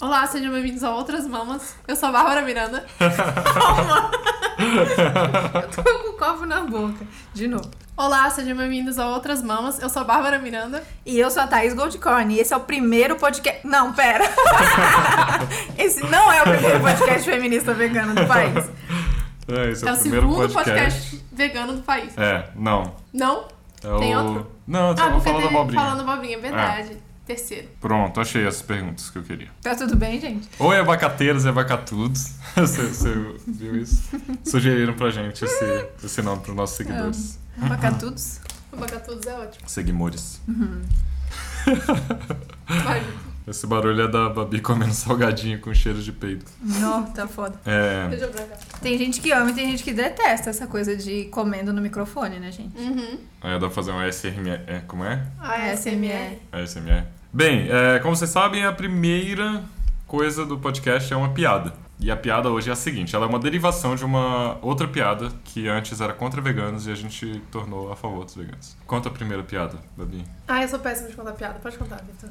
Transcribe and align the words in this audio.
Olá, 0.00 0.24
sejam 0.28 0.52
bem-vindos 0.52 0.84
a 0.84 0.94
Outras 0.94 1.26
Mamas. 1.26 1.74
Eu 1.88 1.96
sou 1.96 2.08
a 2.10 2.12
Bárbara 2.12 2.40
Miranda. 2.42 2.86
Eu 5.54 5.68
tô 5.72 5.82
com 5.82 6.10
o 6.10 6.12
copo 6.12 6.46
na 6.46 6.60
boca. 6.60 7.04
De 7.34 7.48
novo. 7.48 7.68
Olá, 7.96 8.30
sejam 8.30 8.56
bem-vindos 8.56 8.96
a 8.96 9.08
Outras 9.08 9.42
Mamas. 9.42 9.82
Eu 9.82 9.88
sou 9.88 10.02
a 10.02 10.04
Bárbara 10.04 10.38
Miranda. 10.38 10.84
E 11.04 11.18
eu 11.18 11.28
sou 11.32 11.42
a 11.42 11.48
Thaís 11.48 11.74
Goldcorn. 11.74 12.32
E 12.32 12.38
esse 12.38 12.54
é 12.54 12.56
o 12.56 12.60
primeiro 12.60 13.16
podcast. 13.16 13.66
Não, 13.66 13.92
pera. 13.92 14.22
esse 15.76 16.00
não 16.06 16.30
é 16.32 16.42
o 16.42 16.44
primeiro 16.44 16.78
podcast 16.80 17.28
feminista 17.28 17.74
vegano 17.74 18.14
do 18.14 18.24
país. 18.24 18.70
É, 19.48 19.70
esse 19.70 19.84
é, 19.84 19.88
É 19.88 19.92
o 19.92 19.96
o 19.96 19.98
primeiro 19.98 20.26
segundo 20.28 20.52
podcast. 20.52 20.80
podcast 20.80 21.24
vegano 21.32 21.72
do 21.72 21.82
país. 21.82 22.16
É, 22.16 22.48
não. 22.54 22.94
Não? 23.12 23.48
É 23.82 23.98
Tem 23.98 24.14
o... 24.16 24.18
outro? 24.24 24.46
Não, 24.64 24.90
eu 24.90 24.92
Ah, 24.92 24.96
falando 24.96 25.22
tem 25.22 25.32
abobrinha. 25.48 25.82
falando 25.82 26.00
abobrinha, 26.08 26.36
é 26.36 26.40
verdade. 26.40 27.07
Terceiro. 27.28 27.68
Pronto, 27.78 28.18
achei 28.22 28.46
as 28.46 28.62
perguntas 28.62 29.10
que 29.10 29.18
eu 29.18 29.22
queria. 29.22 29.50
Tá 29.60 29.76
tudo 29.76 29.94
bem, 29.94 30.18
gente? 30.18 30.48
Oi, 30.58 30.78
abacateiros 30.78 31.44
e 31.44 31.48
abacatudos. 31.50 32.32
Você, 32.56 32.86
você 32.86 33.14
viu 33.46 33.76
isso? 33.76 34.02
Sugeriram 34.42 34.94
pra 34.94 35.10
gente 35.10 35.44
esse, 35.44 35.86
esse 36.02 36.22
nome 36.22 36.42
pros 36.42 36.56
nossos 36.56 36.78
seguidores. 36.78 37.38
Abacatudos. 37.60 38.40
Abacatudos 38.72 39.26
é 39.26 39.34
ótimo. 39.34 39.68
Seguimores. 39.68 40.40
Vai. 42.66 43.04
Esse 43.46 43.66
barulho 43.66 44.02
é 44.02 44.08
da 44.08 44.30
Babi 44.30 44.60
comendo 44.60 44.94
salgadinho 44.94 45.60
com 45.60 45.72
cheiro 45.74 46.02
de 46.02 46.12
peido. 46.12 46.46
Não, 46.62 47.04
tá 47.12 47.28
foda. 47.28 47.60
É. 47.66 48.08
Tem 48.80 48.96
gente 48.96 49.20
que 49.20 49.30
ama 49.32 49.50
e 49.50 49.54
tem 49.54 49.70
gente 49.70 49.84
que 49.84 49.92
detesta 49.92 50.48
essa 50.48 50.66
coisa 50.66 50.96
de 50.96 51.24
comendo 51.26 51.74
no 51.74 51.82
microfone, 51.82 52.38
né, 52.38 52.50
gente? 52.50 52.76
Uhum. 52.78 53.18
Aí 53.42 53.52
dá 53.52 53.60
pra 53.60 53.70
fazer 53.70 53.92
um 53.92 53.98
ASMR. 53.98 54.62
É, 54.66 54.80
como 54.86 55.04
é? 55.04 55.26
ASMR. 55.38 56.38
ASMR. 56.52 57.17
Bem, 57.32 57.68
é, 57.70 57.98
como 57.98 58.16
vocês 58.16 58.30
sabem, 58.30 58.64
a 58.64 58.72
primeira 58.72 59.62
coisa 60.06 60.46
do 60.46 60.58
podcast 60.58 61.12
é 61.12 61.16
uma 61.16 61.28
piada. 61.28 61.72
E 62.00 62.10
a 62.10 62.16
piada 62.16 62.48
hoje 62.48 62.70
é 62.70 62.72
a 62.72 62.76
seguinte: 62.76 63.14
ela 63.14 63.26
é 63.26 63.28
uma 63.28 63.38
derivação 63.38 63.94
de 63.94 64.04
uma 64.04 64.56
outra 64.62 64.88
piada 64.88 65.28
que 65.44 65.68
antes 65.68 66.00
era 66.00 66.12
contra 66.12 66.40
veganos 66.40 66.86
e 66.86 66.90
a 66.90 66.94
gente 66.94 67.42
tornou 67.50 67.92
a 67.92 67.96
favor 67.96 68.24
dos 68.24 68.34
veganos. 68.34 68.76
Conta 68.86 69.08
a 69.08 69.12
primeira 69.12 69.42
piada, 69.42 69.76
Babi. 69.96 70.24
Ah, 70.46 70.62
eu 70.62 70.68
sou 70.68 70.78
péssima 70.78 71.10
de 71.10 71.16
contar 71.16 71.32
piada. 71.32 71.58
Pode 71.58 71.76
contar, 71.76 71.96
Vitor. 71.96 72.30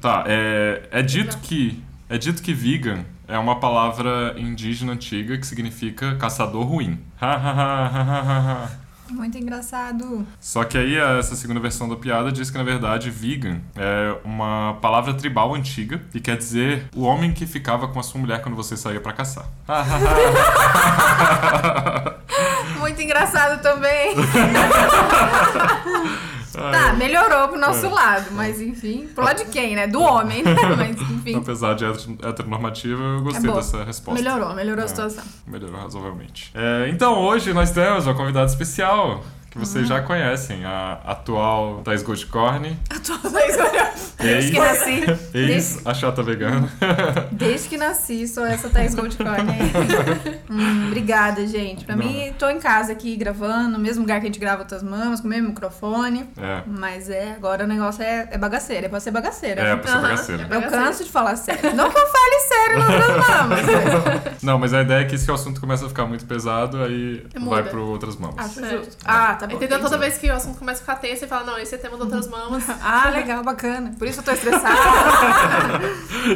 Tá, 0.00 0.24
é, 0.26 0.82
é 0.90 1.02
dito 1.02 1.38
que 1.38 1.82
é 2.08 2.18
dito 2.18 2.42
que 2.42 2.52
vegan 2.52 3.04
é 3.28 3.38
uma 3.38 3.58
palavra 3.58 4.34
indígena 4.36 4.92
antiga 4.92 5.38
que 5.38 5.46
significa 5.46 6.14
caçador 6.16 6.64
ruim. 6.64 7.00
Ha, 7.20 7.32
ha, 7.32 7.50
ha, 7.50 7.86
ha, 7.86 8.00
ha, 8.00 8.20
ha, 8.20 8.64
ha. 8.64 8.85
Muito 9.10 9.38
engraçado. 9.38 10.26
Só 10.40 10.64
que 10.64 10.76
aí 10.76 10.96
essa 10.96 11.36
segunda 11.36 11.60
versão 11.60 11.88
da 11.88 11.96
piada 11.96 12.32
diz 12.32 12.50
que 12.50 12.58
na 12.58 12.64
verdade 12.64 13.10
vegan 13.10 13.60
é 13.76 14.16
uma 14.24 14.76
palavra 14.80 15.14
tribal 15.14 15.54
antiga 15.54 16.00
e 16.14 16.20
quer 16.20 16.36
dizer 16.36 16.88
o 16.94 17.02
homem 17.02 17.32
que 17.32 17.46
ficava 17.46 17.88
com 17.88 18.00
a 18.00 18.02
sua 18.02 18.20
mulher 18.20 18.42
quando 18.42 18.54
você 18.54 18.76
saía 18.76 19.00
pra 19.00 19.12
caçar. 19.12 19.46
Muito 22.78 23.02
engraçado 23.02 23.60
também. 23.62 24.14
Tá, 26.72 26.92
melhorou 26.94 27.48
pro 27.48 27.58
nosso 27.60 27.86
É. 27.86 27.88
lado, 27.88 28.26
mas 28.32 28.60
enfim. 28.60 29.08
Pro 29.14 29.24
lado 29.24 29.38
de 29.38 29.50
quem, 29.50 29.74
né? 29.76 29.86
Do 29.86 30.00
homem, 30.00 30.42
né? 30.42 30.54
Mas 30.76 31.00
enfim. 31.00 31.36
Apesar 31.36 31.74
de 31.74 31.84
heter- 31.84 32.16
heteronormativa, 32.28 33.02
eu 33.02 33.22
gostei 33.22 33.50
É 33.50 33.52
dessa 33.54 33.84
resposta. 33.84 34.22
Melhorou, 34.22 34.54
melhorou 34.54 34.82
a 34.82 34.84
É. 34.84 34.88
situação. 34.88 35.24
Melhorou 35.46 35.80
razoavelmente. 35.80 36.50
É, 36.54 36.88
então 36.90 37.18
hoje 37.18 37.52
nós 37.52 37.70
temos 37.70 38.06
uma 38.06 38.14
convidada 38.14 38.46
especial 38.46 39.22
que 39.56 39.66
vocês 39.66 39.88
já 39.88 40.02
conhecem, 40.02 40.64
a 40.64 41.00
atual 41.04 41.80
Thais 41.82 42.02
Goldcorn, 42.02 42.76
Desde 44.18 44.52
que 44.52 44.58
nasci. 44.58 45.04
ex 45.34 45.80
a 45.86 45.94
chata 45.94 46.22
vegana. 46.22 46.68
Desde 47.30 47.68
que 47.68 47.76
nasci, 47.76 48.26
sou 48.26 48.44
essa 48.46 48.68
Thaís 48.68 48.94
Goldcorn 48.94 49.50
aí. 49.50 50.40
hum, 50.50 50.86
obrigada, 50.88 51.46
gente. 51.46 51.84
Pra 51.84 51.94
Não. 51.94 52.04
mim, 52.04 52.32
tô 52.38 52.48
em 52.48 52.58
casa 52.58 52.92
aqui 52.92 53.14
gravando, 53.16 53.70
no 53.70 53.78
mesmo 53.78 54.02
lugar 54.02 54.20
que 54.20 54.26
a 54.26 54.28
gente 54.28 54.40
grava 54.40 54.62
outras 54.62 54.82
mamas, 54.82 55.20
com 55.20 55.26
o 55.26 55.30
mesmo 55.30 55.48
microfone. 55.48 56.28
É, 56.36 56.62
Mas 56.66 57.08
é, 57.10 57.32
agora 57.36 57.64
o 57.64 57.66
negócio 57.66 58.02
é, 58.02 58.28
é 58.30 58.38
bagaceira, 58.38 58.86
é 58.86 58.88
pra 58.88 59.00
ser 59.00 59.10
bagaceira. 59.10 59.60
é 59.60 59.76
pra 59.76 59.86
ser 59.86 59.92
Aham. 59.98 60.02
bagaceira. 60.02 60.48
Eu 60.50 60.62
canso 60.70 61.04
de 61.04 61.10
falar 61.10 61.36
sério. 61.36 61.74
Não 61.74 61.90
que 61.90 61.98
eu 61.98 62.06
fale 62.06 62.40
sério 62.48 62.78
nas 62.78 63.08
outras 63.08 63.28
mamas. 63.28 64.42
Não, 64.42 64.58
mas 64.58 64.72
a 64.74 64.82
ideia 64.82 65.02
é 65.02 65.04
que 65.04 65.18
se 65.18 65.30
o 65.30 65.34
assunto 65.34 65.60
começa 65.60 65.84
a 65.86 65.88
ficar 65.88 66.06
muito 66.06 66.24
pesado, 66.26 66.82
aí 66.82 67.24
Muda. 67.36 67.50
vai 67.50 67.62
pro 67.64 67.86
outras 67.86 68.16
mamas. 68.16 68.38
Acho 68.38 68.64
É. 68.64 68.70
justo. 68.78 68.96
Ah, 69.04 69.34
tá 69.34 69.45
bom. 69.46 69.56
Entendeu? 69.56 69.80
Toda 69.80 69.98
vez 69.98 70.18
que 70.18 70.30
o 70.30 70.34
assunto 70.34 70.58
começa 70.58 70.78
a 70.78 70.80
ficar 70.80 70.96
tenso, 70.96 71.20
você 71.20 71.26
fala, 71.26 71.44
não, 71.44 71.58
esse 71.58 71.74
é 71.74 71.78
tema 71.78 71.96
de 71.96 72.02
outras 72.02 72.28
mamas. 72.28 72.64
Ah, 72.88 73.10
legal, 73.10 73.42
bacana. 73.42 73.92
Por 73.98 74.06
isso 74.06 74.20
eu 74.20 74.24
tô 74.24 74.30
estressada. 74.32 74.76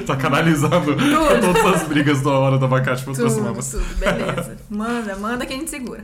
tá 0.06 0.16
canalizando 0.16 0.97
todas 0.97 1.75
as 1.75 1.82
brigas 1.84 2.22
da 2.22 2.31
hora 2.31 2.59
do 2.59 2.65
abacate 2.65 3.03
para 3.03 3.12
outras 3.12 3.37
mamas. 3.38 3.70
tudo, 3.70 3.99
beleza. 3.99 4.56
Manda, 4.69 5.16
manda 5.16 5.47
que 5.47 5.53
a 5.53 5.56
gente 5.56 5.70
segura. 5.70 6.03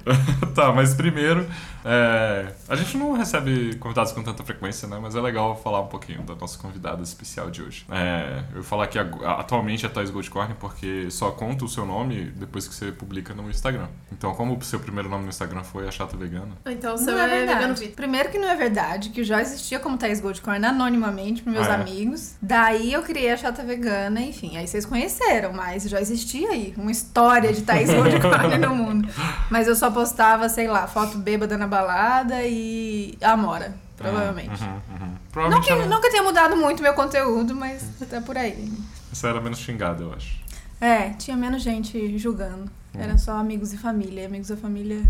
tá, 0.55 0.73
mas 0.73 0.95
primeiro, 0.95 1.47
é, 1.85 2.53
a 2.69 2.77
gente 2.77 2.97
não 2.97 3.13
recebe 3.13 3.77
convidados 3.77 4.13
com 4.13 4.23
tanta 4.23 4.43
frequência, 4.43 4.89
né? 4.89 4.99
Mas 5.01 5.15
é 5.15 5.21
legal 5.21 5.57
falar 5.57 5.81
um 5.81 5.87
pouquinho 5.87 6.23
da 6.23 6.35
nossa 6.35 6.59
convidada 6.59 7.03
especial 7.03 7.51
de 7.51 7.63
hoje. 7.63 7.87
É, 7.91 8.43
eu 8.51 8.57
vou 8.57 8.63
falar 8.65 8.87
que 8.89 8.99
atualmente 8.99 9.87
é 9.87 9.89
Thais 9.89 10.11
Goldcorn 10.11 10.55
porque 10.59 11.11
só 11.11 11.31
conta 11.31 11.65
o 11.65 11.69
seu 11.69 11.87
nome 11.87 12.33
depois 12.37 12.67
que 12.67 12.75
você 12.75 12.91
publica 12.93 13.35
no 13.35 13.49
Instagram. 13.49 13.87
Então, 14.13 14.35
como 14.35 14.57
o 14.57 14.63
seu 14.63 14.81
primeiro 14.81 15.09
nome 15.09 15.25
no 15.25 15.29
Instagram 15.29 15.63
foi 15.63 15.87
a 15.87 15.91
Chata 15.91 16.17
Vegana, 16.17 16.53
Então 16.67 16.86
o 16.95 16.99
seu 16.99 17.13
Não 17.15 17.21
é, 17.21 17.43
é 17.43 17.47
vegano. 17.47 17.75
Primeiro 17.95 18.31
que 18.31 18.39
não 18.39 18.49
é 18.49 18.55
verdade, 18.57 19.11
que 19.11 19.21
eu 19.21 19.25
já 19.25 19.41
existia 19.41 19.79
como 19.79 19.97
Thaís 19.99 20.21
Goldcorn 20.21 20.65
anonimamente 20.65 21.43
pros 21.43 21.55
meus 21.55 21.67
Ah, 21.67 21.73
é? 21.73 21.75
amigos. 21.75 22.35
Daí 22.41 22.93
eu 22.93 23.03
criei 23.03 23.31
a 23.33 23.37
Chata 23.37 23.63
Vegana, 23.65 24.21
enfim, 24.21 24.57
aí 24.57 24.67
vocês 24.67 24.85
conheceram, 24.87 25.53
mas 25.53 25.85
já 25.85 26.01
existia 26.01 26.49
aí 26.51 26.75
uma 26.77 26.91
história 26.91 27.53
de 27.53 27.63
Thaís 27.63 27.89
Goldcorn 27.93 28.59
no 28.65 28.75
mundo. 28.75 29.09
Mas 29.51 29.67
eu 29.69 29.75
só 29.77 29.91
postava, 29.91 30.49
sei 30.49 30.69
lá, 30.69 30.87
foto 30.87 31.19
bêbada 31.19 31.57
na 31.59 31.67
balada 31.67 32.43
e 32.45 33.17
Amora, 33.23 33.75
provavelmente. 33.97 34.63
Uhum, 34.63 34.69
uhum. 34.71 35.07
Não 35.07 35.19
Provavelmente 35.33 35.67
que, 35.67 35.73
ela- 35.73 35.87
não 35.87 36.01
que 36.01 36.11
tenha 36.11 36.23
mudado 36.23 36.57
muito 36.57 36.83
meu 36.83 36.95
conteúdo, 36.95 37.55
mas 37.55 37.85
tá 38.09 38.21
por 38.21 38.37
aí. 38.39 38.73
você 39.13 39.27
era 39.27 39.41
menos 39.41 39.59
xingada, 39.59 40.03
eu 40.03 40.13
acho. 40.15 40.37
É, 40.81 41.11
tinha 41.11 41.37
menos 41.37 41.63
gente 41.63 42.17
julgando. 42.19 42.71
Era 42.99 43.19
só 43.19 43.33
amigos 43.33 43.75
e 43.75 43.77
família. 43.79 44.23
E 44.23 44.27
amigos 44.27 44.49
e 44.49 44.57
família 44.57 45.03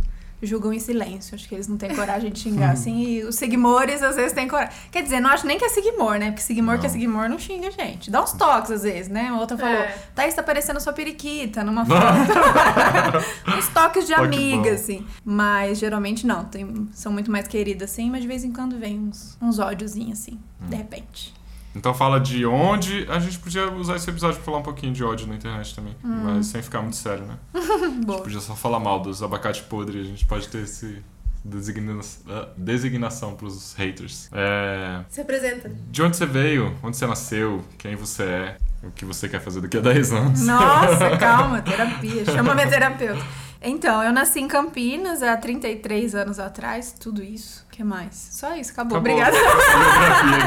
julgam 0.43 0.73
em 0.73 0.79
silêncio. 0.79 1.35
Acho 1.35 1.49
que 1.49 1.55
eles 1.55 1.67
não 1.69 1.77
têm 1.77 1.95
coragem 1.95 2.31
de 2.31 2.39
xingar 2.39 2.73
assim. 2.73 3.03
E 3.03 3.25
os 3.25 3.35
seguimores 3.37 4.03
às 4.03 4.17
vezes 4.17 4.33
têm 4.33 4.47
coragem. 4.49 4.73
Quer 4.91 5.03
dizer, 5.03 5.21
não 5.21 5.31
acho 5.31 5.47
nem 5.47 5.59
que 5.59 5.65
é 5.65 5.69
seguimor, 5.69 6.19
né? 6.19 6.27
Porque 6.31 6.43
seguimor 6.43 6.79
que 6.79 6.87
é 6.87 6.89
Não. 6.89 6.93
seguimor 6.93 7.29
não 7.29 7.39
xinga 7.39 7.69
a 7.69 7.71
gente. 7.71 8.11
Dá 8.11 8.23
uns 8.23 8.33
toques 8.33 8.71
às 8.71 8.83
vezes, 8.83 9.09
né? 9.11 9.29
A 9.29 9.39
outra 9.39 9.57
falou, 9.57 9.75
É. 9.75 9.95
Thaís 10.15 10.35
tá 10.35 10.43
parecendo 10.43 10.81
sua 10.81 10.93
periquita 10.93 11.65
numa 11.65 11.85
foto. 11.87 11.97
uns 13.59 13.69
toques 13.69 14.07
de 14.07 14.15
Toque 14.15 14.25
amiga, 14.27 14.69
bom. 14.71 14.75
assim. 14.75 15.07
Mas 15.25 15.79
geralmente 15.79 16.27
não. 16.27 16.45
Tem, 16.45 16.89
são 16.93 17.13
muito 17.13 17.31
mais 17.31 17.47
queridas, 17.49 17.91
assim. 17.91 18.11
Mas 18.11 18.23
de 18.23 18.29
vez 18.29 18.45
em 18.45 18.53
quando 18.53 18.79
vem 18.79 18.99
uns, 18.99 19.37
uns 19.41 19.59
ódiozinhos, 19.59 20.21
assim. 20.21 20.39
Hum. 20.63 20.67
De 20.69 20.77
repente. 20.77 21.35
Então 21.77 21.93
fala 21.93 22.19
de 22.19 22.47
onde. 22.47 23.07
A 23.09 23.19
gente 23.19 23.39
podia 23.39 23.71
usar 23.71 23.97
esse 23.97 24.09
episódio 24.09 24.37
pra 24.37 24.45
falar 24.45 24.59
um 24.59 24.63
pouquinho 24.63 24.93
de 24.93 25.05
ódio 25.05 25.27
na 25.27 25.35
internet 25.35 25.75
também. 25.75 25.95
Hum. 26.03 26.23
Mas 26.25 26.47
sem 26.47 26.63
ficar 26.63 26.81
muito 26.81 26.97
sério, 26.97 27.25
né? 27.27 27.35
A 27.55 27.59
gente 27.59 28.23
podia 28.23 28.41
só 28.41 28.55
falar 28.57 28.81
mal 28.81 29.01
dos 29.01 29.23
abacate 29.23 29.63
podre. 29.65 30.01
A 30.01 30.05
gente 30.05 30.25
pode 30.27 30.49
ter 30.49 30.63
esse. 30.63 31.03
Designa 31.45 32.01
ah, 32.29 32.49
designação 32.57 33.37
pros 33.37 33.73
haters. 33.75 34.29
É, 34.33 35.05
Se 35.09 35.21
apresenta. 35.21 35.71
de 35.89 36.03
onde 36.03 36.17
você 36.17 36.27
veio? 36.27 36.75
Onde 36.83 36.97
você 36.97 37.07
nasceu? 37.07 37.65
Quem 37.79 37.95
você 37.95 38.25
é? 38.25 38.57
O 38.83 38.91
que 38.91 39.05
você 39.05 39.29
quer 39.29 39.41
fazer 39.41 39.61
daqui 39.61 39.77
a 39.77 39.81
10 39.81 40.13
anos? 40.13 40.41
Nossa, 40.45 41.15
calma, 41.19 41.63
terapia. 41.63 42.25
Chama 42.25 42.53
minha 42.53 42.69
terapeuta. 42.69 43.25
Então, 43.69 44.03
eu 44.03 44.13
nasci 44.13 44.39
em 44.39 44.47
Campinas 44.47 45.25
há 45.25 45.37
33 45.37 46.15
anos 46.15 46.39
atrás, 46.39 46.95
tudo 46.99 47.23
isso. 47.23 47.67
O 47.67 47.73
que 47.73 47.83
mais? 47.83 48.15
Só 48.15 48.55
isso, 48.55 48.71
acabou. 48.71 48.99
Acabou. 48.99 49.13
Obrigada. 49.13 49.37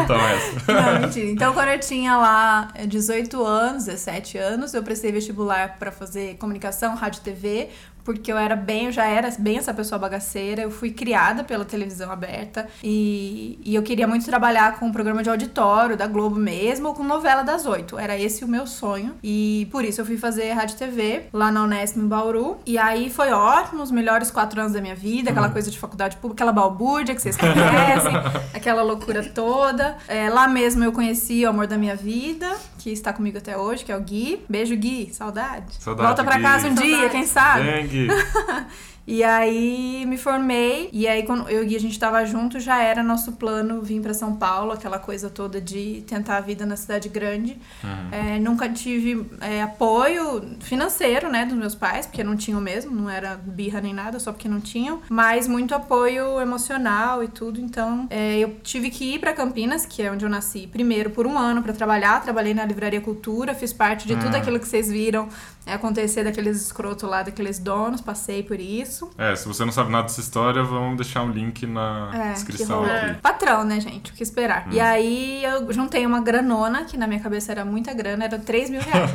Então, 0.03 0.15
essa. 0.15 0.71
Não, 0.71 1.01
mentira. 1.01 1.27
Então, 1.27 1.53
quando 1.53 1.69
eu 1.69 1.79
tinha 1.79 2.17
lá 2.17 2.69
eh, 2.73 2.87
18 2.87 3.43
anos, 3.43 3.85
17 3.85 4.37
anos, 4.37 4.73
eu 4.73 4.81
prestei 4.81 5.11
vestibular 5.11 5.77
para 5.77 5.91
fazer 5.91 6.37
comunicação, 6.37 6.95
rádio 6.95 7.19
e 7.19 7.23
TV, 7.23 7.69
porque 8.03 8.31
eu 8.31 8.37
era 8.37 8.55
bem, 8.55 8.85
eu 8.85 8.91
já 8.91 9.05
era 9.05 9.29
bem 9.37 9.57
essa 9.57 9.73
pessoa 9.73 9.99
bagaceira. 9.99 10.61
Eu 10.61 10.71
fui 10.71 10.91
criada 10.91 11.43
pela 11.43 11.65
televisão 11.65 12.11
aberta 12.11 12.67
e, 12.83 13.59
e 13.63 13.75
eu 13.75 13.83
queria 13.83 14.07
muito 14.07 14.25
trabalhar 14.25 14.79
com 14.79 14.87
um 14.87 14.91
programa 14.91 15.21
de 15.23 15.29
auditório 15.29 15.95
da 15.95 16.07
Globo 16.07 16.35
mesmo, 16.35 16.87
ou 16.87 16.93
com 16.93 17.03
novela 17.03 17.43
das 17.43 17.65
oito. 17.65 17.97
Era 17.97 18.17
esse 18.17 18.43
o 18.43 18.47
meu 18.47 18.65
sonho. 18.67 19.15
E 19.23 19.67
por 19.71 19.83
isso 19.83 20.01
eu 20.01 20.05
fui 20.05 20.17
fazer 20.17 20.51
rádio 20.51 20.77
TV 20.77 21.23
lá 21.33 21.51
na 21.51 21.63
Unesp 21.63 21.97
em 21.97 22.07
Bauru. 22.07 22.57
E 22.65 22.77
aí 22.77 23.09
foi 23.09 23.31
ótimo, 23.31 23.83
os 23.83 23.91
melhores 23.91 24.31
quatro 24.31 24.59
anos 24.59 24.73
da 24.73 24.81
minha 24.81 24.95
vida, 24.95 25.31
aquela 25.31 25.49
coisa 25.49 25.69
de 25.69 25.77
faculdade 25.77 26.17
pública, 26.17 26.43
aquela 26.43 26.53
balbúrdia 26.53 27.13
que 27.15 27.21
vocês 27.21 27.37
conhecem, 27.37 28.13
aquela 28.53 28.81
loucura 28.81 29.23
toda. 29.23 29.97
É, 30.07 30.29
lá 30.29 30.47
mesmo 30.47 30.83
eu 30.83 30.91
conheci 30.91 31.45
o 31.45 31.49
amor 31.49 31.67
da 31.67 31.77
minha 31.77 31.95
vida, 31.95 32.49
que 32.77 32.89
está 32.91 33.11
comigo 33.13 33.37
até 33.37 33.57
hoje, 33.57 33.83
que 33.85 33.91
é 33.91 33.97
o 33.97 34.01
Gui. 34.01 34.43
Beijo, 34.49 34.75
Gui. 34.75 35.13
Saudade. 35.13 35.75
Saudade, 35.79 36.07
Volta 36.07 36.23
pra 36.23 36.35
Gui. 36.35 36.43
casa 36.43 36.67
um 36.67 36.73
dia, 36.73 36.91
Saudade. 36.91 37.11
quem 37.11 37.25
sabe? 37.25 37.67
Dengue. 37.89 38.09
E 39.09 39.23
aí 39.23 40.05
me 40.05 40.17
formei, 40.17 40.87
e 40.93 41.07
aí 41.07 41.23
quando 41.23 41.49
eu 41.49 41.63
e 41.63 41.75
a 41.75 41.79
gente 41.79 41.97
tava 41.97 42.23
junto, 42.25 42.59
já 42.59 42.79
era 42.83 43.01
nosso 43.01 43.31
plano 43.31 43.81
vir 43.81 43.99
para 44.01 44.13
São 44.13 44.35
Paulo, 44.35 44.71
aquela 44.71 44.99
coisa 44.99 45.31
toda 45.31 45.59
de 45.59 46.03
tentar 46.07 46.37
a 46.37 46.41
vida 46.41 46.63
na 46.63 46.75
cidade 46.75 47.09
grande. 47.09 47.57
Uhum. 47.83 48.09
É, 48.11 48.39
nunca 48.39 48.69
tive 48.69 49.25
é, 49.41 49.63
apoio 49.63 50.43
financeiro, 50.59 51.27
né, 51.27 51.43
dos 51.43 51.57
meus 51.57 51.73
pais, 51.73 52.05
porque 52.05 52.23
não 52.23 52.37
tinham 52.37 52.61
mesmo, 52.61 52.95
não 52.95 53.09
era 53.09 53.35
birra 53.35 53.81
nem 53.81 53.95
nada, 53.95 54.19
só 54.19 54.31
porque 54.31 54.47
não 54.47 54.59
tinham, 54.59 55.01
mas 55.09 55.47
muito 55.47 55.73
apoio 55.73 56.39
emocional 56.39 57.23
e 57.23 57.27
tudo. 57.27 57.59
Então, 57.59 58.05
é, 58.11 58.37
eu 58.37 58.59
tive 58.61 58.91
que 58.91 59.15
ir 59.15 59.19
para 59.19 59.33
Campinas, 59.33 59.87
que 59.87 60.03
é 60.03 60.11
onde 60.11 60.23
eu 60.23 60.29
nasci, 60.29 60.67
primeiro 60.67 61.09
por 61.09 61.25
um 61.25 61.35
ano 61.37 61.63
para 61.63 61.73
trabalhar. 61.73 62.21
Trabalhei 62.21 62.53
na 62.53 62.63
Livraria 62.63 63.01
Cultura, 63.01 63.55
fiz 63.55 63.73
parte 63.73 64.07
de 64.07 64.15
tudo 64.15 64.35
Hum. 64.35 64.39
aquilo 64.39 64.59
que 64.59 64.67
vocês 64.67 64.87
viram 64.87 65.27
é, 65.65 65.73
acontecer 65.73 66.23
daqueles 66.23 66.61
escrotos 66.61 67.09
lá, 67.09 67.23
daqueles 67.23 67.57
donos, 67.59 68.01
passei 68.01 68.43
por 68.43 68.59
isso. 68.59 68.98
É, 69.17 69.35
se 69.35 69.47
você 69.47 69.63
não 69.65 69.71
sabe 69.71 69.91
nada 69.91 70.03
dessa 70.03 70.21
história, 70.21 70.63
vamos 70.63 70.97
deixar 70.97 71.23
um 71.23 71.31
link 71.31 71.65
na 71.65 72.09
É, 72.13 72.33
descrição 72.33 72.83
aqui. 72.83 73.21
Patrão, 73.21 73.63
né, 73.63 73.79
gente? 73.79 74.11
O 74.11 74.15
que 74.15 74.23
esperar. 74.23 74.67
Hum. 74.67 74.71
E 74.71 74.79
aí 74.79 75.43
eu 75.43 75.71
juntei 75.71 76.05
uma 76.05 76.21
granona, 76.21 76.85
que 76.85 76.97
na 76.97 77.07
minha 77.07 77.19
cabeça 77.19 77.51
era 77.51 77.63
muita 77.63 77.93
grana, 77.93 78.25
era 78.25 78.39
3 78.39 78.69
mil 78.69 78.81
reais. 78.81 79.11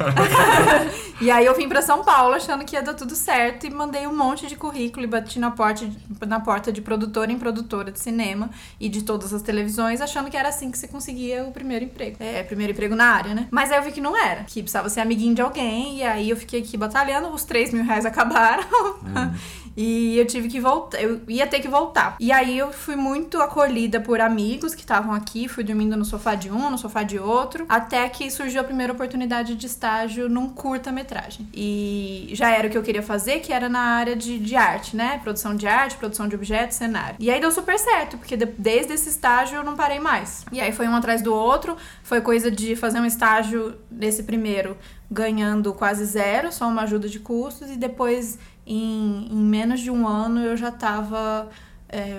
e 1.20 1.30
aí 1.30 1.44
eu 1.44 1.54
vim 1.54 1.68
pra 1.68 1.82
São 1.82 2.04
Paulo 2.04 2.34
achando 2.34 2.64
que 2.64 2.76
ia 2.76 2.82
dar 2.82 2.94
tudo 2.94 3.14
certo 3.14 3.66
e 3.66 3.70
mandei 3.70 4.06
um 4.06 4.16
monte 4.16 4.46
de 4.46 4.56
currículo 4.56 5.04
e 5.04 5.08
bati 5.08 5.38
na 5.38 5.50
porta, 5.50 5.88
na 6.26 6.40
porta 6.40 6.72
de 6.72 6.80
produtora 6.80 7.30
em 7.30 7.38
produtora 7.38 7.90
de 7.90 7.98
cinema 7.98 8.50
e 8.78 8.88
de 8.88 9.02
todas 9.02 9.32
as 9.32 9.42
televisões, 9.42 10.00
achando 10.00 10.30
que 10.30 10.36
era 10.36 10.48
assim 10.48 10.70
que 10.70 10.78
você 10.78 10.88
conseguia 10.88 11.44
o 11.44 11.52
primeiro 11.52 11.84
emprego. 11.84 12.16
É, 12.20 12.42
primeiro 12.42 12.72
emprego 12.72 12.94
na 12.94 13.06
área, 13.06 13.34
né? 13.34 13.48
Mas 13.50 13.70
aí 13.70 13.78
eu 13.78 13.82
vi 13.82 13.92
que 13.92 14.00
não 14.00 14.16
era. 14.16 14.44
Que 14.44 14.62
precisava 14.62 14.88
ser 14.88 15.00
amiguinho 15.00 15.34
de 15.34 15.42
alguém, 15.42 15.98
e 15.98 16.02
aí 16.02 16.30
eu 16.30 16.36
fiquei 16.36 16.60
aqui 16.60 16.76
batalhando, 16.76 17.28
os 17.28 17.44
3 17.44 17.72
mil 17.72 17.84
reais 17.84 18.04
acabaram. 18.06 18.64
E 19.76 20.16
eu 20.18 20.26
tive 20.26 20.48
que 20.48 20.60
voltar, 20.60 21.00
eu 21.02 21.20
ia 21.28 21.46
ter 21.46 21.60
que 21.60 21.68
voltar. 21.68 22.16
E 22.20 22.30
aí 22.30 22.56
eu 22.56 22.72
fui 22.72 22.94
muito 22.96 23.40
acolhida 23.40 24.00
por 24.00 24.20
amigos 24.20 24.74
que 24.74 24.82
estavam 24.82 25.12
aqui, 25.12 25.48
fui 25.48 25.64
dormindo 25.64 25.96
no 25.96 26.04
sofá 26.04 26.34
de 26.34 26.50
um, 26.50 26.70
no 26.70 26.78
sofá 26.78 27.02
de 27.02 27.18
outro, 27.18 27.64
até 27.68 28.08
que 28.08 28.30
surgiu 28.30 28.60
a 28.60 28.64
primeira 28.64 28.92
oportunidade 28.92 29.56
de 29.56 29.66
estágio 29.66 30.28
num 30.28 30.48
curta-metragem. 30.48 31.48
E 31.52 32.30
já 32.32 32.50
era 32.50 32.68
o 32.68 32.70
que 32.70 32.78
eu 32.78 32.82
queria 32.82 33.02
fazer, 33.02 33.40
que 33.40 33.52
era 33.52 33.68
na 33.68 33.80
área 33.80 34.14
de, 34.14 34.38
de 34.38 34.54
arte, 34.56 34.96
né? 34.96 35.18
Produção 35.22 35.56
de 35.56 35.66
arte, 35.66 35.96
produção 35.96 36.28
de 36.28 36.34
objetos, 36.36 36.76
cenário. 36.76 37.16
E 37.18 37.30
aí 37.30 37.40
deu 37.40 37.50
super 37.50 37.78
certo, 37.78 38.16
porque 38.16 38.36
de- 38.36 38.46
desde 38.46 38.92
esse 38.92 39.08
estágio 39.08 39.56
eu 39.56 39.64
não 39.64 39.74
parei 39.74 39.98
mais. 39.98 40.44
E 40.52 40.60
aí 40.60 40.72
foi 40.72 40.86
um 40.86 40.94
atrás 40.94 41.20
do 41.22 41.34
outro, 41.34 41.76
foi 42.02 42.20
coisa 42.20 42.50
de 42.50 42.76
fazer 42.76 43.00
um 43.00 43.06
estágio 43.06 43.74
nesse 43.90 44.22
primeiro 44.22 44.76
ganhando 45.10 45.72
quase 45.74 46.04
zero, 46.04 46.50
só 46.50 46.66
uma 46.66 46.82
ajuda 46.82 47.08
de 47.08 47.20
custos, 47.20 47.70
e 47.70 47.76
depois 47.76 48.38
em, 48.66 49.28
em 49.30 49.36
menos 49.36 49.80
de 49.80 49.90
um 49.90 50.06
ano 50.06 50.40
eu 50.40 50.56
já 50.56 50.68
estava 50.68 51.48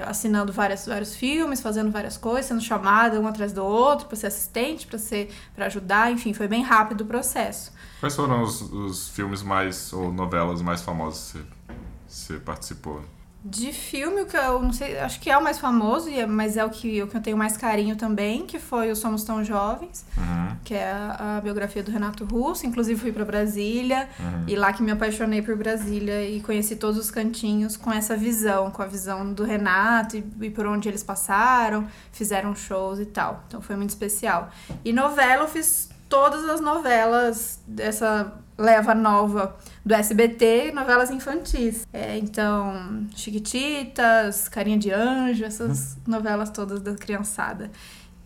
assinando 0.08 0.54
várias, 0.54 0.86
vários 0.86 1.16
filmes, 1.16 1.60
fazendo 1.60 1.92
várias 1.92 2.16
coisas, 2.16 2.46
sendo 2.46 2.62
chamada 2.62 3.20
um 3.20 3.28
atrás 3.28 3.52
do 3.52 3.64
outro 3.64 4.08
para 4.08 4.16
ser 4.16 4.28
assistente, 4.28 4.88
para 4.88 4.98
ser 4.98 5.30
para 5.54 5.66
ajudar, 5.66 6.12
enfim, 6.12 6.34
foi 6.34 6.48
bem 6.48 6.64
rápido 6.64 7.02
o 7.02 7.06
processo. 7.06 7.74
Quais 8.00 8.16
foram 8.16 8.42
os, 8.42 8.62
os 8.62 9.10
filmes 9.10 9.42
mais, 9.44 9.92
ou 9.92 10.14
novelas 10.14 10.62
mais 10.62 10.82
famosas 10.82 11.34
que 11.34 11.40
você, 12.08 12.34
você 12.34 12.40
participou? 12.40 13.04
De 13.48 13.72
filme, 13.72 14.22
o 14.22 14.26
que 14.26 14.36
eu 14.36 14.60
não 14.60 14.74
sei, 14.74 14.98
acho 14.98 15.20
que 15.20 15.30
é 15.30 15.38
o 15.38 15.44
mais 15.44 15.60
famoso, 15.60 16.10
e 16.10 16.20
é- 16.20 16.26
mas 16.26 16.58
é 16.58 16.66
o 16.66 16.70
que, 16.72 17.04
o 17.04 17.08
que 17.08 17.16
eu 17.16 17.22
tenho 17.22 17.38
mais 17.38 17.56
carinho 17.56 17.96
também, 17.96 18.44
que 18.48 18.58
foi 18.58 18.90
o 18.90 18.96
Somos 18.96 19.24
Tão 19.24 19.44
Jovens, 19.44 20.04
Uhum. 20.18 20.56
que 20.64 20.74
é 20.74 20.92
a, 20.92 21.38
a 21.38 21.42
biografia 21.42 21.84
do 21.84 21.92
Renato 21.92 22.26
Russo. 22.26 22.66
Inclusive 22.66 23.00
fui 23.00 23.12
para 23.12 23.24
Brasília, 23.24 24.10
Uhum. 24.20 24.46
e 24.48 24.56
lá 24.56 24.74
que 24.74 24.82
me 24.82 24.90
apaixonei 24.92 25.44
por 25.44 25.56
Brasília 25.56 26.28
e 26.28 26.42
conheci 26.42 26.76
todos 26.76 26.98
os 27.00 27.12
cantinhos 27.12 27.78
com 27.78 27.92
essa 27.94 28.18
visão, 28.18 28.72
com 28.72 28.82
a 28.82 28.88
visão 28.88 29.32
do 29.32 29.44
Renato 29.44 30.18
e, 30.18 30.24
e 30.42 30.50
por 30.50 30.66
onde 30.66 30.90
eles 30.90 31.04
passaram, 31.04 31.88
fizeram 32.12 32.56
shows 32.56 33.00
e 33.00 33.06
tal. 33.06 33.44
Então 33.48 33.62
foi 33.62 33.76
muito 33.76 33.92
especial. 33.92 34.50
E 34.84 34.92
novela, 34.92 35.44
eu 35.44 35.48
fiz 35.48 35.88
todas 36.10 36.50
as 36.50 36.60
novelas 36.62 37.60
dessa 37.68 38.34
leva 38.58 38.96
nova 38.96 39.56
do 39.86 39.94
SBT, 39.94 40.72
novelas 40.74 41.12
infantis. 41.12 41.86
É, 41.92 42.18
então, 42.18 43.06
Chiquititas, 43.16 44.48
Carinha 44.48 44.78
de 44.78 44.92
Anjo, 44.92 45.44
essas 45.44 45.98
novelas 46.08 46.50
todas 46.50 46.82
da 46.82 46.94
criançada. 46.94 47.70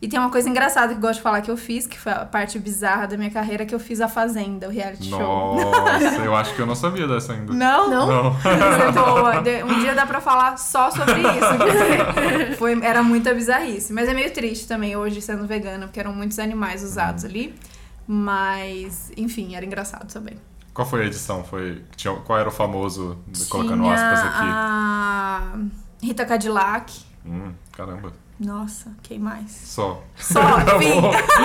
E 0.02 0.08
tem 0.08 0.18
uma 0.18 0.30
coisa 0.30 0.48
engraçada 0.48 0.94
que 0.94 0.98
eu 0.98 1.02
gosto 1.02 1.16
de 1.16 1.22
falar 1.22 1.42
que 1.42 1.52
eu 1.52 1.58
fiz, 1.58 1.86
que 1.86 2.00
foi 2.00 2.14
a 2.14 2.26
parte 2.26 2.58
bizarra 2.58 3.06
da 3.06 3.18
minha 3.18 3.30
carreira, 3.30 3.66
que 3.66 3.76
eu 3.76 3.80
fiz 3.80 4.00
a 4.00 4.08
Fazenda, 4.08 4.70
o 4.70 4.72
reality 4.72 5.10
show. 5.10 5.20
Nossa, 5.20 6.22
eu 6.24 6.34
acho 6.38 6.56
que 6.56 6.62
eu 6.62 6.66
não 6.66 6.76
sabia 6.76 7.06
dessa 7.06 7.34
ainda. 7.34 7.54
Não? 7.54 7.90
Não? 7.90 8.08
Não. 8.08 8.36
É 8.50 8.92
boa. 8.94 9.40
Um 9.66 9.80
dia 9.82 9.94
dá 9.94 10.06
pra 10.06 10.22
falar 10.22 10.58
só 10.58 10.90
sobre 10.90 11.20
isso. 11.20 12.56
Foi, 12.58 12.80
era 12.82 13.04
muita 13.04 13.34
bizarrice. 13.34 13.92
Mas 13.92 14.08
é 14.08 14.14
meio 14.14 14.32
triste 14.32 14.70
também 14.70 14.96
hoje 14.96 15.22
sendo 15.22 15.46
vegana, 15.46 15.88
porque 15.88 16.00
eram 16.00 16.14
muitos 16.14 16.40
animais 16.40 16.82
usados 16.82 17.26
ali. 17.26 17.54
Mas, 18.12 19.12
enfim, 19.16 19.54
era 19.56 19.64
engraçado 19.64 20.12
também. 20.12 20.36
Qual 20.74 20.88
foi 20.88 21.04
a 21.04 21.06
edição? 21.06 21.44
Foi, 21.44 21.84
tinha, 21.96 22.12
qual 22.16 22.40
era 22.40 22.50
o 22.50 22.52
famoso, 22.52 23.20
colocando 23.50 23.88
aspas 23.88 24.20
aqui? 24.20 24.46
a 24.50 25.54
Rita 26.02 26.26
Cadillac. 26.26 27.06
Hum, 27.24 27.52
caramba. 27.72 28.12
Nossa, 28.40 28.92
quem 29.04 29.20
mais? 29.20 29.52
Só. 29.52 30.04
Só, 30.18 30.42
Tá 30.66 30.76
enfim. 30.78 31.02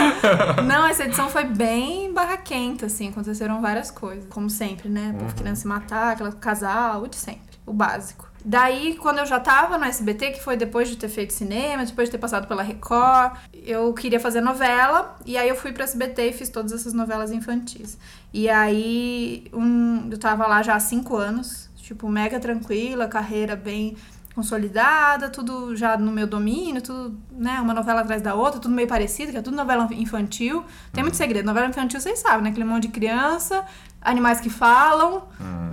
Não, 0.67 0.87
essa 0.87 1.05
edição 1.05 1.29
foi 1.29 1.45
bem 1.45 2.15
barraquenta, 2.15 2.87
assim. 2.87 3.11
Aconteceram 3.11 3.61
várias 3.61 3.91
coisas. 3.91 4.25
Como 4.31 4.49
sempre, 4.49 4.89
né? 4.89 5.13
Povo 5.13 5.25
Uhum. 5.27 5.33
querendo 5.33 5.57
se 5.57 5.67
matar, 5.67 6.13
aquela 6.13 6.33
casal, 6.33 7.03
o 7.03 7.09
de 7.09 7.17
sempre. 7.17 7.59
O 7.67 7.73
básico. 7.75 8.27
Daí, 8.45 8.97
quando 8.97 9.21
eu 9.21 9.27
já 9.27 9.41
tava 9.41 9.79
no 9.79 9.85
SBT, 9.87 10.33
que 10.33 10.43
foi 10.43 10.55
depois 10.55 10.89
de 10.89 10.97
ter 10.97 11.09
feito 11.09 11.33
cinema, 11.33 11.85
depois 11.85 12.09
de 12.09 12.13
ter 12.13 12.19
passado 12.19 12.47
pela 12.47 12.63
Record, 12.63 13.39
eu 13.55 13.93
queria 13.95 14.21
fazer 14.21 14.43
novela. 14.43 15.17
E 15.25 15.39
aí 15.39 15.49
eu 15.49 15.57
fui 15.57 15.73
pro 15.73 15.83
SBT 15.83 16.29
e 16.29 16.33
fiz 16.33 16.51
todas 16.51 16.73
essas 16.73 16.93
novelas 16.93 17.33
infantis. 17.33 17.97
E 18.33 18.51
aí, 18.51 19.47
um, 19.53 20.11
eu 20.11 20.19
tava 20.19 20.47
lá 20.47 20.63
já 20.63 20.75
há 20.75 20.81
cinco 20.81 21.17
anos. 21.17 21.71
Tipo, 21.77 22.09
mega 22.09 22.39
tranquila, 22.41 23.07
carreira 23.07 23.55
bem 23.57 23.97
consolidada, 24.35 25.29
tudo 25.29 25.77
já 25.77 25.97
no 25.97 26.11
meu 26.11 26.27
domínio, 26.27 26.83
tudo, 26.83 27.17
né, 27.31 27.61
uma 27.61 27.73
novela 27.73 28.01
atrás 28.01 28.21
da 28.21 28.35
outra, 28.35 28.59
tudo 28.59 28.75
meio 28.75 28.89
parecido, 28.89 29.31
que 29.31 29.39
é 29.39 29.43
tudo 29.43 29.57
novela 29.57 29.89
infantil. 29.93 30.65
Tem 30.93 31.05
muito 31.05 31.17
segredo. 31.17 31.47
Novela 31.47 31.69
infantil, 31.69 32.01
vocês 32.01 32.19
sabem, 32.19 32.43
né? 32.43 32.51
Aquele 32.51 32.65
monte 32.65 32.83
de 32.83 32.89
criança, 32.89 33.65
animais 34.01 34.41
que 34.41 34.51
falam, 34.51 35.23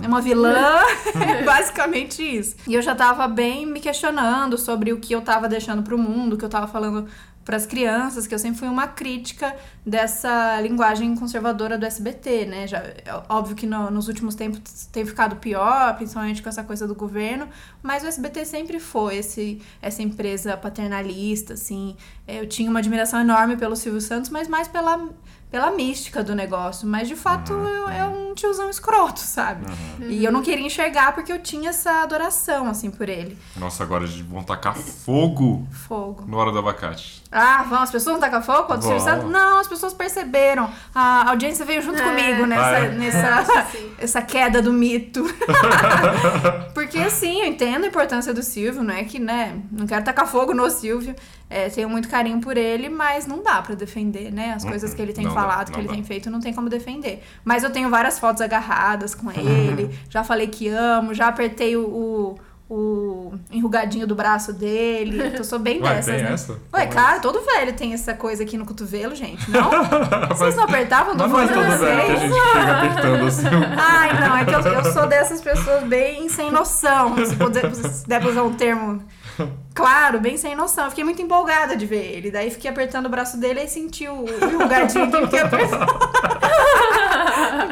é 0.02 0.06
uma 0.06 0.20
vilã, 0.20 0.78
é 1.20 1.42
basicamente 1.42 2.22
isso. 2.22 2.56
E 2.66 2.74
eu 2.74 2.82
já 2.82 2.94
tava 2.94 3.26
bem 3.26 3.66
me 3.66 3.80
questionando 3.80 4.56
sobre 4.56 4.92
o 4.92 5.00
que 5.00 5.12
eu 5.12 5.20
tava 5.20 5.48
deixando 5.48 5.82
pro 5.82 5.98
mundo, 5.98 6.34
o 6.34 6.38
que 6.38 6.44
eu 6.44 6.48
tava 6.48 6.68
falando 6.68 7.08
para 7.44 7.56
as 7.56 7.66
crianças, 7.66 8.26
que 8.26 8.34
eu 8.34 8.38
sempre 8.38 8.58
fui 8.60 8.68
uma 8.68 8.86
crítica 8.86 9.54
dessa 9.84 10.60
linguagem 10.60 11.14
conservadora 11.16 11.76
do 11.76 11.84
SBT, 11.84 12.46
né? 12.46 12.66
Já, 12.66 12.78
é 12.78 13.22
óbvio 13.28 13.56
que 13.56 13.66
no- 13.66 13.90
nos 13.90 14.06
últimos 14.08 14.34
tempos 14.34 14.86
tem 14.92 15.04
ficado 15.04 15.36
pior, 15.36 15.96
principalmente 15.96 16.42
com 16.42 16.48
essa 16.48 16.62
coisa 16.62 16.86
do 16.86 16.94
governo, 16.94 17.48
mas 17.82 18.04
o 18.04 18.06
SBT 18.06 18.44
sempre 18.44 18.78
foi 18.78 19.16
esse, 19.16 19.60
essa 19.80 20.02
empresa 20.02 20.56
paternalista, 20.56 21.54
assim. 21.54 21.96
Eu 22.28 22.46
tinha 22.46 22.70
uma 22.70 22.78
admiração 22.78 23.20
enorme 23.20 23.56
pelo 23.56 23.74
Silvio 23.74 24.00
Santos, 24.00 24.30
mas 24.30 24.46
mais 24.46 24.68
pela, 24.68 25.08
pela 25.52 25.70
mística 25.70 26.24
do 26.24 26.34
negócio. 26.34 26.88
Mas 26.88 27.06
de 27.06 27.14
fato 27.14 27.52
eu- 27.52 27.88
é 27.90 28.04
um 28.06 28.34
tiozão 28.34 28.70
escroto, 28.70 29.20
sabe? 29.20 29.66
E 30.00 30.24
eu 30.24 30.32
não 30.32 30.40
queria 30.42 30.64
enxergar 30.66 31.14
porque 31.14 31.30
eu 31.30 31.38
tinha 31.38 31.68
essa 31.70 32.02
adoração, 32.02 32.66
assim, 32.68 32.90
por 32.90 33.08
ele. 33.08 33.38
Nossa, 33.56 33.82
agora 33.84 34.04
eles 34.04 34.18
vão 34.20 34.42
tacar 34.42 34.74
fogo 34.74 35.68
Fogo. 35.70 36.24
no 36.26 36.38
Hora 36.38 36.50
do 36.50 36.58
Abacate. 36.58 37.22
Ah, 37.30 37.62
vão, 37.68 37.82
as 37.82 37.90
pessoas 37.90 38.14
não 38.14 38.20
tacam 38.20 38.42
fogo 38.42 38.64
quando 38.64 38.80
o 38.80 38.82
Silvio 38.82 39.00
Vão. 39.00 39.08
Santos? 39.14 39.30
Não, 39.30 39.58
as 39.58 39.68
pessoas 39.68 39.92
perceberam. 39.94 40.70
A 40.94 41.28
audiência 41.30 41.64
veio 41.64 41.82
junto 41.82 42.00
É. 42.00 42.04
comigo 42.08 42.46
nessa, 42.46 42.64
Ah, 42.64 42.78
é? 42.78 42.88
nessa 42.90 43.66
essa 43.98 44.22
queda 44.22 44.60
do 44.62 44.72
mito. 44.72 45.22
Porque 46.74 46.98
assim, 46.98 47.40
eu 47.42 47.46
entendo 47.46 47.84
a 47.84 47.88
importância 47.88 48.32
do 48.34 48.42
Silvio, 48.42 48.82
não 48.82 48.94
é 48.94 49.04
que, 49.04 49.18
né, 49.18 49.58
não 49.70 49.86
quero 49.86 50.04
tacar 50.04 50.26
fogo 50.26 50.54
no 50.54 50.68
Silvio. 50.70 51.14
É, 51.54 51.68
tenho 51.68 51.88
muito 51.88 52.08
carinho 52.08 52.40
por 52.40 52.56
ele, 52.56 52.88
mas 52.88 53.26
não 53.26 53.42
dá 53.42 53.60
pra 53.60 53.74
defender, 53.74 54.32
né? 54.32 54.54
As 54.56 54.64
coisas 54.64 54.94
que 54.94 55.02
ele 55.02 55.12
tem 55.12 55.24
Não 55.24 55.34
dá, 55.34 55.40
falado, 55.40 55.66
que 55.66 55.72
não 55.72 55.80
ele 55.80 55.88
dá. 55.88 55.94
tem 55.94 56.02
feito, 56.04 56.30
não 56.30 56.40
tem 56.40 56.52
como 56.54 56.68
defender. 56.70 57.22
Mas 57.44 57.62
eu 57.62 57.70
tenho 57.70 57.90
várias 57.90 58.18
fotos 58.18 58.40
agarradas 58.40 59.14
com 59.14 59.30
ele, 59.30 59.90
já 60.08 60.24
falei 60.24 60.46
que 60.46 60.68
amo, 60.68 61.12
já 61.12 61.28
apertei 61.28 61.76
o, 61.76 61.82
o, 61.86 62.38
o 62.74 63.34
enrugadinho 63.50 64.06
do 64.06 64.14
braço 64.14 64.50
dele. 64.52 65.32
Eu 65.36 65.44
sou 65.44 65.58
bem 65.58 65.78
Ué, 65.84 65.94
dessas, 65.96 66.14
tem 66.14 66.24
né? 66.24 66.32
essa? 66.32 66.52
Ué, 66.52 66.58
Como 66.70 66.82
é 66.82 66.86
cara, 66.86 67.20
todo 67.20 67.40
velho 67.42 67.74
tem 67.74 67.92
essa 67.92 68.14
coisa 68.14 68.42
aqui 68.44 68.56
no 68.56 68.64
cotovelo, 68.64 69.14
gente. 69.14 69.50
Não? 69.50 69.70
Vocês 70.34 70.56
não 70.56 70.64
apertavam 70.64 71.14
do 71.14 71.28
Mas 71.28 71.32
não 71.32 71.40
é 71.40 71.46
todo 71.48 71.78
velho 71.78 71.78
que 71.78 71.84
a 71.84 72.16
vocês? 72.16 72.20
gente 72.20 72.34
chega 72.52 72.72
apertando 72.78 73.26
assim. 73.26 73.46
Ai, 73.76 74.20
não, 74.20 74.36
é 74.38 74.44
que 74.46 74.54
eu, 74.54 74.60
eu 74.72 74.84
sou 74.92 75.06
dessas 75.06 75.42
pessoas 75.42 75.82
bem 75.84 76.28
sem 76.30 76.50
noção. 76.50 77.14
Se 77.26 77.36
puder, 77.36 77.74
se 77.74 78.08
der 78.08 78.20
pra 78.20 78.30
usar 78.30 78.42
um 78.42 78.54
termo 78.54 79.02
claro, 79.74 80.20
bem 80.20 80.36
sem 80.36 80.54
noção. 80.54 80.84
Eu 80.84 80.90
fiquei 80.90 81.04
muito 81.04 81.20
empolgada 81.22 81.76
de 81.76 81.86
ver 81.86 82.04
ele. 82.16 82.30
Daí 82.30 82.50
fiquei 82.50 82.70
apertando 82.70 83.06
o 83.06 83.08
braço 83.08 83.38
dele 83.38 83.60
e 83.62 83.68
senti 83.68 84.08
o, 84.08 84.24
o 84.24 84.62
aqui, 84.62 85.22
fiquei 85.24 85.40
apertando. 85.40 85.86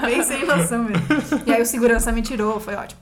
bem 0.02 0.22
sem 0.22 0.46
noção 0.46 0.84
mesmo. 0.84 1.42
E 1.46 1.52
aí 1.52 1.62
o 1.62 1.66
segurança 1.66 2.12
me 2.12 2.22
tirou, 2.22 2.60
foi 2.60 2.74
ótimo. 2.74 3.00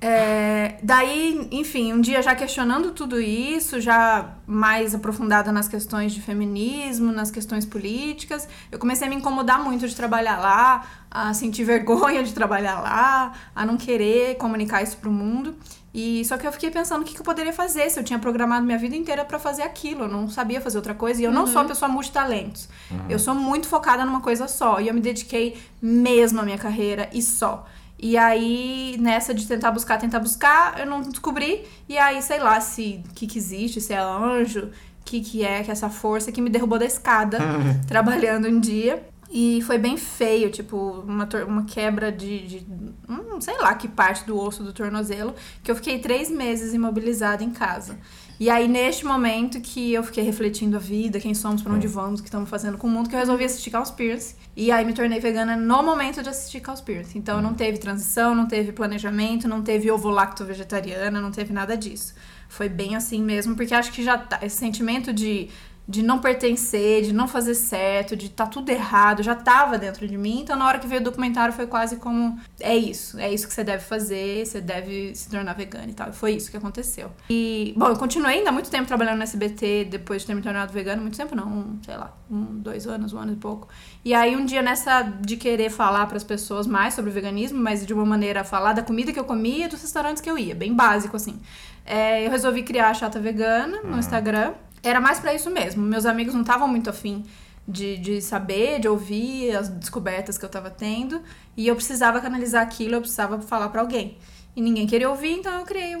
É, 0.00 0.78
daí, 0.82 1.48
enfim, 1.50 1.92
um 1.92 2.00
dia 2.00 2.20
já 2.22 2.34
questionando 2.34 2.90
tudo 2.90 3.20
isso, 3.20 3.80
já 3.80 4.36
mais 4.46 4.94
aprofundada 4.94 5.50
nas 5.50 5.68
questões 5.68 6.12
de 6.12 6.20
feminismo, 6.20 7.10
nas 7.10 7.30
questões 7.30 7.64
políticas, 7.64 8.46
eu 8.70 8.78
comecei 8.78 9.06
a 9.06 9.10
me 9.10 9.16
incomodar 9.16 9.62
muito 9.62 9.88
de 9.88 9.96
trabalhar 9.96 10.38
lá, 10.38 10.86
a 11.10 11.32
sentir 11.32 11.64
vergonha 11.64 12.22
de 12.22 12.34
trabalhar 12.34 12.80
lá, 12.80 13.32
a 13.54 13.64
não 13.64 13.76
querer 13.76 14.36
comunicar 14.36 14.82
isso 14.82 14.98
pro 14.98 15.10
mundo. 15.10 15.56
E 15.98 16.22
só 16.26 16.36
que 16.36 16.46
eu 16.46 16.52
fiquei 16.52 16.70
pensando 16.70 17.00
o 17.00 17.04
que, 17.06 17.14
que 17.14 17.20
eu 17.20 17.24
poderia 17.24 17.54
fazer 17.54 17.88
se 17.88 17.98
eu 17.98 18.04
tinha 18.04 18.18
programado 18.18 18.66
minha 18.66 18.76
vida 18.76 18.94
inteira 18.94 19.24
para 19.24 19.38
fazer 19.38 19.62
aquilo. 19.62 20.02
Eu 20.02 20.08
não 20.08 20.28
sabia 20.28 20.60
fazer 20.60 20.76
outra 20.76 20.92
coisa. 20.92 21.22
E 21.22 21.24
eu 21.24 21.32
não 21.32 21.46
sou 21.46 21.62
uma 21.62 21.68
pessoa 21.68 21.88
multitalentos. 21.90 22.68
Eu 23.08 23.18
sou 23.18 23.34
muito 23.34 23.66
focada 23.66 24.04
numa 24.04 24.20
coisa 24.20 24.46
só. 24.46 24.78
E 24.78 24.88
eu 24.88 24.92
me 24.92 25.00
dediquei 25.00 25.56
mesmo 25.80 26.38
à 26.38 26.42
minha 26.42 26.58
carreira 26.58 27.08
e 27.14 27.22
só. 27.22 27.64
E 27.98 28.18
aí, 28.18 28.98
nessa 29.00 29.32
de 29.32 29.46
tentar 29.46 29.70
buscar, 29.70 29.96
tentar 29.96 30.20
buscar, 30.20 30.78
eu 30.78 30.84
não 30.84 31.00
descobri. 31.00 31.64
E 31.88 31.96
aí, 31.96 32.20
sei 32.20 32.40
lá, 32.40 32.60
se 32.60 33.02
o 33.08 33.14
que, 33.14 33.26
que 33.26 33.38
existe, 33.38 33.80
se 33.80 33.94
é 33.94 33.98
anjo, 33.98 34.66
o 34.66 34.70
que, 35.02 35.22
que 35.22 35.42
é 35.42 35.62
que 35.62 35.70
é 35.70 35.72
essa 35.72 35.88
força 35.88 36.30
que 36.30 36.42
me 36.42 36.50
derrubou 36.50 36.78
da 36.78 36.84
escada 36.84 37.38
trabalhando 37.88 38.46
um 38.48 38.60
dia. 38.60 39.02
E 39.30 39.60
foi 39.62 39.76
bem 39.76 39.96
feio, 39.96 40.50
tipo, 40.50 40.76
uma, 40.76 41.28
uma 41.46 41.64
quebra 41.64 42.12
de, 42.12 42.46
de 42.46 42.66
hum, 43.08 43.40
sei 43.40 43.58
lá 43.58 43.74
que 43.74 43.88
parte 43.88 44.24
do 44.24 44.38
osso 44.38 44.62
do 44.62 44.72
tornozelo, 44.72 45.34
que 45.62 45.70
eu 45.70 45.74
fiquei 45.74 45.98
três 45.98 46.30
meses 46.30 46.72
imobilizada 46.72 47.42
em 47.42 47.50
casa. 47.50 47.98
E 48.38 48.50
aí, 48.50 48.68
neste 48.68 49.04
momento 49.06 49.60
que 49.62 49.94
eu 49.94 50.02
fiquei 50.04 50.22
refletindo 50.22 50.76
a 50.76 50.78
vida, 50.78 51.18
quem 51.18 51.34
somos, 51.34 51.62
pra 51.62 51.72
onde 51.72 51.86
vamos, 51.86 52.20
o 52.20 52.22
que 52.22 52.28
estamos 52.28 52.50
fazendo 52.50 52.76
com 52.76 52.86
o 52.86 52.90
mundo, 52.90 53.08
que 53.08 53.14
eu 53.14 53.18
resolvi 53.18 53.44
assistir 53.44 53.70
Cowspiracy. 53.70 54.36
E 54.54 54.70
aí 54.70 54.84
me 54.84 54.92
tornei 54.92 55.18
vegana 55.18 55.56
no 55.56 55.82
momento 55.82 56.22
de 56.22 56.28
assistir 56.28 56.60
Cowspiracy. 56.60 57.16
Então 57.16 57.40
não 57.40 57.54
teve 57.54 57.78
transição, 57.78 58.34
não 58.34 58.46
teve 58.46 58.72
planejamento, 58.72 59.48
não 59.48 59.62
teve 59.62 59.90
ovo 59.90 60.10
lacto 60.10 60.44
vegetariana, 60.44 61.18
não 61.18 61.30
teve 61.30 61.52
nada 61.52 61.76
disso. 61.78 62.14
Foi 62.46 62.68
bem 62.68 62.94
assim 62.94 63.22
mesmo, 63.22 63.56
porque 63.56 63.74
acho 63.74 63.90
que 63.90 64.04
já 64.04 64.18
tá, 64.18 64.38
esse 64.42 64.56
sentimento 64.56 65.14
de 65.14 65.48
de 65.88 66.02
não 66.02 66.18
pertencer, 66.18 67.02
de 67.02 67.12
não 67.12 67.28
fazer 67.28 67.54
certo, 67.54 68.16
de 68.16 68.28
tá 68.28 68.44
tudo 68.46 68.70
errado, 68.70 69.22
já 69.22 69.36
tava 69.36 69.78
dentro 69.78 70.06
de 70.06 70.18
mim. 70.18 70.40
Então, 70.40 70.56
na 70.56 70.66
hora 70.66 70.78
que 70.78 70.86
veio 70.86 71.00
o 71.00 71.04
documentário, 71.04 71.54
foi 71.54 71.66
quase 71.66 71.96
como: 71.96 72.38
é 72.60 72.76
isso, 72.76 73.18
é 73.20 73.32
isso 73.32 73.46
que 73.46 73.54
você 73.54 73.62
deve 73.62 73.84
fazer, 73.84 74.44
você 74.44 74.60
deve 74.60 75.14
se 75.14 75.30
tornar 75.30 75.52
vegana 75.54 75.86
e 75.88 75.94
tal. 75.94 76.08
E 76.10 76.12
foi 76.12 76.32
isso 76.32 76.50
que 76.50 76.56
aconteceu. 76.56 77.12
E, 77.30 77.72
bom, 77.76 77.88
eu 77.88 77.96
continuei 77.96 78.38
ainda 78.38 78.50
muito 78.50 78.68
tempo 78.68 78.86
trabalhando 78.86 79.18
no 79.18 79.22
SBT 79.22 79.86
depois 79.88 80.22
de 80.22 80.26
ter 80.26 80.34
me 80.34 80.42
tornado 80.42 80.72
vegana. 80.72 81.00
Muito 81.00 81.16
tempo 81.16 81.36
não, 81.36 81.46
um, 81.46 81.78
sei 81.84 81.96
lá, 81.96 82.12
um, 82.28 82.58
dois 82.58 82.86
anos, 82.86 83.12
um 83.12 83.18
ano 83.18 83.34
e 83.34 83.36
pouco. 83.36 83.68
E 84.04 84.12
aí, 84.12 84.34
um 84.34 84.44
dia 84.44 84.62
nessa 84.62 85.02
de 85.02 85.36
querer 85.36 85.70
falar 85.70 86.06
para 86.06 86.16
as 86.16 86.24
pessoas 86.24 86.66
mais 86.66 86.94
sobre 86.94 87.10
o 87.10 87.14
veganismo, 87.14 87.60
mas 87.60 87.86
de 87.86 87.94
uma 87.94 88.04
maneira 88.04 88.42
falar 88.42 88.72
da 88.72 88.82
comida 88.82 89.12
que 89.12 89.20
eu 89.20 89.24
comia 89.24 89.66
e 89.66 89.68
dos 89.68 89.82
restaurantes 89.82 90.20
que 90.20 90.28
eu 90.28 90.36
ia, 90.36 90.54
bem 90.54 90.74
básico 90.74 91.16
assim. 91.16 91.38
É, 91.84 92.26
eu 92.26 92.30
resolvi 92.30 92.64
criar 92.64 92.90
a 92.90 92.94
Chata 92.94 93.20
Vegana 93.20 93.82
no 93.82 93.96
Instagram. 93.98 94.54
Era 94.86 95.00
mais 95.00 95.18
pra 95.20 95.34
isso 95.34 95.50
mesmo. 95.50 95.82
Meus 95.82 96.06
amigos 96.06 96.32
não 96.34 96.42
estavam 96.42 96.68
muito 96.68 96.88
afim 96.90 97.24
de, 97.66 97.96
de 97.98 98.20
saber, 98.22 98.78
de 98.80 98.88
ouvir 98.88 99.54
as 99.56 99.68
descobertas 99.68 100.38
que 100.38 100.44
eu 100.44 100.48
tava 100.48 100.70
tendo. 100.70 101.20
E 101.56 101.66
eu 101.66 101.74
precisava 101.74 102.20
canalizar 102.20 102.62
aquilo, 102.62 102.94
eu 102.96 103.00
precisava 103.00 103.40
falar 103.40 103.68
pra 103.68 103.80
alguém. 103.80 104.18
E 104.54 104.60
ninguém 104.60 104.86
queria 104.86 105.10
ouvir, 105.10 105.32
então 105.32 105.52
eu 105.58 105.64
criei 105.64 105.96
um, 105.96 106.00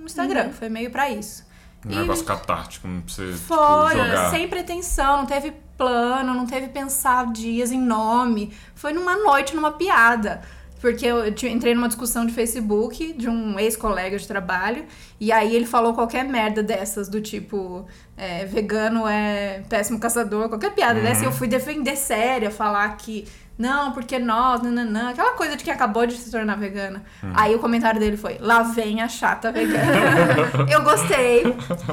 um 0.00 0.02
Instagram. 0.06 0.50
Foi 0.52 0.68
meio 0.68 0.90
pra 0.90 1.10
isso. 1.10 1.44
Um 1.86 1.90
E- 1.90 1.96
negócio 1.96 2.24
catártico, 2.24 2.88
não 2.88 3.02
precisa 3.02 3.32
tipo, 3.36 3.46
Foi, 3.54 3.92
jogar. 3.96 4.30
sem 4.30 4.48
pretensão, 4.48 5.18
não 5.18 5.26
teve 5.26 5.52
plano, 5.76 6.32
não 6.32 6.46
teve 6.46 6.68
pensar 6.68 7.30
dias 7.32 7.70
em 7.72 7.80
nome. 7.80 8.52
Foi 8.74 8.92
numa 8.92 9.16
noite, 9.16 9.54
numa 9.54 9.72
piada. 9.72 10.40
Porque 10.84 11.06
eu 11.06 11.26
entrei 11.26 11.74
numa 11.74 11.88
discussão 11.88 12.26
de 12.26 12.32
Facebook 12.34 13.14
de 13.14 13.26
um 13.26 13.58
ex-colega 13.58 14.18
de 14.18 14.28
trabalho, 14.28 14.84
e 15.18 15.32
aí 15.32 15.56
ele 15.56 15.64
falou 15.64 15.94
qualquer 15.94 16.26
merda 16.26 16.62
dessas, 16.62 17.08
do 17.08 17.22
tipo, 17.22 17.86
é, 18.18 18.44
vegano 18.44 19.08
é 19.08 19.62
péssimo 19.66 19.98
caçador, 19.98 20.50
qualquer 20.50 20.74
piada 20.74 21.00
dessa, 21.00 21.22
e 21.22 21.24
eu 21.24 21.32
fui 21.32 21.48
defender 21.48 21.96
séria, 21.96 22.50
falar 22.50 22.94
que. 22.98 23.26
Não, 23.56 23.92
porque 23.92 24.18
nós, 24.18 24.60
nananã, 24.62 25.10
aquela 25.10 25.32
coisa 25.34 25.56
de 25.56 25.62
quem 25.62 25.72
acabou 25.72 26.04
de 26.06 26.14
se 26.14 26.30
tornar 26.30 26.56
vegana. 26.56 27.04
Aí 27.34 27.54
o 27.54 27.58
comentário 27.60 28.00
dele 28.00 28.16
foi: 28.16 28.36
lá 28.40 28.62
vem 28.62 29.00
a 29.00 29.08
chata 29.08 29.52
vegana. 29.52 29.84
eu 30.70 30.82
gostei, 30.82 31.44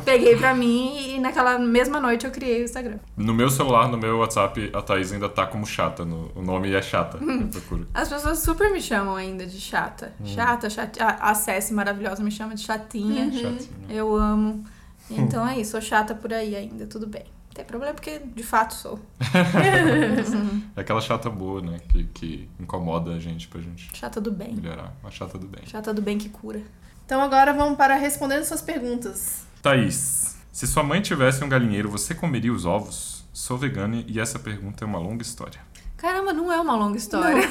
peguei 0.04 0.36
pra 0.38 0.56
mim 0.56 1.16
e 1.16 1.20
naquela 1.20 1.60
mesma 1.60 2.00
noite 2.00 2.26
eu 2.26 2.32
criei 2.32 2.62
o 2.62 2.66
Instagram. 2.66 2.98
No 3.16 3.34
meu 3.34 3.50
celular, 3.50 3.88
no 3.90 3.98
meu 3.98 4.18
WhatsApp, 4.18 4.72
a 4.74 4.82
Thaís 4.82 5.12
ainda 5.14 5.30
tá 5.30 5.46
como 5.46 5.66
chata. 5.66 6.04
no- 6.04 6.32
o 6.36 6.42
nome 6.42 6.74
é 6.74 6.82
chata. 6.82 7.18
Hum. 7.22 7.42
Eu 7.42 7.48
procuro. 7.48 7.88
As 7.94 8.10
pessoas 8.10 8.40
super 8.40 8.72
me 8.72 8.82
chamam 8.82 9.16
ainda 9.16 9.46
de 9.46 9.60
chata. 9.60 10.14
Chata, 10.26 10.70
chata. 10.70 11.06
A 11.20 11.34
Cessi 11.36 11.74
maravilhosa 11.74 12.24
me 12.24 12.32
chama 12.32 12.56
de 12.56 12.62
chatinha. 12.62 13.32
Chatinho. 13.32 13.70
Eu 13.90 14.16
amo. 14.16 14.64
Então 15.10 15.48
é 15.48 15.60
isso, 15.60 15.72
sou 15.72 15.82
chata 15.82 16.16
por 16.16 16.34
aí 16.34 16.56
ainda, 16.56 16.86
tudo 16.88 17.06
bem. 17.06 17.26
Não 17.52 17.56
tem 17.56 17.66
problema 17.66 17.94
porque 17.94 18.20
de 18.20 18.44
fato 18.44 18.74
sou. 18.74 18.98
É 20.76 20.82
aquela 20.82 21.02
chata 21.02 21.30
boa, 21.30 21.62
né? 21.62 21.80
Que, 21.90 22.06
que 22.06 22.50
incomoda 22.60 23.12
a 23.12 23.20
gente 23.20 23.48
pra 23.50 23.60
gente 23.60 23.90
Chata 23.94 24.22
do 24.22 24.32
bem. 24.32 24.56
melhorar. 24.56 24.94
Uma 25.04 25.12
chata 25.12 25.38
do 25.38 25.48
bem. 25.48 25.62
Chata 25.66 25.94
do 25.94 26.02
bem 26.02 26.18
que 26.18 26.30
cura. 26.30 26.62
Então 27.06 27.22
agora 27.22 27.52
vamos 27.54 27.78
para 27.78 27.96
respondendo 27.96 28.44
suas 28.46 28.62
perguntas. 28.62 29.44
Thaís, 29.62 30.38
se 30.52 30.66
sua 30.66 30.82
mãe 30.82 31.02
tivesse 31.02 31.44
um 31.44 31.50
galinheiro, 31.50 31.90
você 31.90 32.16
comeria 32.16 32.54
os 32.54 32.66
ovos? 32.66 33.26
Sou 33.34 33.58
vegana 33.58 34.04
e 34.08 34.20
essa 34.20 34.40
pergunta 34.40 34.84
é 34.84 34.88
uma 34.88 35.00
longa 35.00 35.22
história. 35.22 35.60
Caramba, 35.98 36.32
não 36.34 36.52
é 36.52 36.60
uma 36.60 36.76
longa 36.76 36.98
história. 36.98 37.44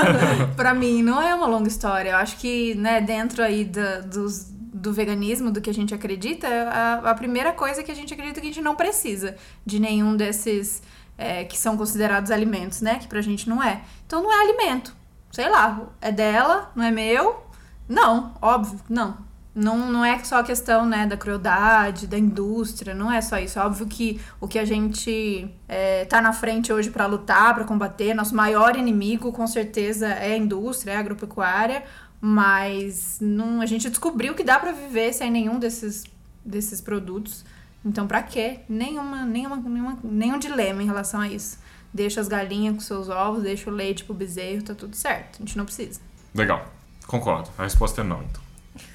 pra 0.56 0.74
mim, 0.74 1.02
não 1.02 1.20
é 1.22 1.34
uma 1.34 1.46
longa 1.46 1.68
história. 1.68 2.10
Eu 2.10 2.16
acho 2.16 2.36
que, 2.38 2.74
né, 2.74 3.00
dentro 3.00 3.42
aí 3.42 3.64
da- 3.64 4.00
dos, 4.00 4.50
do 4.82 4.92
veganismo, 4.92 5.52
do 5.52 5.60
que 5.60 5.70
a 5.70 5.74
gente 5.74 5.94
acredita, 5.94 6.48
a, 6.48 7.10
a 7.10 7.14
primeira 7.14 7.52
coisa 7.52 7.84
que 7.84 7.92
a 7.92 7.94
gente 7.94 8.12
acredita 8.12 8.40
é 8.40 8.42
que 8.42 8.48
a 8.48 8.52
gente 8.52 8.60
não 8.60 8.74
precisa 8.74 9.36
de 9.64 9.78
nenhum 9.78 10.16
desses 10.16 10.82
é, 11.16 11.44
que 11.44 11.56
são 11.56 11.76
considerados 11.76 12.32
alimentos, 12.32 12.80
né? 12.80 12.98
Que 12.98 13.06
pra 13.06 13.20
gente 13.20 13.48
não 13.48 13.62
é. 13.62 13.82
Então 14.04 14.20
não 14.20 14.32
é 14.32 14.42
alimento. 14.42 14.94
Sei 15.30 15.48
lá, 15.48 15.82
é 16.00 16.10
dela, 16.10 16.72
não 16.74 16.84
é 16.84 16.90
meu? 16.90 17.46
Não, 17.88 18.34
óbvio, 18.42 18.80
não. 18.88 19.16
Não, 19.54 19.76
não 19.92 20.02
é 20.02 20.18
só 20.24 20.36
a 20.40 20.42
questão 20.42 20.86
né, 20.86 21.06
da 21.06 21.14
crueldade, 21.14 22.06
da 22.06 22.18
indústria, 22.18 22.94
não 22.94 23.12
é 23.12 23.20
só 23.20 23.38
isso. 23.38 23.58
É 23.58 23.62
óbvio 23.62 23.86
que 23.86 24.18
o 24.40 24.48
que 24.48 24.58
a 24.58 24.64
gente 24.64 25.48
é, 25.68 26.06
tá 26.06 26.22
na 26.22 26.32
frente 26.32 26.72
hoje 26.72 26.90
para 26.90 27.04
lutar, 27.06 27.54
para 27.54 27.64
combater, 27.64 28.14
nosso 28.14 28.34
maior 28.34 28.76
inimigo 28.76 29.30
com 29.30 29.46
certeza 29.46 30.08
é 30.08 30.32
a 30.32 30.36
indústria, 30.36 30.92
é 30.92 30.96
a 30.96 31.00
agropecuária, 31.00 31.84
mas 32.24 33.18
não, 33.20 33.60
a 33.60 33.66
gente 33.66 33.90
descobriu 33.90 34.32
que 34.32 34.44
dá 34.44 34.56
para 34.56 34.70
viver 34.70 35.12
sem 35.12 35.28
nenhum 35.28 35.58
desses, 35.58 36.04
desses 36.44 36.80
produtos. 36.80 37.44
Então, 37.84 38.06
pra 38.06 38.22
quê? 38.22 38.60
Nenhuma, 38.68 39.24
nenhuma, 39.24 39.56
nenhuma, 39.56 39.98
nenhum 40.04 40.38
dilema 40.38 40.80
em 40.80 40.86
relação 40.86 41.20
a 41.20 41.26
isso. 41.26 41.58
Deixa 41.92 42.20
as 42.20 42.28
galinhas 42.28 42.76
com 42.76 42.80
seus 42.80 43.08
ovos, 43.08 43.42
deixa 43.42 43.68
o 43.68 43.72
leite 43.72 44.04
pro 44.04 44.14
bezerro, 44.14 44.62
tá 44.62 44.72
tudo 44.72 44.94
certo. 44.94 45.38
A 45.38 45.38
gente 45.40 45.58
não 45.58 45.64
precisa. 45.64 46.00
Legal. 46.32 46.64
Concordo. 47.08 47.50
A 47.58 47.64
resposta 47.64 48.02
é 48.02 48.04
não, 48.04 48.22
então. 48.22 48.42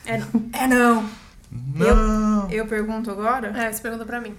É 0.05 0.17
não. 0.17 0.49
É 0.53 0.67
não. 0.67 1.09
Não! 1.51 2.49
Eu 2.49 2.65
pergunto 2.65 3.11
agora? 3.11 3.49
É, 3.49 3.69
você 3.69 3.81
pergunta 3.81 4.05
pra 4.05 4.21
mim. 4.21 4.33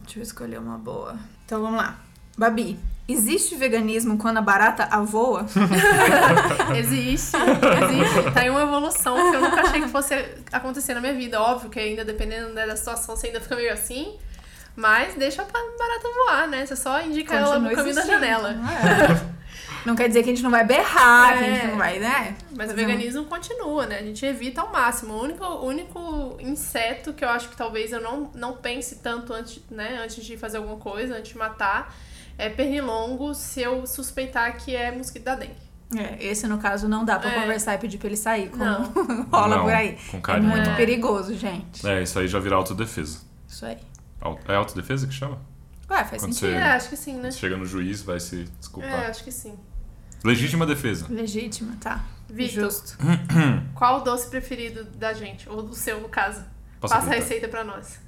Deixa 0.00 0.20
eu 0.20 0.22
escolher 0.22 0.58
uma 0.58 0.78
boa. 0.78 1.18
Então 1.44 1.60
vamos 1.60 1.76
lá. 1.76 1.98
Babi, 2.36 2.78
existe 3.08 3.54
veganismo 3.56 4.16
quando 4.16 4.38
a 4.38 4.42
barata 4.42 4.84
avoa? 4.84 5.46
Existe, 6.76 7.36
existe. 7.36 8.32
Tá 8.32 8.44
em 8.44 8.50
uma 8.50 8.62
evolução 8.62 9.14
que 9.30 9.36
eu 9.36 9.40
nunca 9.42 9.60
achei 9.60 9.80
que 9.82 9.88
fosse 9.88 10.14
acontecer 10.50 10.94
na 10.94 11.00
minha 11.00 11.14
vida. 11.14 11.40
Óbvio 11.40 11.68
que 11.70 11.78
ainda, 11.78 12.04
dependendo 12.04 12.52
né, 12.54 12.66
da 12.66 12.76
situação, 12.76 13.14
você 13.14 13.26
ainda 13.28 13.40
fica 13.40 13.54
meio 13.56 13.72
assim. 13.72 14.16
Mas 14.74 15.14
deixa 15.14 15.42
a 15.42 15.44
barata 15.44 16.08
voar, 16.24 16.48
né? 16.48 16.64
Você 16.64 16.74
só 16.76 17.00
indica 17.02 17.34
ela 17.34 17.58
no 17.58 17.68
Continua 17.68 17.76
caminho 17.76 17.94
da 17.94 18.06
janela. 18.06 18.50
É. 19.28 19.32
Não 19.84 19.96
quer 19.96 20.08
dizer 20.08 20.22
que 20.22 20.30
a 20.30 20.32
gente 20.32 20.42
não 20.44 20.50
vai 20.50 20.64
berrar, 20.64 21.36
que 21.38 21.44
a 21.44 21.46
gente 21.46 21.64
É. 21.64 21.66
não 21.66 21.76
vai, 21.76 21.98
né? 21.98 22.36
Mas 22.56 22.70
o 22.70 22.74
veganismo 22.74 23.24
continua, 23.24 23.86
né? 23.86 23.98
A 23.98 24.02
gente 24.02 24.24
evita 24.24 24.60
ao 24.62 24.72
máximo. 24.72 25.12
O 25.12 25.22
único, 25.22 25.44
único 25.44 26.36
inseto 26.40 27.12
que 27.12 27.24
eu 27.24 27.28
acho 27.28 27.48
que 27.48 27.56
talvez 27.56 27.92
eu 27.92 28.00
não, 28.00 28.30
não 28.34 28.56
pense 28.56 28.96
tanto 28.96 29.34
antes, 29.34 29.60
né, 29.70 30.00
antes 30.02 30.24
de 30.24 30.36
fazer 30.36 30.58
alguma 30.58 30.76
coisa, 30.76 31.16
antes 31.16 31.32
de 31.32 31.38
matar, 31.38 31.94
é 32.46 32.50
pernilongo 32.50 33.34
se 33.34 33.60
eu 33.62 33.86
suspeitar 33.86 34.56
que 34.56 34.74
é 34.74 34.90
mosquito 34.92 35.24
da 35.24 35.34
dengue. 35.34 35.54
É, 35.94 36.24
esse 36.24 36.46
no 36.46 36.56
caso 36.58 36.88
não 36.88 37.04
dá 37.04 37.18
pra 37.18 37.30
É. 37.30 37.40
conversar 37.40 37.74
e 37.74 37.78
pedir 37.78 37.98
pra 37.98 38.06
ele 38.08 38.16
sair, 38.16 38.48
como 38.48 38.64
Não. 38.64 38.84
rola 39.30 39.56
Não, 39.56 39.64
por 39.64 39.72
aí. 39.74 39.98
com 40.10 40.16
É 40.16 40.20
carinho. 40.20 40.48
muito 40.50 40.68
não. 40.70 40.76
perigoso, 40.76 41.34
gente. 41.36 41.86
É, 41.86 42.02
isso 42.02 42.18
aí 42.18 42.26
já 42.28 42.38
vira 42.38 42.56
autodefesa. 42.56 43.20
Isso 43.46 43.66
aí. 43.66 43.76
É 44.48 44.54
autodefesa 44.54 45.06
que 45.06 45.12
chama? 45.12 45.38
Ué, 45.90 46.04
faz 46.04 46.22
Quando 46.22 46.32
sentido. 46.32 46.50
você- 46.52 46.56
É, 46.56 46.72
acho 46.72 46.88
que 46.88 46.96
sim, 46.96 47.16
né? 47.16 47.30
Chega 47.30 47.56
no 47.58 47.66
juiz, 47.66 48.02
vai 48.02 48.18
se 48.20 48.42
É, 48.42 48.44
desculpar. 48.58 49.10
acho 49.10 49.22
que 49.24 49.30
sim. 49.32 49.54
Legítima 50.24 50.64
defesa. 50.64 51.06
Legítima, 51.10 51.76
tá. 51.80 52.04
Vitor, 52.30 52.62
Justo. 52.62 52.96
qual 53.74 53.98
o 53.98 54.00
doce 54.04 54.30
preferido 54.30 54.84
da 54.84 55.12
gente? 55.12 55.46
Ou 55.48 55.62
do 55.62 55.74
seu, 55.74 56.00
no 56.00 56.08
caso? 56.08 56.42
Passa 56.80 56.94
Passa 56.94 57.08
a 57.08 57.12
a 57.12 57.14
receita 57.16 57.48
pra 57.48 57.62
nós. 57.64 57.98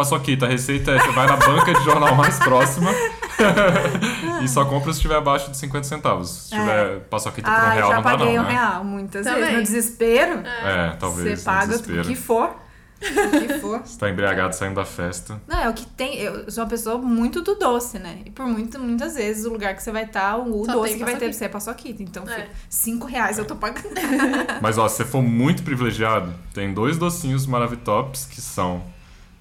Paçoquita, 0.00 0.46
a 0.46 0.48
receita 0.48 0.92
é 0.92 0.98
você 0.98 1.12
vai 1.12 1.26
na 1.26 1.36
banca 1.36 1.74
de 1.74 1.84
jornal 1.84 2.14
mais 2.14 2.38
próxima 2.38 2.90
e 4.42 4.48
só 4.48 4.64
compra 4.64 4.92
se 4.94 5.00
tiver 5.00 5.16
abaixo 5.16 5.50
de 5.50 5.56
50 5.58 5.84
centavos. 5.86 6.30
Se 6.30 6.50
tiver 6.50 7.00
paçoquita 7.00 7.50
por 7.50 7.56
um 7.58 7.60
Ah, 7.60 7.70
real, 7.70 7.88
já 7.90 7.94
não 7.96 8.02
dá 8.02 8.10
paguei 8.10 8.34
não, 8.36 8.42
um 8.42 8.46
né? 8.46 8.52
real 8.52 8.84
muitas 8.84 9.24
Também. 9.26 9.40
vezes. 9.42 9.56
No 9.56 9.62
desespero, 9.62 10.42
É, 10.64 10.96
talvez. 10.98 11.38
você 11.38 11.44
paga 11.44 11.66
no 11.66 11.72
o 11.74 11.76
desespero. 11.78 12.08
que 12.08 12.14
for. 12.16 12.56
O 13.02 13.40
que 13.46 13.58
for. 13.60 13.80
Você 13.80 13.98
tá 13.98 14.10
embriagado 14.10 14.54
saindo 14.54 14.74
da 14.74 14.84
festa. 14.84 15.40
Não, 15.48 15.58
é 15.58 15.68
o 15.70 15.72
que 15.72 15.86
tem. 15.86 16.18
Eu 16.18 16.50
sou 16.50 16.62
uma 16.64 16.68
pessoa 16.68 16.98
muito 16.98 17.40
do 17.40 17.54
doce, 17.54 17.98
né? 17.98 18.18
E 18.26 18.30
por 18.30 18.44
muito, 18.46 18.78
muitas 18.78 19.14
vezes 19.14 19.46
o 19.46 19.50
lugar 19.50 19.74
que 19.74 19.82
você 19.82 19.90
vai 19.90 20.04
estar, 20.04 20.36
o 20.36 20.64
Só 20.66 20.72
doce 20.72 20.96
que 20.98 21.04
vai 21.04 21.14
ter 21.16 21.26
pra 21.26 21.32
você 21.32 21.44
é 21.46 21.48
paçoquita. 21.48 22.02
Então, 22.02 22.24
É. 22.28 22.34
filho, 22.34 22.48
cinco 22.68 23.06
reais 23.06 23.38
eu 23.38 23.46
tô 23.46 23.56
pagando. 23.56 23.88
Mas 24.60 24.76
ó, 24.76 24.86
se 24.88 24.96
você 24.96 25.04
for 25.06 25.22
muito 25.22 25.62
privilegiado, 25.62 26.34
tem 26.52 26.74
dois 26.74 26.98
docinhos 26.98 27.46
Maravitops 27.46 28.26
que 28.26 28.40
são 28.42 28.82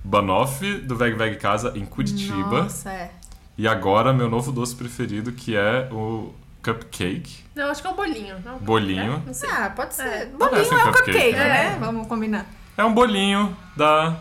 Banoffee 0.03 0.79
do 0.79 0.95
Veg 0.95 1.15
Veg 1.15 1.37
Casa 1.37 1.73
em 1.75 1.85
Curitiba. 1.85 2.63
Nossa, 2.63 2.91
é. 2.91 3.11
E 3.57 3.67
agora 3.67 4.13
meu 4.13 4.29
novo 4.29 4.51
doce 4.51 4.75
preferido 4.75 5.31
que 5.33 5.55
é 5.55 5.89
o 5.91 6.33
cupcake, 6.63 7.43
Não, 7.55 7.69
acho 7.69 7.81
que 7.81 7.87
é 7.87 7.91
um 7.91 7.95
bolinho. 7.95 8.37
Não, 8.45 8.57
bolinho. 8.59 9.13
É? 9.23 9.27
Não 9.27 9.33
sei. 9.33 9.49
Ah, 9.49 9.69
pode 9.69 9.95
ser. 9.95 10.03
É. 10.07 10.25
Bolinho 10.25 10.37
Parece 10.49 10.73
um 10.73 10.77
é 10.77 10.83
um 10.83 10.85
cupcake, 10.91 11.11
cupcake, 11.11 11.35
né? 11.35 11.69
né? 11.71 11.77
Vamos 11.79 12.07
combinar. 12.07 12.45
É 12.77 12.83
um 12.83 12.93
bolinho 12.93 13.55
da 13.75 14.17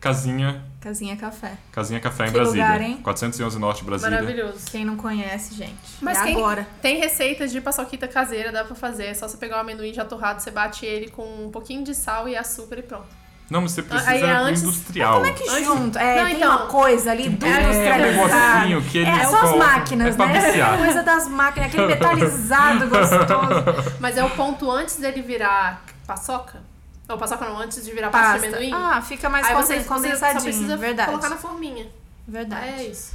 Casinha, 0.00 0.62
Casinha 0.80 1.16
Café. 1.16 1.56
Casinha 1.72 1.98
Café 1.98 2.24
em 2.24 2.26
Que 2.28 2.32
Brasília. 2.34 2.64
lugar, 2.66 2.80
hein? 2.80 2.98
411 3.02 3.58
Norte 3.58 3.84
Brasília. 3.84 4.20
Maravilhoso. 4.22 4.70
Quem 4.70 4.84
não 4.84 4.96
conhece, 4.96 5.54
gente. 5.56 5.74
Mas 6.00 6.18
é 6.18 6.24
quem- 6.24 6.36
agora. 6.36 6.66
Tem 6.80 6.98
receitas 6.98 7.50
de 7.50 7.60
paçoquita 7.60 8.06
caseira, 8.06 8.52
dá 8.52 8.64
pra 8.64 8.76
fazer. 8.76 9.06
É 9.06 9.14
só 9.14 9.26
você 9.26 9.36
pegar 9.36 9.56
o 9.56 9.60
amendoim 9.60 9.92
já 9.92 10.04
torrado, 10.04 10.40
você 10.40 10.50
bate 10.52 10.86
ele 10.86 11.08
com 11.10 11.46
um 11.46 11.50
pouquinho 11.50 11.82
de 11.82 11.94
sal 11.94 12.28
e 12.28 12.36
açúcar 12.36 12.78
e 12.78 12.82
pronto. 12.82 13.08
Não, 13.50 13.62
mas 13.62 13.72
você 13.72 13.82
precisa 13.82 14.10
Aí 14.10 14.22
é 14.22 14.30
antes- 14.30 14.62
industrial. 14.62 15.14
Como 15.14 15.26
é 15.26 15.32
que 15.32 15.64
junto? 15.64 15.98
É, 15.98 16.16
Não, 16.20 16.26
tem 16.26 16.36
então- 16.36 16.50
uma 16.56 16.66
coisa 16.66 17.10
ali 17.10 17.28
do 17.30 17.46
É, 17.46 17.62
industrializado. 17.62 18.04
um 18.04 18.28
negocinho 18.68 18.82
que 18.82 18.98
eles 18.98 19.08
É, 19.18 19.24
são 19.24 19.40
as 19.52 19.56
máquinas, 19.56 20.14
é 20.14 20.26
né? 20.26 20.40
viciar. 20.48 20.78
coisa 20.78 21.02
das 21.02 21.28
máquinas, 21.28 21.68
aquele 21.68 21.86
metalizado 21.86 22.88
gostoso. 22.88 23.94
Mas 24.00 24.16
é 24.18 24.24
o 24.24 24.30
ponto 24.30 24.70
antes 24.70 24.96
dele 24.96 25.22
virar 25.22 25.82
paçoca? 26.06 26.60
Ou 27.08 27.16
paçoca 27.16 27.46
não, 27.46 27.58
antes 27.58 27.82
de 27.82 27.90
virar 27.90 28.10
pasta, 28.10 28.34
de 28.34 28.40
Pasta. 28.50 28.56
amendoim? 28.58 28.72
Ah, 28.74 29.00
fica 29.00 29.30
mais 29.30 29.46
Aí 29.46 29.54
você, 29.54 29.76
você 29.78 29.82
só 29.88 29.94
condensadinho. 29.94 30.42
precisa 30.42 30.76
verdade. 30.76 31.10
colocar 31.10 31.30
na 31.30 31.36
forminha. 31.36 31.86
Verdade. 32.26 32.66
É 32.68 32.82
isso. 32.84 33.12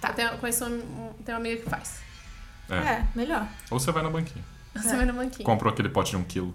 Tá. 0.00 0.08
Eu 0.08 0.14
tenho, 0.14 0.38
conheço 0.38 0.64
um, 0.64 0.68
um- 0.78 1.12
tenho 1.22 1.36
uma 1.36 1.44
amiga 1.46 1.62
que 1.62 1.68
faz. 1.68 2.00
É. 2.70 2.74
É, 2.76 3.04
melhor. 3.14 3.46
Ou 3.70 3.78
você 3.78 3.92
vai 3.92 4.02
na 4.02 4.08
banquinha. 4.08 4.42
Você 4.74 4.96
vai 4.96 5.04
no 5.04 5.12
banquinho. 5.12 5.44
Comprou 5.44 5.70
aquele 5.70 5.90
pote 5.90 6.12
de 6.12 6.16
um 6.16 6.24
quilo. 6.24 6.54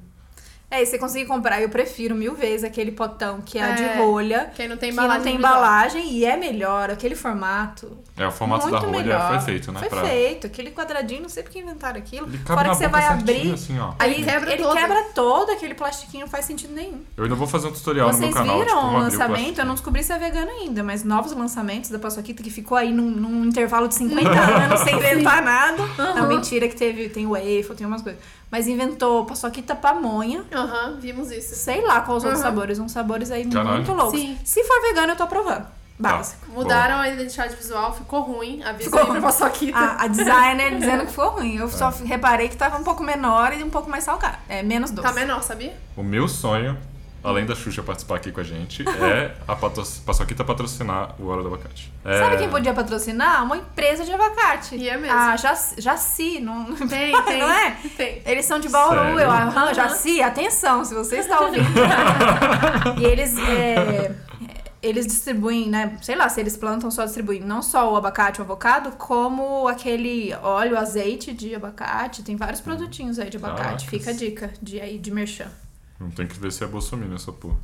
É, 0.71 0.83
e 0.83 0.85
você 0.85 0.99
conseguir 0.99 1.25
comprar, 1.25 1.59
eu 1.61 1.69
prefiro 1.69 2.13
mil 2.15 2.35
vezes 2.35 2.63
aquele 2.63 2.91
potão 2.91 3.41
que 3.43 3.57
é, 3.57 3.71
de 3.73 3.83
É, 3.83 3.97
rolha, 3.97 4.51
Quem 4.55 4.67
não 4.67 4.77
tem 4.77 4.89
que 4.89 4.93
embalagem. 4.93 5.17
não 5.17 5.23
tem 5.25 5.35
embalagem 5.35 6.11
e 6.11 6.25
é 6.25 6.37
melhor, 6.37 6.91
aquele 6.91 7.15
formato. 7.15 7.97
É, 8.15 8.27
o 8.27 8.31
formato 8.31 8.67
muito 8.67 8.79
da 8.79 8.85
rolha 8.87 8.99
melhor. 9.03 9.29
foi 9.29 9.39
feito, 9.39 9.71
né? 9.71 9.79
Foi 9.79 9.89
pra- 9.89 10.03
feito, 10.03 10.45
aquele 10.45 10.69
quadradinho, 10.71 11.21
não 11.23 11.29
sei 11.29 11.41
porque 11.41 11.59
inventaram 11.59 11.97
aquilo. 11.97 12.27
Ele 12.27 12.37
cabe 12.37 12.47
Fora 12.47 12.63
na 12.67 12.69
que 12.69 12.75
você 12.77 12.87
vai 12.87 13.03
abrir, 13.07 13.51
assim, 13.53 13.79
ó. 13.79 13.93
aí 13.97 14.13
Ele 14.13 14.23
quebra 14.23 14.53
ele 14.53 14.61
todo. 14.63 14.75
quebra 14.75 15.03
todo, 15.15 15.51
aquele 15.51 15.73
plastiquinho 15.73 16.25
não 16.25 16.29
faz 16.31 16.45
sentido 16.45 16.73
nenhum. 16.73 17.01
Eu 17.17 17.23
ainda 17.23 17.35
vou 17.35 17.47
fazer 17.47 17.67
um 17.67 17.71
tutorial 17.71 18.07
no 18.09 18.13
Vocês 18.13 18.25
meu 18.29 18.33
canal. 18.37 18.59
viram 18.59 18.75
tipo, 18.75 18.87
abrir 18.87 18.99
lançamento? 18.99 19.59
eu 19.59 19.65
não 19.65 19.73
descobri 19.73 20.03
se 20.03 20.13
é 20.13 20.19
vegano 20.19 20.51
ainda, 20.51 20.83
mas 20.83 21.03
novos 21.03 21.31
lançamentos 21.31 21.89
da 21.89 21.97
Paçoquita 21.97 22.43
que 22.43 22.51
ficou 22.51 22.77
aí 22.77 22.91
num, 22.91 23.09
num 23.09 23.45
intervalo 23.45 23.87
de 23.87 23.95
50 23.95 24.29
anos 24.29 24.81
sem 24.81 24.95
inventar 24.95 25.41
nada. 25.41 25.83
Não, 25.97 26.27
mentira 26.27 26.67
que 26.67 26.75
teve, 26.75 27.09
tem 27.09 27.25
waffle, 27.25 27.75
tem 27.75 27.87
umas 27.87 28.03
coisas. 28.03 28.21
Mas 28.51 28.67
inventou 28.67 29.25
Paçoquita 29.25 29.75
pamonha. 29.75 30.43
Aham, 30.51 30.97
vimos 30.99 31.29
isso. 31.31 31.53
Sei 31.55 31.81
lá 31.85 32.01
quais 32.01 32.17
os 32.17 32.23
outros 32.23 32.39
Uhum. 32.41 32.45
sabores, 32.49 32.79
uns 32.79 32.91
sabores 32.91 33.29
aí 33.31 33.45
Caralho. 33.49 33.75
muito 33.75 33.93
loucos. 33.93 34.19
Sim. 34.19 34.37
Se 34.43 34.63
for 34.63 34.81
vegano, 34.81 35.11
eu 35.13 35.15
tô 35.15 35.23
aprovando. 35.23 35.67
Básico. 35.99 36.49
Mudaram 36.51 36.95
a 36.97 37.09
identidade 37.09 37.55
visual, 37.57 37.93
ficou 37.93 38.21
ruim. 38.21 38.63
Avisa 38.63 38.85
Ficou 38.85 38.99
aí 39.01 39.05
pra 39.05 39.13
ruim. 39.15 39.21
paçoquita. 39.21 39.77
A, 39.77 40.03
a 40.03 40.07
designer 40.07 40.77
dizendo 40.77 41.01
que 41.05 41.11
ficou 41.11 41.29
ruim. 41.31 41.57
Eu 41.57 41.67
só 41.69 41.89
reparei 41.89 42.47
que 42.47 42.55
tava 42.55 42.77
um 42.77 42.83
pouco 42.83 43.03
menor 43.03 43.51
e 43.53 43.61
um 43.63 43.69
pouco 43.69 43.89
mais 43.89 44.05
salgado. 44.05 44.37
É 44.47 44.63
menos 44.63 44.91
doce. 44.91 45.05
Tá 45.07 45.13
menor, 45.13 45.43
sabia? 45.43 45.75
O 45.97 46.01
meu 46.01 46.25
sonho, 46.29 46.77
além 47.23 47.45
da 47.45 47.55
Xuxa 47.55 47.83
participar 47.83 48.15
aqui 48.15 48.31
com 48.31 48.39
a 48.39 48.43
gente, 48.43 48.83
é 48.87 49.35
a 49.47 49.55
patro... 49.55 49.83
Paçoquita 50.05 50.43
patrocinar 50.43 51.15
o 51.19 51.27
Hora 51.27 51.41
do 51.41 51.47
Abacate. 51.47 51.91
É... 52.03 52.19
Sabe 52.19 52.37
quem 52.37 52.49
podia 52.49 52.73
patrocinar? 52.73 53.43
Uma 53.43 53.57
empresa 53.57 54.05
de 54.05 54.11
abacate. 54.11 54.75
E 54.75 54.89
é 54.89 54.97
mesmo. 54.97 55.15
Ah, 55.15 55.35
Jaci, 55.35 55.81
Jaci 55.81 56.39
não... 56.39 56.75
Tem, 56.75 57.11
tem. 57.23 57.39
não 57.39 57.51
é? 57.51 57.77
Tem. 57.95 58.21
Eles 58.25 58.45
são 58.45 58.59
de 58.59 58.69
Bauru, 58.69 58.99
Sério? 58.99 59.19
eu 59.19 59.31
aham, 59.31 59.73
Jaci, 59.73 60.21
atenção, 60.21 60.83
se 60.85 60.93
você 60.93 61.17
está 61.17 61.39
ouvindo. 61.45 61.65
e 62.99 63.05
eles, 63.05 63.37
é, 63.37 64.15
eles 64.81 65.05
distribuem, 65.05 65.69
né? 65.69 65.97
Sei 66.01 66.15
lá, 66.15 66.29
se 66.29 66.39
eles 66.39 66.55
plantam, 66.55 66.89
só 66.89 67.03
distribuem 67.03 67.41
não 67.41 67.61
só 67.61 67.91
o 67.91 67.95
abacate, 67.95 68.39
o 68.39 68.43
avocado, 68.43 68.91
como 68.93 69.67
aquele 69.67 70.33
óleo, 70.41 70.77
azeite 70.77 71.33
de 71.33 71.53
abacate. 71.53 72.23
Tem 72.23 72.35
vários 72.35 72.61
produtinhos 72.61 73.19
aí 73.19 73.29
de 73.29 73.37
abacate. 73.37 73.59
Caracas. 73.61 73.83
Fica 73.83 74.11
a 74.11 74.13
dica 74.13 74.53
de, 74.61 74.79
aí, 74.79 74.97
de 74.97 75.11
merchan. 75.11 75.51
Não 75.99 76.09
tem 76.11 76.25
que 76.27 76.39
ver 76.39 76.51
se 76.51 76.63
é 76.63 76.67
bolsominion 76.67 77.15
essa 77.15 77.31
porra. 77.31 77.57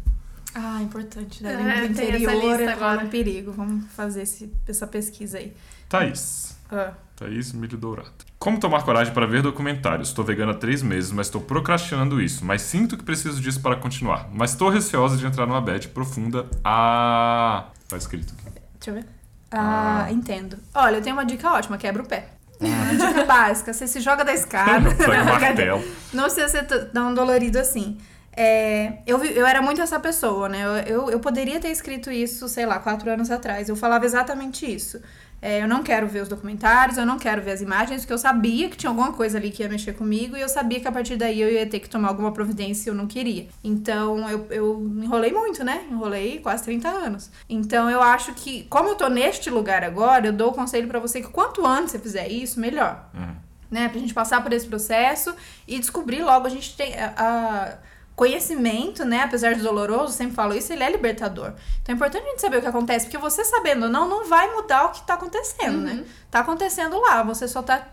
Ah, 0.54 0.82
importante, 0.82 1.44
né? 1.44 1.52
É, 1.54 1.88
Do 1.88 1.96
tem 1.96 2.08
essa 2.08 2.24
interior 2.24 2.34
lista 2.58 2.64
é 2.64 2.74
agora. 2.74 3.04
um 3.06 3.10
perigo. 3.10 3.52
Vamos 3.52 3.86
fazer 3.94 4.22
esse, 4.24 4.52
essa 4.68 4.88
pesquisa 4.88 5.38
aí. 5.38 5.54
Thaís. 5.90 6.58
Ah. 6.72 6.94
Thaís 7.16 7.52
Milho 7.54 7.78
Dourado. 7.78 8.12
Como 8.40 8.60
tomar 8.60 8.84
coragem 8.84 9.14
para 9.14 9.26
ver 9.26 9.42
documentários? 9.42 10.10
Estou 10.10 10.24
vegana 10.24 10.52
há 10.52 10.56
três 10.56 10.82
meses, 10.82 11.12
mas 11.12 11.28
estou 11.28 11.42
procrastinando 11.42 12.22
isso. 12.22 12.46
Mas 12.46 12.62
sinto 12.62 12.98
que 12.98 13.04
preciso 13.04 13.42
disso 13.42 13.60
para 13.62 13.76
continuar. 13.76 14.30
Mas 14.32 14.52
estou 14.52 14.70
receosa 14.70 15.18
de 15.18 15.26
entrar 15.26 15.46
numa 15.46 15.62
bad 15.62 15.88
profunda. 15.90 16.46
Ah. 16.64 17.66
Tá 17.88 17.98
escrito 17.98 18.34
aqui. 18.40 18.60
Deixa 18.80 18.92
eu 18.92 18.94
ver. 18.96 19.06
Ah, 19.52 20.06
Ah. 20.06 20.12
entendo. 20.12 20.58
Olha, 20.74 20.98
eu 20.98 21.02
tenho 21.02 21.16
uma 21.16 21.26
dica 21.26 21.52
ótima, 21.52 21.78
quebra 21.78 22.02
o 22.04 22.08
pé. 22.08 22.30
Uma 22.60 22.96
dica 22.96 23.26
básica, 23.26 23.74
você 23.74 23.88
se 23.88 24.00
joga 24.00 24.24
da 24.24 24.34
escada. 24.34 24.90
Pega 24.96 25.22
o 25.22 25.26
martelo. 25.26 25.84
Não 26.14 26.24
precisa 26.24 26.48
ser 26.48 26.64
tão 26.92 27.14
dolorido 27.14 27.60
assim. 27.60 27.98
É, 28.36 28.98
eu, 29.08 29.24
eu 29.24 29.46
era 29.46 29.62
muito 29.62 29.82
essa 29.82 30.00
pessoa, 30.00 30.50
né? 30.50 30.62
Eu, 30.64 30.72
eu, 30.96 31.10
eu 31.12 31.20
poderia 31.20 31.60
ter 31.60 31.70
escrito 31.70 32.12
isso, 32.12 32.48
sei 32.50 32.66
lá, 32.66 32.80
quatro 32.80 33.10
anos 33.10 33.32
atrás. 33.32 33.70
Eu 33.70 33.76
falava 33.76 34.06
exatamente 34.06 34.66
isso. 34.66 35.00
É, 35.42 35.62
eu 35.62 35.68
não 35.68 35.84
quero 35.84 36.08
ver 36.08 36.22
os 36.24 36.28
documentários, 36.28 36.98
eu 36.98 37.06
não 37.06 37.20
quero 37.20 37.42
ver 37.42 37.52
as 37.52 37.62
imagens, 37.62 38.02
porque 38.02 38.14
eu 38.14 38.18
sabia 38.18 38.68
que 38.68 38.76
tinha 38.76 38.90
alguma 38.90 39.14
coisa 39.14 39.38
ali 39.38 39.52
que 39.52 39.62
ia 39.62 39.70
mexer 39.70 39.94
comigo 39.94 40.36
e 40.36 40.42
eu 40.42 40.50
sabia 40.50 40.80
que 40.80 40.88
a 40.88 40.92
partir 40.92 41.18
daí 41.18 41.40
eu 41.40 41.50
ia 41.52 41.66
ter 41.68 41.80
que 41.80 41.88
tomar 41.90 42.08
alguma 42.08 42.32
providência 42.32 42.90
e 42.90 42.92
eu 42.92 42.96
não 42.96 43.06
queria. 43.06 43.48
Então 43.64 44.28
eu, 44.30 44.48
eu 44.50 44.92
enrolei 45.04 45.32
muito, 45.32 45.64
né? 45.64 45.84
Enrolei 45.92 46.40
quase 46.40 46.64
30 46.64 46.90
anos. 46.90 47.30
Então 47.48 47.90
eu 47.90 48.02
acho 48.02 48.34
que, 48.34 48.64
como 48.64 48.90
eu 48.90 48.96
tô 48.96 49.08
neste 49.08 49.50
lugar 49.52 49.84
agora, 49.84 50.26
eu 50.28 50.34
dou 50.34 50.50
o 50.50 50.54
conselho 50.54 50.88
pra 50.88 51.00
você 51.00 51.22
que 51.22 51.28
quanto 51.30 51.66
antes 51.66 51.92
você 51.92 52.00
fizer 52.00 52.28
isso, 52.28 52.60
melhor 52.60 53.08
Uhum. 53.14 53.36
né? 53.70 53.88
Pra 53.88 54.00
gente 54.00 54.14
passar 54.16 54.42
por 54.42 54.52
esse 54.52 54.66
processo 54.66 55.36
e 55.68 55.78
descobrir 55.78 56.24
logo. 56.24 56.48
A 56.48 56.50
gente 56.50 56.76
tem 56.76 56.96
a, 57.00 57.14
a- 57.16 57.74
conhecimento, 58.16 59.04
né? 59.04 59.22
Apesar 59.24 59.54
de 59.54 59.62
doloroso, 59.62 60.14
sempre 60.14 60.36
falo 60.36 60.54
isso, 60.54 60.72
ele 60.72 60.84
é 60.84 60.90
libertador. 60.90 61.54
Então 61.82 61.94
é 61.94 61.96
importante 61.96 62.24
a 62.24 62.30
gente 62.30 62.42
saber 62.42 62.58
o 62.58 62.62
que 62.62 62.68
acontece, 62.68 63.06
porque 63.06 63.18
você 63.18 63.44
sabendo 63.44 63.84
ou 63.84 63.90
não, 63.90 64.08
não 64.08 64.26
vai 64.28 64.54
mudar 64.54 64.86
o 64.86 64.92
que 64.92 65.06
tá 65.06 65.16
acontecendo, 65.16 65.80
né? 65.80 66.06
Tá 66.32 66.40
acontecendo 66.40 67.00
lá, 67.00 67.24
você 67.24 67.48
só 67.48 67.62
tá 67.62 67.88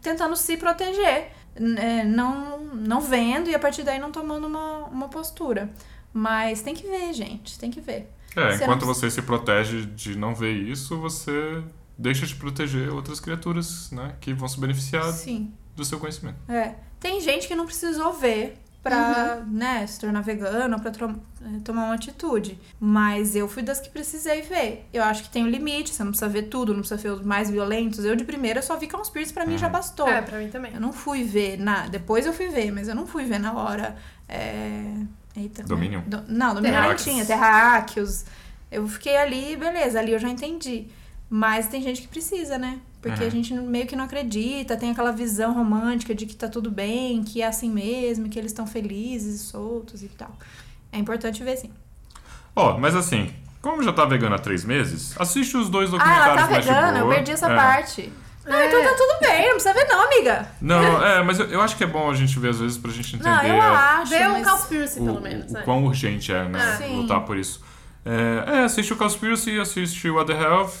tentando 0.00 0.34
se 0.36 0.56
proteger, 0.56 1.32
né? 1.58 2.04
não, 2.04 2.58
não 2.58 3.00
vendo 3.00 3.50
e 3.50 3.54
a 3.54 3.58
partir 3.58 3.82
daí 3.82 3.98
não 3.98 4.10
tomando 4.10 4.46
uma, 4.46 4.84
uma 4.86 5.08
postura. 5.08 5.70
Mas 6.12 6.62
tem 6.62 6.74
que 6.74 6.86
ver, 6.86 7.12
gente, 7.12 7.58
tem 7.58 7.70
que 7.70 7.80
ver. 7.80 8.10
É, 8.34 8.52
Você 8.52 8.64
enquanto 8.64 8.86
não- 8.86 8.94
você 8.94 9.10
se 9.10 9.20
protege 9.20 9.84
de 9.84 10.16
não 10.16 10.34
ver 10.34 10.52
isso, 10.52 10.96
você 10.98 11.62
deixa 11.98 12.26
de 12.26 12.34
proteger 12.34 12.90
outras 12.92 13.20
criaturas, 13.20 13.90
né? 13.90 14.14
Que 14.20 14.32
vão 14.32 14.48
se 14.48 14.58
beneficiar 14.58 15.04
Sim. 15.12 15.52
do 15.74 15.84
seu 15.84 15.98
conhecimento. 15.98 16.36
É. 16.48 16.74
Tem 17.00 17.20
gente 17.20 17.46
que 17.48 17.54
não 17.54 17.66
precisou 17.66 18.12
ver 18.14 18.58
pra, 18.90 19.36
né, 19.46 19.86
se 19.86 19.98
tornar 20.00 20.20
vegano, 20.22 20.80
pra 20.80 20.90
tro- 20.90 21.14
eh, 21.42 21.60
tomar 21.64 21.84
uma 21.86 21.94
atitude. 21.94 22.58
Mas 22.80 23.34
eu 23.36 23.48
fui 23.48 23.62
das 23.62 23.80
que 23.80 23.88
precisei 23.90 24.42
ver. 24.42 24.86
Eu 24.92 25.02
acho 25.02 25.22
que 25.24 25.28
tem 25.30 25.44
um 25.44 25.48
limite, 25.48 25.92
você 25.94 26.02
não 26.04 26.10
precisa 26.12 26.28
ver 26.30 26.42
tudo, 26.44 26.72
não 26.72 26.80
precisa 26.80 27.00
ver 27.00 27.10
os 27.10 27.22
mais 27.22 27.50
violentos. 27.50 28.04
Eu, 28.04 28.14
de 28.16 28.24
primeira, 28.24 28.62
só 28.62 28.76
vi 28.76 28.86
Conspiracy, 28.88 29.32
pra 29.32 29.44
mim 29.46 29.56
já 29.58 29.68
bastou. 29.68 30.08
É, 30.08 30.22
pra 30.22 30.38
mim 30.38 30.48
também. 30.48 30.72
Eu 30.74 30.80
não 30.80 30.92
fui 30.92 31.24
ver 31.24 31.58
na. 31.58 31.86
Depois 31.88 32.24
eu 32.26 32.32
fui 32.32 32.48
ver, 32.48 32.70
mas 32.72 32.88
eu 32.88 32.94
não 32.94 33.06
fui 33.06 33.24
ver 33.24 33.38
na 33.38 33.52
hora. 33.54 33.96
É... 34.28 34.92
Eita. 35.36 35.62
né? 35.62 35.68
Dominion? 35.68 36.02
Do- 36.06 36.24
Não, 36.28 36.54
Dominion 36.54 36.82
não 36.82 36.96
tinha. 36.96 37.24
Terráqueos. 37.26 38.24
Eu 38.70 38.86
fiquei 38.88 39.16
ali, 39.16 39.56
beleza, 39.56 39.98
ali 39.98 40.12
eu 40.12 40.18
já 40.18 40.28
entendi. 40.28 40.86
Mas 41.28 41.66
tem 41.68 41.82
gente 41.82 42.02
que 42.02 42.08
precisa, 42.08 42.56
né? 42.58 42.78
Porque 43.06 43.22
Uhum. 43.22 43.28
a 43.28 43.30
gente 43.30 43.54
meio 43.54 43.86
que 43.86 43.94
não 43.96 44.04
acredita, 44.04 44.76
tem 44.76 44.90
aquela 44.90 45.12
visão 45.12 45.52
romântica 45.54 46.14
de 46.14 46.26
que 46.26 46.34
tá 46.34 46.48
tudo 46.48 46.70
bem, 46.70 47.22
que 47.22 47.42
é 47.42 47.46
assim 47.46 47.70
mesmo, 47.70 48.28
que 48.28 48.38
eles 48.38 48.50
estão 48.52 48.66
felizes 48.66 49.40
e 49.40 49.44
soltos 49.44 50.02
e 50.02 50.08
tal. 50.08 50.34
É 50.92 50.98
importante 50.98 51.42
ver 51.44 51.56
sim. 51.56 51.70
Ó, 52.54 52.78
mas 52.78 52.94
assim, 52.96 53.32
como 53.60 53.82
já 53.82 53.92
tá 53.92 54.04
vegana 54.04 54.36
há 54.36 54.38
três 54.38 54.64
meses, 54.64 55.14
assiste 55.20 55.56
os 55.56 55.68
dois 55.68 55.88
Ah, 55.88 55.92
documentários 55.92 56.26
ela 56.38 56.48
tá 56.48 56.60
vegana, 56.60 56.98
eu 57.00 57.08
perdi 57.08 57.32
essa 57.32 57.50
É. 57.50 57.54
parte. 57.56 58.12
Ah, 58.48 58.60
É. 58.62 58.68
então 58.68 58.82
tá 58.82 58.94
tudo 58.96 59.18
bem, 59.20 59.42
não 59.44 59.50
precisa 59.56 59.74
ver 59.74 59.84
não, 59.88 60.02
amiga. 60.06 60.48
Não, 60.60 61.02
é, 61.04 61.22
mas 61.22 61.38
eu, 61.40 61.46
eu 61.46 61.60
acho 61.60 61.76
que 61.76 61.84
é 61.84 61.86
bom 61.86 62.08
a 62.10 62.14
gente 62.14 62.38
ver 62.38 62.50
às 62.50 62.60
vezes 62.60 62.78
pra 62.78 62.90
gente 62.92 63.16
entender 63.16 63.28
Não, 63.28 63.42
eu 63.44 63.60
acho. 63.62 64.10
Vê 64.10 64.26
um 64.28 64.32
mas... 64.32 64.48
Cowspiracy, 64.48 65.00
o, 65.00 65.04
pelo 65.04 65.20
menos, 65.20 65.50
o 65.50 65.54
né? 65.54 65.62
quão 65.62 65.84
urgente 65.84 66.32
é, 66.32 66.48
né? 66.48 66.76
Sim. 66.78 66.96
Lutar 66.96 67.20
por 67.24 67.36
isso. 67.36 67.60
É, 68.04 68.58
é 68.60 68.64
assiste 68.64 68.92
o 68.92 68.96
Conspiracy, 68.96 69.58
assiste 69.58 70.08
What 70.08 70.32
the 70.32 70.40
Health 70.40 70.74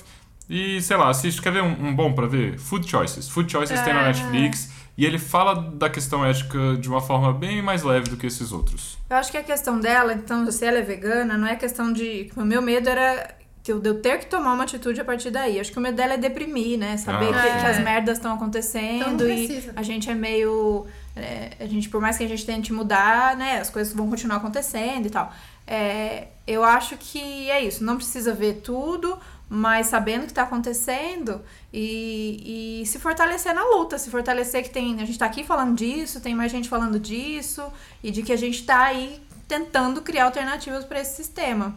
e, 0.48 0.80
sei 0.82 0.96
lá, 0.96 1.08
assiste. 1.10 1.40
Quer 1.42 1.52
ver 1.52 1.62
um, 1.62 1.88
um 1.88 1.94
bom 1.94 2.12
pra 2.12 2.26
ver? 2.26 2.58
Food 2.58 2.88
Choices. 2.88 3.28
Food 3.28 3.50
Choices 3.50 3.80
tem 3.82 3.92
na 3.94 4.02
É. 4.02 4.06
Netflix 4.06 4.70
e 4.98 5.04
ele 5.04 5.18
fala 5.18 5.54
da 5.54 5.90
questão 5.90 6.24
ética 6.24 6.76
de 6.80 6.88
uma 6.88 7.00
forma 7.00 7.32
bem 7.32 7.60
mais 7.62 7.82
leve 7.82 8.08
do 8.08 8.16
que 8.16 8.26
esses 8.26 8.52
outros. 8.52 8.96
Eu 9.10 9.16
acho 9.16 9.30
que 9.30 9.36
a 9.38 9.42
questão 9.42 9.78
dela, 9.80 10.12
então, 10.14 10.50
se 10.50 10.64
ela 10.64 10.78
é 10.78 10.82
vegana, 10.82 11.36
não 11.36 11.46
é 11.46 11.56
questão 11.56 11.92
de. 11.92 12.30
O 12.36 12.42
meu 12.44 12.62
medo 12.62 12.88
era 12.88 13.34
que 13.62 13.72
eu, 13.72 13.80
de 13.80 13.88
eu 13.88 14.00
ter 14.00 14.18
que 14.20 14.26
tomar 14.26 14.52
uma 14.54 14.62
atitude 14.62 15.00
a 15.00 15.04
partir 15.04 15.30
daí. 15.32 15.58
Acho 15.58 15.72
que 15.72 15.78
o 15.78 15.82
medo 15.82 15.96
dela 15.96 16.14
é 16.14 16.16
deprimir, 16.16 16.78
né? 16.78 16.96
Saber 16.96 17.34
Ah, 17.34 17.42
que, 17.42 17.48
sim. 17.52 17.58
que 17.60 17.66
as 17.66 17.76
É. 17.78 17.82
merdas 17.82 18.16
estão 18.18 18.30
Então 18.32 18.42
acontecendo 18.44 19.24
não 19.24 19.28
e 19.30 19.70
a 19.74 19.82
gente 19.82 20.08
é 20.08 20.14
meio. 20.14 20.86
é, 21.16 21.50
a 21.58 21.66
gente, 21.66 21.88
por 21.88 22.00
mais 22.00 22.16
que 22.16 22.22
a 22.24 22.28
gente 22.28 22.46
tente 22.46 22.72
mudar, 22.72 23.36
né? 23.36 23.58
As 23.58 23.68
coisas 23.68 23.92
vão 23.92 24.08
continuar 24.08 24.36
acontecendo 24.36 25.06
e 25.06 25.10
tal. 25.10 25.32
É, 25.66 26.28
eu 26.46 26.62
acho 26.62 26.96
que 26.96 27.50
é 27.50 27.60
isso. 27.64 27.82
Não 27.82 27.96
precisa 27.96 28.32
ver 28.32 28.60
tudo, 28.62 29.18
mas 29.48 29.86
sabendo 29.86 30.24
o 30.24 30.26
que 30.26 30.34
tá 30.34 30.42
acontecendo 30.42 31.40
e, 31.72 32.80
e 32.82 32.86
se 32.86 32.98
fortalecer 32.98 33.54
na 33.54 33.64
luta, 33.64 33.98
se 33.98 34.10
fortalecer 34.10 34.62
que 34.62 34.70
tem. 34.70 35.00
A 35.00 35.04
gente 35.04 35.18
tá 35.18 35.26
aqui 35.26 35.44
falando 35.44 35.76
disso, 35.76 36.20
tem 36.20 36.34
mais 36.34 36.50
gente 36.50 36.68
falando 36.68 36.98
disso, 36.98 37.62
e 38.02 38.10
de 38.10 38.22
que 38.22 38.32
a 38.32 38.36
gente 38.36 38.64
tá 38.64 38.84
aí 38.84 39.22
tentando 39.48 40.02
criar 40.02 40.24
alternativas 40.24 40.84
para 40.84 41.00
esse 41.00 41.14
sistema. 41.14 41.72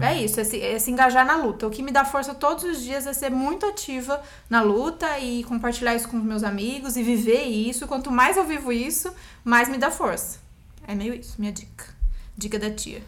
É 0.00 0.22
isso, 0.22 0.40
é 0.40 0.44
se, 0.44 0.60
é 0.60 0.78
se 0.78 0.90
engajar 0.90 1.26
na 1.26 1.36
luta. 1.36 1.66
O 1.66 1.70
que 1.70 1.82
me 1.82 1.90
dá 1.90 2.04
força 2.04 2.32
todos 2.32 2.62
os 2.62 2.80
dias 2.80 3.06
é 3.06 3.12
ser 3.12 3.30
muito 3.30 3.66
ativa 3.66 4.22
na 4.48 4.62
luta 4.62 5.18
e 5.18 5.42
compartilhar 5.44 5.96
isso 5.96 6.08
com 6.08 6.16
os 6.16 6.22
meus 6.22 6.44
amigos 6.44 6.96
e 6.96 7.02
viver 7.02 7.42
isso. 7.42 7.88
Quanto 7.88 8.10
mais 8.12 8.36
eu 8.36 8.44
vivo 8.44 8.72
isso, 8.72 9.12
mais 9.44 9.68
me 9.68 9.76
dá 9.76 9.90
força. 9.90 10.38
É 10.86 10.94
meio 10.94 11.12
isso, 11.12 11.34
minha 11.38 11.52
dica. 11.52 11.86
Dica 12.36 12.58
da 12.58 12.70
tia. 12.70 13.02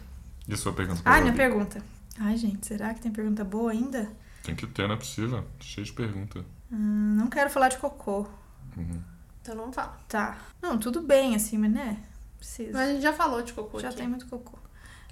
E 0.45 0.53
a 0.53 0.57
sua 0.57 0.73
pergunta 0.73 1.01
Ah, 1.05 1.21
minha 1.21 1.33
pergunta. 1.33 1.81
Ai, 2.19 2.37
gente, 2.37 2.67
será 2.67 2.93
que 2.93 3.01
tem 3.01 3.11
pergunta 3.11 3.43
boa 3.43 3.71
ainda? 3.71 4.09
Tem 4.43 4.55
que 4.55 4.67
ter, 4.67 4.87
não 4.87 4.95
é 4.95 4.97
possível. 4.97 5.45
Cheio 5.59 5.85
de 5.85 5.93
pergunta. 5.93 6.43
Hum, 6.71 7.15
não 7.17 7.27
quero 7.27 7.49
falar 7.49 7.69
de 7.69 7.77
cocô. 7.77 8.27
Então 9.41 9.55
não 9.55 9.71
fala. 9.71 9.97
Tá. 10.07 10.37
Não, 10.61 10.77
tudo 10.77 11.01
bem, 11.01 11.35
assim, 11.35 11.57
mas 11.57 11.71
né? 11.71 11.97
Precisa. 12.37 12.71
Mas 12.73 12.89
a 12.89 12.93
gente 12.93 13.01
já 13.03 13.13
falou 13.13 13.41
de 13.41 13.53
cocô 13.53 13.79
Já 13.79 13.89
aqui. 13.89 13.97
tem 13.97 14.07
muito 14.07 14.25
cocô. 14.27 14.57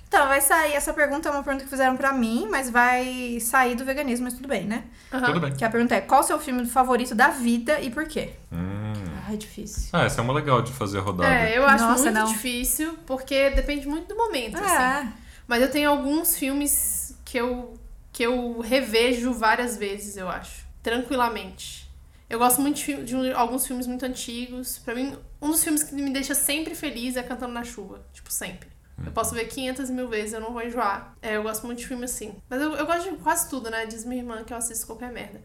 Então, 0.08 0.28
vai 0.28 0.42
sair. 0.42 0.74
Essa 0.74 0.92
pergunta 0.92 1.30
é 1.30 1.32
uma 1.32 1.44
pergunta 1.44 1.64
que 1.64 1.70
fizeram 1.70 1.96
pra 1.96 2.12
mim, 2.12 2.48
mas 2.50 2.70
vai 2.70 3.40
sair 3.40 3.76
do 3.76 3.86
veganismo, 3.86 4.24
mas 4.26 4.34
tudo 4.34 4.48
bem, 4.48 4.66
né? 4.66 4.86
Aham. 5.14 5.26
Tudo 5.28 5.40
bem. 5.42 5.54
Que 5.56 5.64
a 5.64 5.70
pergunta 5.70 5.94
é: 5.94 6.02
qual 6.02 6.22
o 6.22 6.24
seu 6.24 6.40
filme 6.40 6.66
favorito 6.66 7.14
da 7.14 7.30
vida 7.30 7.80
e 7.80 7.92
por 7.92 8.08
quê? 8.08 8.34
Hum. 8.52 8.94
Ai, 9.28 9.38
difícil. 9.38 9.90
Ah, 9.94 10.06
essa 10.06 10.20
é 10.22 10.24
uma 10.24 10.34
legal 10.34 10.64
de 10.64 10.74
fazer 10.74 10.98
a 10.98 11.02
rodada. 11.02 11.32
É, 11.32 11.56
eu 11.56 11.64
acho 11.68 11.84
Nossa, 11.84 12.04
muito 12.06 12.16
não. 12.16 12.26
difícil, 12.26 12.98
porque 13.06 13.52
depende 13.52 13.88
muito 13.88 14.08
do 14.08 14.16
momento, 14.16 14.58
assim. 14.58 15.12
Mas 15.50 15.64
eu 15.64 15.72
tenho 15.72 15.90
alguns 15.90 16.38
filmes 16.38 17.18
que 17.26 17.36
eu, 17.36 17.74
que 18.14 18.22
eu 18.22 18.60
revejo 18.60 19.34
várias 19.34 19.76
vezes, 19.76 20.16
eu 20.16 20.30
acho. 20.30 20.64
Tranquilamente. 20.84 21.90
Eu 22.30 22.38
gosto 22.38 22.62
muito 22.62 22.78
de, 22.78 23.04
de 23.04 23.32
alguns 23.34 23.66
filmes 23.66 23.88
muito 23.88 24.06
antigos. 24.06 24.78
Pra 24.78 24.94
mim, 24.94 25.18
um 25.42 25.50
dos 25.50 25.64
filmes 25.64 25.82
que 25.82 25.96
me 25.96 26.14
deixa 26.14 26.36
sempre 26.36 26.76
feliz 26.76 27.18
é 27.18 27.24
Cantando 27.24 27.52
na 27.52 27.64
Chuva. 27.64 28.06
Tipo, 28.14 28.32
sempre. 28.32 28.70
Eu 29.04 29.12
posso 29.12 29.34
ver 29.34 29.46
500 29.46 29.90
mil 29.90 30.08
vezes, 30.08 30.34
eu 30.34 30.40
não 30.40 30.54
vou 30.54 30.62
enjoar. 30.62 31.16
É, 31.20 31.38
eu 31.38 31.42
gosto 31.42 31.66
muito 31.66 31.80
de 31.80 31.88
filme 31.88 32.06
assim. 32.06 32.36
Mas 32.48 32.62
eu, 32.62 32.76
eu 32.76 32.86
gosto 32.86 33.10
de 33.10 33.18
quase 33.18 33.50
tudo, 33.50 33.72
né? 33.72 33.88
Diz 33.88 34.06
minha 34.06 34.22
irmã 34.22 34.44
que 34.44 34.54
eu 34.54 34.58
assisto 34.58 34.86
qualquer 34.86 35.12
merda. 35.12 35.42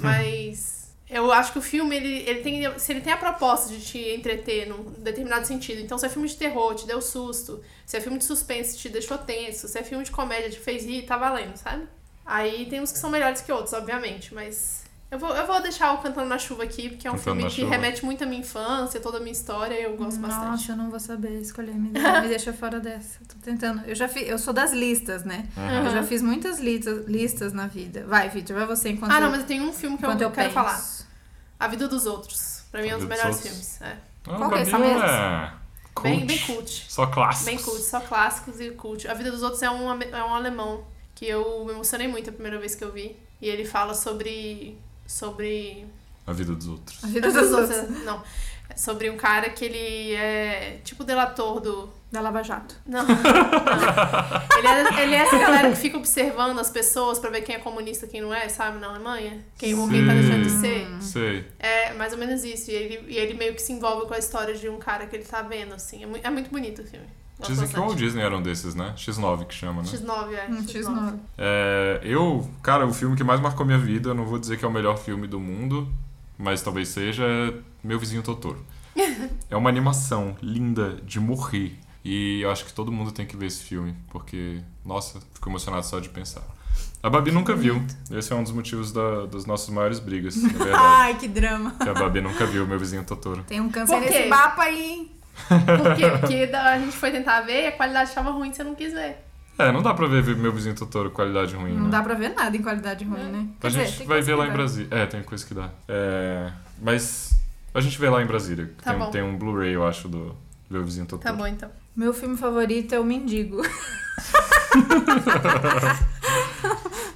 Mas 0.00 0.85
eu 1.08 1.30
acho 1.32 1.52
que 1.52 1.58
o 1.58 1.62
filme, 1.62 1.94
ele, 1.96 2.18
ele 2.28 2.40
tem. 2.40 2.78
Se 2.78 2.92
ele 2.92 3.00
tem 3.00 3.12
a 3.12 3.16
proposta 3.16 3.68
de 3.72 3.80
te 3.80 3.98
entreter 3.98 4.68
num 4.68 4.82
determinado 4.98 5.46
sentido. 5.46 5.80
Então, 5.80 5.96
se 5.98 6.06
é 6.06 6.08
filme 6.08 6.26
de 6.28 6.36
terror, 6.36 6.74
te 6.74 6.86
deu 6.86 7.00
susto. 7.00 7.62
Se 7.84 7.96
é 7.96 8.00
filme 8.00 8.18
de 8.18 8.24
suspense, 8.24 8.76
te 8.76 8.88
deixou 8.88 9.16
tenso. 9.18 9.68
Se 9.68 9.78
é 9.78 9.82
filme 9.84 10.04
de 10.04 10.10
comédia, 10.10 10.50
te 10.50 10.58
fez 10.58 10.84
rir, 10.84 11.02
tá 11.02 11.16
valendo, 11.16 11.56
sabe? 11.56 11.84
Aí 12.24 12.66
tem 12.66 12.80
uns 12.80 12.90
que 12.90 12.98
são 12.98 13.08
melhores 13.08 13.40
que 13.40 13.52
outros, 13.52 13.72
obviamente, 13.72 14.34
mas. 14.34 14.84
Eu 15.08 15.20
vou, 15.20 15.30
eu 15.36 15.46
vou 15.46 15.62
deixar 15.62 15.92
o 15.92 15.98
Cantando 15.98 16.28
na 16.28 16.36
Chuva 16.36 16.64
aqui, 16.64 16.88
porque 16.88 17.06
é 17.06 17.10
um 17.12 17.14
Cantando 17.14 17.36
filme 17.36 17.48
que 17.54 17.60
Chuva. 17.60 17.70
remete 17.70 18.04
muito 18.04 18.24
à 18.24 18.26
minha 18.26 18.40
infância, 18.40 18.98
toda 18.98 19.18
a 19.18 19.20
minha 19.20 19.30
história, 19.30 19.78
e 19.78 19.84
eu 19.84 19.96
gosto 19.96 20.18
bastante. 20.18 20.44
Nossa, 20.50 20.72
eu 20.72 20.76
não 20.76 20.90
vou 20.90 20.98
saber 20.98 21.40
escolher. 21.40 21.72
Me, 21.76 21.90
deixa- 21.90 22.20
me 22.22 22.28
deixa 22.28 22.52
fora 22.52 22.80
dessa. 22.80 23.20
Tô 23.28 23.36
tentando. 23.40 23.82
Eu 23.86 23.94
já 23.94 24.08
fiz. 24.08 24.28
Eu 24.28 24.36
sou 24.36 24.52
das 24.52 24.72
listas, 24.72 25.22
né? 25.24 25.46
Eu 25.56 25.92
já 25.92 26.02
fiz 26.02 26.20
muitas 26.20 26.58
listas, 26.58 27.06
listas 27.06 27.52
na 27.52 27.68
vida. 27.68 28.04
Vai, 28.08 28.28
Vitor, 28.28 28.56
vai 28.56 28.66
você 28.66 28.88
enquanto 28.88 29.12
Ah, 29.12 29.20
não, 29.20 29.28
eu, 29.28 29.36
mas 29.36 29.44
tem 29.44 29.60
um 29.60 29.72
filme 29.72 29.96
que 29.96 30.04
eu, 30.04 30.10
eu 30.10 30.16
quero 30.18 30.32
penso. 30.32 30.50
falar. 30.50 30.95
A 31.58 31.68
Vida 31.68 31.88
dos 31.88 32.06
Outros. 32.06 32.64
Pra 32.70 32.82
mim 32.82 32.88
é 32.88 32.94
um 32.96 32.98
dos 32.98 33.08
melhores 33.08 33.36
Outros. 33.36 33.50
filmes. 33.50 33.82
É. 33.82 33.96
Ah, 34.28 34.36
Qual 34.36 34.50
que 34.50 34.58
é 34.58 34.60
essa 34.62 34.78
mesmo? 34.78 35.02
é 35.02 35.52
Bem, 36.02 36.20
cult. 36.20 36.26
bem 36.26 36.38
cult. 36.46 36.84
Só 36.88 37.06
clássicos. 37.06 37.46
Bem 37.46 37.58
cult, 37.58 37.80
só 37.82 38.00
clássicos 38.00 38.60
e 38.60 38.70
cult. 38.72 39.08
A 39.08 39.14
Vida 39.14 39.30
dos 39.30 39.42
Outros 39.42 39.62
é 39.62 39.70
um, 39.70 39.90
é 40.02 40.24
um 40.24 40.34
alemão 40.34 40.84
que 41.14 41.26
eu 41.26 41.64
me 41.64 41.72
emocionei 41.72 42.06
muito 42.08 42.28
a 42.28 42.32
primeira 42.32 42.58
vez 42.58 42.74
que 42.74 42.84
eu 42.84 42.92
vi. 42.92 43.16
E 43.40 43.48
ele 43.48 43.64
fala 43.64 43.94
sobre. 43.94 44.78
sobre. 45.06 45.86
A 46.26 46.32
vida 46.32 46.52
dos 46.54 46.66
outros. 46.68 47.02
A 47.04 47.06
vida 47.06 47.28
A 47.28 47.30
dos 47.30 47.52
outros. 47.52 48.04
Não. 48.04 48.22
É 48.68 48.76
sobre 48.76 49.08
um 49.08 49.16
cara 49.16 49.48
que 49.50 49.64
ele 49.64 50.12
é 50.14 50.80
tipo 50.84 51.04
delator 51.04 51.60
do. 51.60 51.88
Da 52.10 52.20
Lava 52.20 52.42
Jato. 52.42 52.76
Não. 52.86 53.04
não. 53.06 53.16
Ele, 54.56 54.66
é, 54.68 55.02
ele 55.02 55.14
é 55.14 55.18
essa 55.18 55.38
galera 55.38 55.70
que 55.70 55.76
fica 55.76 55.98
observando 55.98 56.58
as 56.58 56.70
pessoas 56.70 57.18
pra 57.18 57.28
ver 57.30 57.42
quem 57.42 57.56
é 57.56 57.58
comunista 57.58 58.06
e 58.06 58.08
quem 58.08 58.20
não 58.22 58.32
é, 58.32 58.48
sabe, 58.48 58.78
na 58.78 58.88
Alemanha? 58.88 59.38
Quem, 59.58 59.74
ou 59.74 59.86
quem 59.88 60.06
tá 60.06 60.12
deixando 60.14 60.42
de 60.44 60.50
ser. 60.50 60.86
Sei. 61.00 61.44
É 61.58 61.92
mais 61.94 62.12
ou 62.12 62.18
menos 62.18 62.42
isso. 62.42 62.70
E 62.70 62.74
ele, 62.74 63.04
e 63.12 63.16
ele 63.18 63.34
meio 63.34 63.54
que 63.54 63.60
se 63.60 63.72
envolve 63.72 64.06
com 64.06 64.14
a 64.14 64.18
história 64.18 64.54
de 64.54 64.68
um 64.68 64.78
cara 64.78 65.06
que 65.06 65.14
ele 65.14 65.24
tá 65.24 65.42
vendo, 65.42 65.74
assim. 65.74 66.02
É, 66.04 66.06
mu- 66.06 66.18
é 66.22 66.30
muito 66.30 66.50
bonito 66.50 66.80
o 66.82 66.84
filme. 66.86 67.06
Gosto 67.38 67.52
Dizem 67.52 67.68
que 67.68 67.78
o 67.78 67.82
Walt. 67.82 67.98
Disney 67.98 68.22
era 68.22 68.34
um 68.36 68.40
desses, 68.42 68.74
né? 68.74 68.94
X9 68.96 69.46
que 69.46 69.54
chama, 69.54 69.82
né? 69.82 69.88
X9, 69.88 70.32
é. 70.32 70.46
Um 70.50 70.64
X9. 70.64 71.14
É, 71.36 72.00
eu, 72.02 72.50
cara, 72.62 72.86
o 72.86 72.94
filme 72.94 73.14
que 73.14 73.22
mais 73.24 73.40
marcou 73.40 73.66
minha 73.66 73.78
vida, 73.78 74.08
eu 74.10 74.14
não 74.14 74.24
vou 74.24 74.38
dizer 74.38 74.56
que 74.58 74.64
é 74.64 74.68
o 74.68 74.72
melhor 74.72 74.96
filme 74.96 75.26
do 75.26 75.38
mundo, 75.38 75.86
mas 76.38 76.62
talvez 76.62 76.88
seja 76.88 77.24
é 77.24 77.52
Meu 77.84 77.98
Vizinho 77.98 78.22
Totoro. 78.22 78.64
é 79.50 79.56
uma 79.56 79.68
animação 79.68 80.34
linda 80.40 80.94
de 81.04 81.20
morrer. 81.20 81.78
E 82.08 82.40
eu 82.42 82.52
acho 82.52 82.64
que 82.64 82.72
todo 82.72 82.92
mundo 82.92 83.10
tem 83.10 83.26
que 83.26 83.36
ver 83.36 83.46
esse 83.46 83.64
filme, 83.64 83.92
porque, 84.10 84.60
nossa, 84.84 85.18
fico 85.34 85.48
emocionado 85.50 85.84
só 85.84 85.98
de 85.98 86.08
pensar. 86.08 86.42
A 87.02 87.10
Babi 87.10 87.32
nunca 87.32 87.52
viu. 87.52 87.82
Esse 88.12 88.32
é 88.32 88.36
um 88.36 88.44
dos 88.44 88.52
motivos 88.52 88.92
da, 88.92 89.26
das 89.26 89.44
nossas 89.44 89.70
maiores 89.70 89.98
brigas, 89.98 90.36
na 90.36 90.48
verdade. 90.56 90.76
Ai, 90.76 91.14
que 91.18 91.26
drama. 91.26 91.72
que 91.82 91.88
a 91.88 91.92
Babi 91.94 92.20
nunca 92.20 92.46
viu 92.46 92.64
Meu 92.64 92.78
Vizinho 92.78 93.02
Totoro. 93.04 93.42
Tem 93.48 93.60
um 93.60 93.68
câncer 93.68 93.98
nesse 93.98 94.26
mapa 94.28 94.62
aí. 94.62 95.10
Por 95.48 95.96
quê? 95.96 96.08
Porque 96.20 96.56
a 96.56 96.78
gente 96.78 96.96
foi 96.96 97.10
tentar 97.10 97.40
ver 97.40 97.64
e 97.64 97.66
a 97.66 97.72
qualidade 97.72 98.08
estava 98.10 98.30
ruim, 98.30 98.52
você 98.52 98.62
não 98.62 98.76
quis 98.76 98.92
ver. 98.92 99.16
É, 99.58 99.72
não 99.72 99.82
dá 99.82 99.92
pra 99.92 100.06
ver 100.06 100.36
Meu 100.36 100.52
Vizinho 100.52 100.76
Totoro 100.76 101.10
qualidade 101.10 101.56
ruim, 101.56 101.72
Não 101.74 101.84
né? 101.86 101.90
dá 101.90 102.02
pra 102.04 102.14
ver 102.14 102.28
nada 102.28 102.56
em 102.56 102.62
qualidade 102.62 103.04
ruim, 103.04 103.22
né? 103.24 103.48
Quer 103.60 103.66
A 103.66 103.70
dizer, 103.70 103.86
gente 103.86 103.98
tem 103.98 104.06
vai 104.06 104.22
ver 104.22 104.36
lá 104.36 104.46
em. 104.46 104.52
Brasília. 104.52 104.88
É, 104.92 105.06
tem 105.06 105.22
coisa 105.24 105.44
que 105.44 105.54
dá. 105.54 105.70
É, 105.88 106.52
mas 106.80 107.36
a 107.74 107.80
gente 107.80 107.98
vê 107.98 108.08
lá 108.08 108.22
em 108.22 108.26
Brasília. 108.26 108.72
Tá 108.80 108.92
tem, 108.92 108.98
bom. 109.00 109.10
tem 109.10 109.22
um 109.22 109.36
Blu-ray, 109.36 109.72
eu 109.74 109.84
acho, 109.84 110.08
do 110.08 110.36
Meu 110.70 110.84
Vizinho 110.84 111.06
Totoro. 111.06 111.22
Tá 111.24 111.32
bom, 111.36 111.46
então. 111.48 111.68
Meu 111.96 112.12
filme 112.12 112.36
favorito 112.36 112.94
é 112.94 113.00
O 113.00 113.04
Mendigo. 113.04 113.62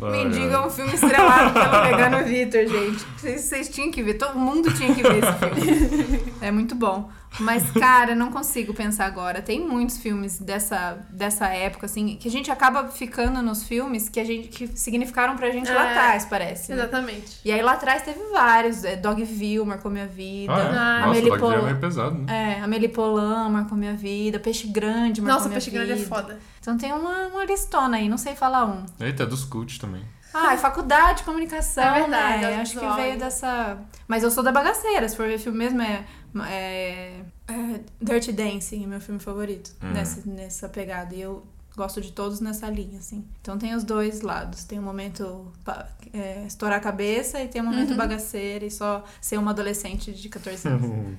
Mendigo 0.01 0.55
é 0.55 0.67
um 0.67 0.71
filme 0.71 0.95
estrelado 0.95 1.53
pelo 1.53 1.83
Vegano 1.85 2.25
Vitor, 2.25 2.67
gente. 2.67 3.05
Vocês, 3.19 3.43
vocês 3.43 3.69
tinham 3.69 3.91
que 3.91 4.03
ver, 4.03 4.15
todo 4.15 4.39
mundo 4.39 4.73
tinha 4.73 4.95
que 4.95 5.03
ver 5.03 5.19
esse 5.19 5.33
filme. 5.35 6.33
É 6.41 6.51
muito 6.51 6.75
bom. 6.75 7.11
Mas, 7.39 7.71
cara, 7.71 8.15
não 8.15 8.31
consigo 8.31 8.75
pensar 8.75 9.07
agora. 9.07 9.41
Tem 9.41 9.61
muitos 9.61 9.99
filmes 9.99 10.39
dessa, 10.39 10.99
dessa 11.11 11.47
época, 11.47 11.87
assim, 11.87 12.17
que 12.17 12.29
a 12.29 12.31
gente 12.31 12.51
acaba 12.51 12.89
ficando 12.89 13.41
nos 13.41 13.63
filmes 13.63 14.09
que 14.09 14.19
a 14.19 14.25
gente 14.25 14.49
que 14.49 14.67
significaram 14.77 15.37
pra 15.37 15.51
gente 15.51 15.71
lá 15.71 15.87
É, 15.87 15.91
atrás, 15.91 16.25
parece. 16.25 16.73
né? 16.73 16.79
Exatamente. 16.83 17.39
E 17.45 17.53
aí 17.53 17.63
lá 17.63 17.73
atrás 17.73 18.03
teve 18.03 18.19
vários. 18.33 18.85
É, 18.85 18.97
Dogville 18.97 19.65
marcou 19.65 19.91
minha 19.91 20.07
vida. 20.07 20.53
Ah, 20.53 20.59
é? 20.59 20.63
Ah, 20.63 21.07
Nossa, 21.07 21.21
o 21.21 21.25
Dogville 21.25 21.55
é 21.55 21.63
meio 21.63 21.79
pesado, 21.81 22.19
né? 22.19 22.57
É, 22.59 22.61
Amélie 22.63 22.89
Poulain 22.89 23.49
marcou 23.49 23.79
minha 23.79 23.95
vida. 23.95 24.39
Peixe 24.41 24.67
Grande 24.67 25.21
marcou 25.21 25.37
Nossa, 25.37 25.49
minha 25.49 25.57
Peixe 25.61 25.71
vida. 25.71 25.85
Grande 25.87 26.03
é 26.03 26.07
foda. 26.07 26.39
Então 26.61 26.77
tem 26.77 26.93
uma, 26.93 27.29
uma 27.29 27.45
listona 27.45 27.97
aí, 27.97 28.09
não 28.09 28.19
sei 28.19 28.35
falar 28.35 28.67
um. 28.67 28.85
Eita, 29.01 29.23
é 29.23 29.27
dos 29.27 29.45
cult 29.45 29.79
também. 29.81 30.03
Ah, 30.33 30.55
é 30.55 30.57
faculdade 30.59 31.19
de 31.19 31.25
comunicação, 31.25 31.83
É 31.83 32.01
verdade, 32.03 32.43
né? 32.43 32.53
é 32.53 32.61
Acho 32.61 32.79
que 32.79 32.87
veio 32.95 33.19
dessa... 33.19 33.79
Mas 34.07 34.23
eu 34.23 34.31
sou 34.31 34.43
da 34.43 34.53
bagaceira, 34.53 35.09
se 35.09 35.17
for 35.17 35.27
ver 35.27 35.39
filme 35.39 35.59
mesmo, 35.59 35.83
é... 35.83 36.05
é, 36.49 37.21
é 37.49 37.81
Dirty 38.01 38.33
Dancing 38.33 38.85
é 38.85 38.87
meu 38.87 39.01
filme 39.01 39.21
favorito, 39.21 39.73
Hum. 39.83 39.93
nessa, 39.93 40.23
nessa 40.29 40.69
pegada. 40.69 41.15
E 41.15 41.21
eu 41.21 41.45
gosto 41.77 42.01
de 42.01 42.13
todos 42.13 42.41
nessa 42.41 42.69
linha, 42.69 42.99
assim. 42.99 43.25
Então 43.41 43.57
tem 43.59 43.75
os 43.75 43.83
dois 43.85 44.21
lados. 44.21 44.65
Tem 44.65 44.79
o 44.79 44.83
momento 44.83 45.51
pa- 45.65 45.89
é, 46.13 46.45
estourar 46.47 46.79
a 46.79 46.81
cabeça 46.81 47.41
e 47.43 47.49
tem 47.49 47.61
o 47.61 47.65
momento 47.65 47.91
Uhum. 47.91 47.97
bagaceira 47.97 48.65
e 48.65 48.71
só 48.71 49.05
ser 49.21 49.39
uma 49.39 49.51
adolescente 49.53 50.13
de 50.13 50.29
14 50.29 50.69
anos. 50.69 51.17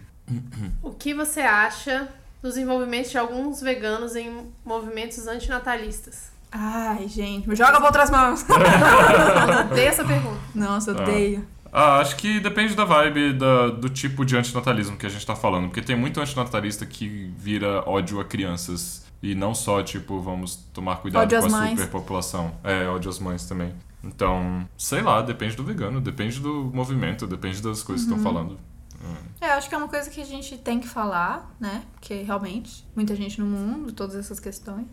O 0.82 0.92
que 0.92 1.14
você 1.14 1.42
acha 1.42 2.08
dos 2.42 2.56
envolvimentos 2.58 3.12
de 3.12 3.18
alguns 3.18 3.60
veganos 3.62 4.16
em 4.16 4.52
movimentos 4.64 5.28
antinatalistas? 5.28 6.32
Ai, 6.52 7.08
gente, 7.08 7.48
me 7.48 7.56
joga 7.56 7.78
pra 7.78 7.86
outras 7.88 8.10
mãos. 8.10 8.46
Odeio 9.72 9.88
essa 9.88 10.04
pergunta. 10.04 10.40
Nossa, 10.54 10.92
Ah. 10.92 11.02
odeio. 11.02 11.48
Ah, 11.74 12.00
acho 12.00 12.18
que 12.18 12.42
depende 12.42 12.76
da 12.76 12.84
vibe 12.84 13.34
da- 13.34 13.70
do 13.70 13.88
tipo 13.90 14.26
de 14.26 14.36
antinatalismo 14.36 14.98
que 14.98 15.06
a 15.06 15.10
gente 15.10 15.26
tá 15.26 15.36
falando. 15.36 15.68
Porque 15.68 15.82
tem 15.82 15.96
muito 15.96 16.20
antinatalista 16.20 16.86
que 16.86 17.34
vira 17.38 17.82
ódio 17.90 18.20
a 18.20 18.26
crianças 18.26 19.10
E 19.24 19.36
não 19.36 19.54
só, 19.54 19.84
tipo, 19.84 20.20
vamos 20.20 20.56
tomar 20.74 20.96
cuidado 20.96 21.22
Ódio 21.22 21.40
com 21.42 21.46
a 21.46 21.50
mães. 21.60 21.70
superpopulação. 21.80 22.56
É, 22.64 22.88
ódio 22.88 23.08
às 23.08 23.20
mães 23.20 23.46
também. 23.46 23.72
Então, 24.04 24.68
sei 24.76 25.04
lá, 25.04 25.22
depende 25.22 25.56
do 25.56 25.64
vegano, 25.64 26.02
depende 26.02 26.40
do 26.40 26.72
movimento, 26.74 27.28
depende 27.28 27.62
das 27.62 27.84
coisas 27.84 28.04
que 28.08 28.12
Uhum. 28.12 28.18
estão 28.18 28.34
falando. 28.34 28.60
É, 29.40 29.50
eu 29.50 29.54
acho 29.54 29.70
que 29.70 29.76
é 29.76 29.78
uma 29.78 29.88
coisa 29.88 30.10
que 30.10 30.20
a 30.20 30.26
gente 30.26 30.58
tem 30.58 30.80
que 30.80 30.88
falar, 30.90 31.56
né? 31.60 31.84
Porque 31.94 32.24
realmente, 32.24 32.84
muita 32.96 33.16
gente 33.16 33.40
no 33.40 33.46
mundo, 33.46 33.92
todas 33.92 34.16
essas 34.16 34.40
questões. 34.40 34.88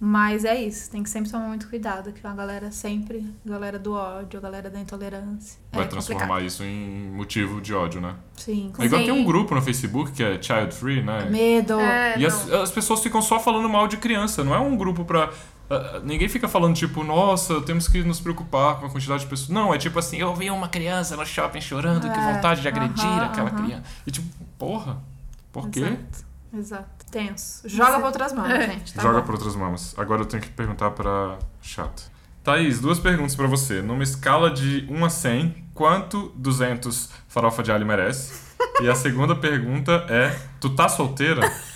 Mas 0.00 0.44
é 0.44 0.54
isso, 0.62 0.88
tem 0.92 1.02
que 1.02 1.10
sempre 1.10 1.28
tomar 1.28 1.48
muito 1.48 1.68
cuidado, 1.68 2.12
que 2.12 2.24
a 2.24 2.32
galera 2.32 2.70
sempre, 2.70 3.34
a 3.44 3.50
galera 3.50 3.80
do 3.80 3.94
ódio, 3.94 4.38
a 4.38 4.42
galera 4.42 4.70
da 4.70 4.78
intolerância. 4.78 5.58
Vai 5.72 5.84
é 5.84 5.88
transformar 5.88 6.20
complicado. 6.20 6.46
isso 6.46 6.62
em 6.62 7.10
motivo 7.10 7.60
de 7.60 7.74
ódio, 7.74 8.00
né? 8.00 8.14
Sim, 8.36 8.72
É 8.78 8.84
igual 8.84 9.02
tem 9.02 9.10
um 9.10 9.24
grupo 9.24 9.56
no 9.56 9.60
Facebook 9.60 10.12
que 10.12 10.22
é 10.22 10.40
Child 10.40 10.72
Free, 10.72 11.02
né? 11.02 11.24
Medo. 11.28 11.80
É, 11.80 12.16
E 12.16 12.24
as, 12.24 12.48
as 12.48 12.70
pessoas 12.70 13.02
ficam 13.02 13.20
só 13.20 13.40
falando 13.40 13.68
mal 13.68 13.88
de 13.88 13.96
criança, 13.96 14.44
não 14.44 14.54
é 14.54 14.60
um 14.60 14.76
grupo 14.76 15.04
pra. 15.04 15.30
ah, 15.68 16.00
ninguém 16.04 16.28
fica 16.28 16.46
falando, 16.46 16.76
tipo, 16.76 17.02
nossa, 17.02 17.60
temos 17.62 17.88
que 17.88 18.00
nos 18.04 18.20
preocupar 18.20 18.78
com 18.78 18.86
a 18.86 18.90
quantidade 18.90 19.22
de 19.24 19.26
pessoas. 19.28 19.48
Não, 19.48 19.74
é 19.74 19.78
tipo 19.78 19.98
assim, 19.98 20.18
eu 20.18 20.32
vi 20.32 20.48
uma 20.48 20.68
criança 20.68 21.16
no 21.16 21.26
shopping 21.26 21.60
chorando, 21.60 22.02
que 22.02 22.20
É, 22.20 22.34
vontade 22.34 22.60
de 22.60 22.68
agredir 22.68 23.04
aham, 23.04 23.24
aquela 23.24 23.50
aham. 23.50 23.64
criança. 23.64 23.82
E 24.06 24.12
tipo, 24.12 24.28
porra, 24.56 24.98
por 25.50 25.68
quê? 25.70 25.80
Exato, 25.80 26.24
exato. 26.56 26.97
Tenso. 27.10 27.68
Joga 27.68 27.98
pra 27.98 28.06
outras 28.06 28.32
mãos, 28.32 28.48
É. 28.50 28.66
gente. 28.70 28.94
Tá 28.94 29.02
Joga 29.02 29.22
por 29.22 29.34
outras 29.34 29.56
mamas. 29.56 29.94
Agora 29.98 30.22
eu 30.22 30.26
tenho 30.26 30.42
que 30.42 30.48
perguntar 30.50 30.90
pra 30.92 31.38
chato. 31.62 32.02
Thaís, 32.44 32.80
duas 32.80 32.98
perguntas 32.98 33.34
pra 33.36 33.46
você. 33.46 33.82
Numa 33.82 34.02
escala 34.02 34.50
de 34.50 34.86
1 34.88 35.04
a 35.04 35.10
100, 35.10 35.64
quanto 35.74 36.32
200 36.36 37.10
farofa 37.28 37.62
de 37.62 37.70
alho 37.72 37.84
merece? 37.86 38.48
E 38.80 38.88
a 38.88 38.94
segunda 38.94 39.34
pergunta 39.36 39.92
é, 40.08 40.34
tu 40.60 40.70
tá 40.70 40.88
solteira? 40.88 41.40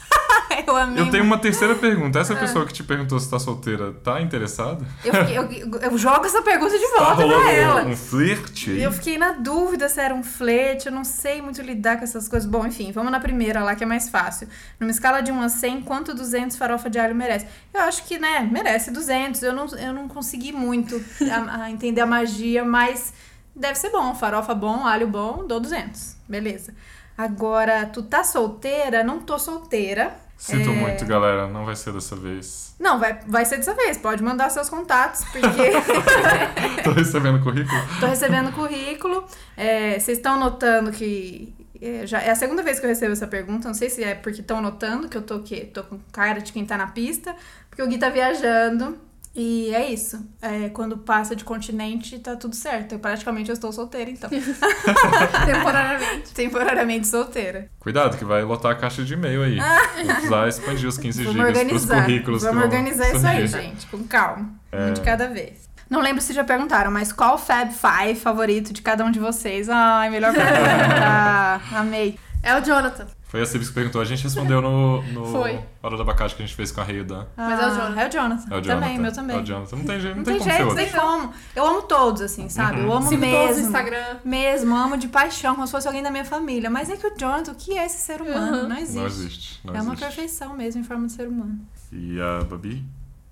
Eu 0.67 0.77
amei. 0.77 1.03
Eu 1.03 1.11
tenho 1.11 1.25
uma 1.25 1.39
terceira 1.39 1.75
pergunta. 1.75 2.19
Essa 2.19 2.35
pessoa 2.37 2.67
que 2.67 2.73
te 2.73 2.83
perguntou 2.85 3.19
se 3.19 3.29
tá 3.31 3.39
solteira, 3.39 3.93
tá 4.05 4.21
interessada? 4.21 4.85
Eu, 5.05 5.15
fiquei- 5.15 5.39
eu- 5.39 5.81
eu 5.81 5.99
jogo 5.99 6.25
essa 6.27 6.43
pergunta 6.43 6.79
de 6.79 6.87
Tá 6.93 6.99
volta 7.05 7.23
rolando 7.23 7.43
pra 7.43 7.53
ela. 7.53 7.85
um 7.85 7.97
flerte? 7.97 8.71
Eu 8.71 8.93
fiquei 8.93 9.17
na 9.19 9.33
dúvida 9.33 9.89
se 9.89 10.01
era 10.01 10.15
um 10.15 10.23
flerte, 10.23 10.87
eu 10.87 10.93
não 10.93 11.05
sei 11.05 11.41
muito 11.43 11.61
lidar 11.63 11.97
com 11.99 12.05
essas 12.05 12.29
coisas. 12.29 12.49
Bom, 12.49 12.67
enfim, 12.67 12.93
vamos 12.93 13.11
na 13.13 13.21
primeira 13.21 13.63
lá, 13.63 13.75
que 13.75 13.83
é 13.85 13.87
mais 13.87 14.09
fácil. 14.09 14.49
Numa 14.79 14.91
escala 14.91 15.21
de 15.23 15.33
1 15.33 15.43
a 15.43 15.49
100, 15.49 15.83
quanto 15.83 16.15
200 16.15 16.57
farofa 16.57 16.89
de 16.91 16.99
alho 16.99 17.15
merece? 17.15 17.47
Eu 17.73 17.81
acho 17.83 18.05
que, 18.05 18.19
né, 18.19 18.49
merece 18.51 18.91
200. 18.91 19.43
Eu 19.43 19.53
não, 19.53 19.67
eu 19.77 19.93
não 19.93 20.09
consegui 20.09 20.53
muito 20.53 21.03
a- 21.31 21.65
a 21.65 21.71
entender 21.71 22.01
a 22.01 22.07
magia, 22.07 22.65
mas 22.65 23.13
deve 23.55 23.75
ser 23.77 23.91
bom. 23.91 24.15
Farofa 24.15 24.55
bom, 24.55 24.87
alho 24.87 25.07
bom, 25.09 25.47
dou 25.47 25.61
200. 25.61 26.17
Beleza. 26.29 26.73
Agora, 27.17 27.85
tu 27.87 28.03
tá 28.03 28.25
solteira? 28.25 29.05
Não 29.05 29.21
tô 29.21 29.39
solteira. 29.39 30.15
Sinto 30.43 30.71
É. 30.71 30.75
muito, 30.75 31.07
galera. 31.07 31.47
Não 31.47 31.65
vai 31.65 31.77
ser 31.77 31.93
dessa 31.93 32.17
vez. 32.17 32.75
Não, 32.81 32.99
vai, 32.99 33.21
vai 33.29 33.45
ser 33.45 33.59
dessa 33.59 33.75
vez. 33.75 33.97
Pode 33.97 34.25
mandar 34.25 34.51
seus 34.51 34.69
contatos, 34.69 35.23
porque... 35.31 35.71
Tô 36.83 36.91
recebendo 36.91 37.41
currículo. 37.41 37.81
Tô 38.01 38.07
recebendo 38.07 38.51
currículo. 38.51 39.25
É, 39.57 40.01
vocês 40.01 40.19
estão 40.19 40.41
notando 40.41 40.91
que. 40.91 41.55
É, 41.81 42.05
já, 42.09 42.21
é 42.21 42.31
a 42.31 42.35
segunda 42.35 42.61
vez 42.61 42.81
que 42.81 42.87
eu 42.87 42.89
recebo 42.91 43.13
essa 43.13 43.29
pergunta. 43.29 43.69
Não 43.69 43.75
sei 43.75 43.89
se 43.89 44.03
é 44.03 44.17
porque 44.17 44.41
estão 44.41 44.61
notando 44.61 45.09
que 45.09 45.17
eu 45.17 45.23
tô, 45.23 45.37
o 45.37 45.43
quê? 45.45 45.71
tô 45.73 45.85
com 45.85 46.01
cara 46.11 46.41
de 46.41 46.53
quem 46.53 46.67
tá 46.67 46.77
na 46.77 46.89
pista. 46.89 47.37
Porque 47.71 47.81
o 47.83 47.87
Gui 47.87 47.99
tá 47.99 48.09
viajando. 48.09 48.99
E 49.35 49.75
é 49.75 49.91
isso. 49.91 50.23
É, 50.43 50.69
quando 50.69 50.99
passa 50.99 51.35
de 51.35 51.43
continente, 51.43 52.19
tá 52.19 52.37
tudo 52.37 52.55
certo. 52.55 52.93
Eu 52.93 52.99
praticamente 52.99 53.49
eu 53.49 53.55
estou 53.55 53.73
solteira, 53.73 54.11
então. 54.11 54.29
Temporariamente. 55.47 56.35
Temporariamente 56.35 57.07
solteira. 57.09 57.71
Cuidado, 57.79 58.19
que 58.19 58.25
vai 58.25 58.43
lotar 58.43 58.73
a 58.73 58.75
caixa 58.75 59.03
de 59.03 59.15
e-mail 59.15 59.43
aí. 59.43 59.59
Vou 59.59 60.05
precisar 60.15 60.49
expandir 60.49 60.89
os 60.89 60.99
15 60.99 61.25
Vamos 61.25 61.33
gigas 61.33 61.47
pros 61.51 61.63
organizar. 61.63 62.03
currículos. 62.05 62.41
que 62.43 62.47
Vamos 62.49 62.61
vão 62.63 62.71
organizar 62.71 63.15
isso 63.15 63.27
aí, 63.27 63.47
gente. 63.47 63.87
Com 63.87 64.05
calma. 64.05 64.51
É. 64.71 64.87
Um 64.87 64.93
de 64.93 65.01
cada 65.01 65.29
vez. 65.29 65.69
Não 65.89 66.01
lembro 66.01 66.23
se 66.23 66.33
já 66.33 66.45
perguntaram, 66.45 66.91
mas 66.91 67.13
qual 67.13 67.35
o 67.35 67.39
Fab 67.39 67.71
Five 67.71 68.19
favorito 68.21 68.73
de 68.73 68.81
cada 68.83 69.05
um 69.05 69.11
de 69.11 69.19
vocês? 69.19 69.69
Ai, 69.69 70.09
melhor 70.11 70.33
pergunta. 70.33 71.61
Amei. 71.77 72.19
É 72.43 72.59
o 72.59 72.61
Jonathan. 72.63 73.07
Foi 73.33 73.41
a 73.41 73.47
Cibis 73.47 73.69
que 73.69 73.75
perguntou. 73.75 73.99
A 73.99 74.05
gente 74.05 74.23
respondeu 74.25 74.61
no, 74.61 75.01
no 75.05 75.25
Foi. 75.25 75.59
Hora 75.83 75.97
do 75.97 76.03
Abacate 76.03 76.35
que 76.35 76.43
a 76.43 76.47
gente 76.47 76.55
fez 76.55 76.71
com 76.71 76.83
a 76.83 76.85
Reildan. 76.85 77.25
Mas 77.35 77.59
é 77.59 77.67
o 77.67 77.71
Jonathan. 77.71 78.01
É 78.03 78.07
o 78.07 78.11
Jonathan. 78.11 78.55
É 78.55 78.59
o 78.59 78.61
Jonathan. 78.61 78.81
Também, 78.81 78.99
meu 78.99 79.13
também. 79.13 79.37
É 79.37 79.41
o 79.41 79.43
Jonathan. 79.43 79.77
Não 79.77 79.85
tem 79.87 80.01
jeito, 80.01 80.17
não, 80.17 80.23
Não 80.23 80.25
tem 80.25 80.41
jeito, 80.41 80.75
tem 80.75 80.91
como. 80.91 81.33
Eu 81.57 81.67
amo 81.67 81.81
todos, 81.81 82.21
assim, 82.21 82.51
sabe? 82.51 82.81
Uhum. 82.81 82.89
Eu 82.89 82.93
amo 82.93 83.09
Sigo 83.09 83.21
mesmo. 83.23 83.39
todos 83.39 83.57
no 83.57 83.63
Instagram. 83.69 84.17
Mesmo, 84.23 84.77
amo 84.77 84.99
de 84.99 85.09
paixão, 85.09 85.55
como 85.55 85.67
se 85.67 85.71
fosse 85.71 85.87
alguém 85.87 86.03
da 86.03 86.11
minha 86.11 86.27
família. 86.27 86.69
Mas 86.69 86.91
é 86.91 86.97
que 86.99 87.07
o 87.07 87.17
Jonathan, 87.17 87.53
o 87.53 87.55
que 87.55 87.79
é 87.79 87.87
esse 87.87 88.05
ser 88.05 88.21
humano? 88.21 88.65
Uhum. 88.65 88.69
Não 88.69 88.77
existe. 88.77 88.99
Não 88.99 89.07
existe. 89.07 89.61
Não 89.65 89.75
é 89.75 89.81
uma 89.81 89.95
existe. 89.95 90.05
perfeição 90.05 90.55
mesmo 90.55 90.83
em 90.83 90.85
forma 90.85 91.07
de 91.07 91.13
ser 91.13 91.27
humano. 91.27 91.59
E 91.91 92.21
a 92.21 92.45
Babi 92.45 92.85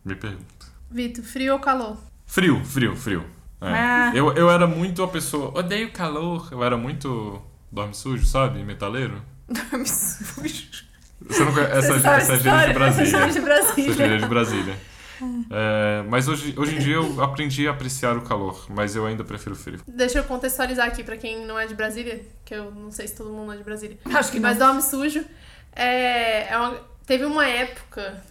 me 0.03 0.15
pergunta. 0.15 0.67
Vitor, 0.91 1.23
frio 1.23 1.53
ou 1.53 1.59
calor? 1.59 1.99
Frio, 2.25 2.65
frio, 2.65 2.97
frio. 2.97 3.23
É. 3.61 3.69
Ah. 3.69 4.13
Eu, 4.15 4.33
eu 4.33 4.51
era 4.51 4.67
muito 4.67 5.03
a 5.03 5.09
pessoa. 5.09 5.59
Odeio 5.59 5.93
calor. 5.93 6.49
Eu 6.51 6.65
era 6.65 6.79
muito. 6.79 7.43
Dorme 7.71 7.95
sujo, 7.95 8.25
sabe? 8.25 8.65
Metaleiro. 8.65 9.21
Dorme 9.51 9.87
sujo. 9.87 10.85
Você 11.29 11.45
não 11.45 11.53
conhece 11.53 11.73
essa, 11.77 11.93
Você 11.95 12.01
sabe 12.01 12.23
essa 12.23 12.33
a 12.33 12.37
gíria 12.39 12.67
de? 12.69 12.73
Brasília. 12.75 13.03
Essa 13.03 13.19
gíria 13.19 13.33
de 13.33 13.41
Brasília. 13.41 13.91
Essa 13.91 14.03
gíria 14.03 14.19
de 14.19 14.27
Brasília. 14.27 14.77
É, 15.51 16.03
mas 16.09 16.29
hoje, 16.29 16.55
hoje 16.57 16.77
em 16.77 16.79
dia 16.79 16.95
eu 16.95 17.23
aprendi 17.23 17.69
a 17.69 17.73
apreciar 17.73 18.17
o 18.17 18.23
calor, 18.23 18.65
mas 18.71 18.97
eu 18.97 19.05
ainda 19.05 19.23
prefiro 19.23 19.55
frio. 19.55 19.79
Deixa 19.87 20.19
eu 20.19 20.25
contextualizar 20.25 20.87
aqui 20.87 21.05
pra 21.05 21.17
quem 21.19 21.45
não 21.45 21.59
é 21.59 21.67
de 21.67 21.75
Brasília, 21.75 22.23
que 22.45 22.55
eu 22.55 22.71
não 22.71 22.91
sei 22.91 23.07
se 23.07 23.17
todo 23.17 23.29
mundo 23.31 23.53
é 23.53 23.57
de 23.59 23.63
Brasília. 23.63 23.99
Acho 24.15 24.33
que 24.33 24.39
não. 24.41 24.49
Mas 24.49 24.59
dorme 24.59 24.81
sujo. 24.81 25.23
É, 25.77 26.51
é 26.53 26.57
uma- 26.57 26.81
teve 27.07 27.25
uma 27.27 27.47
época, 27.47 28.23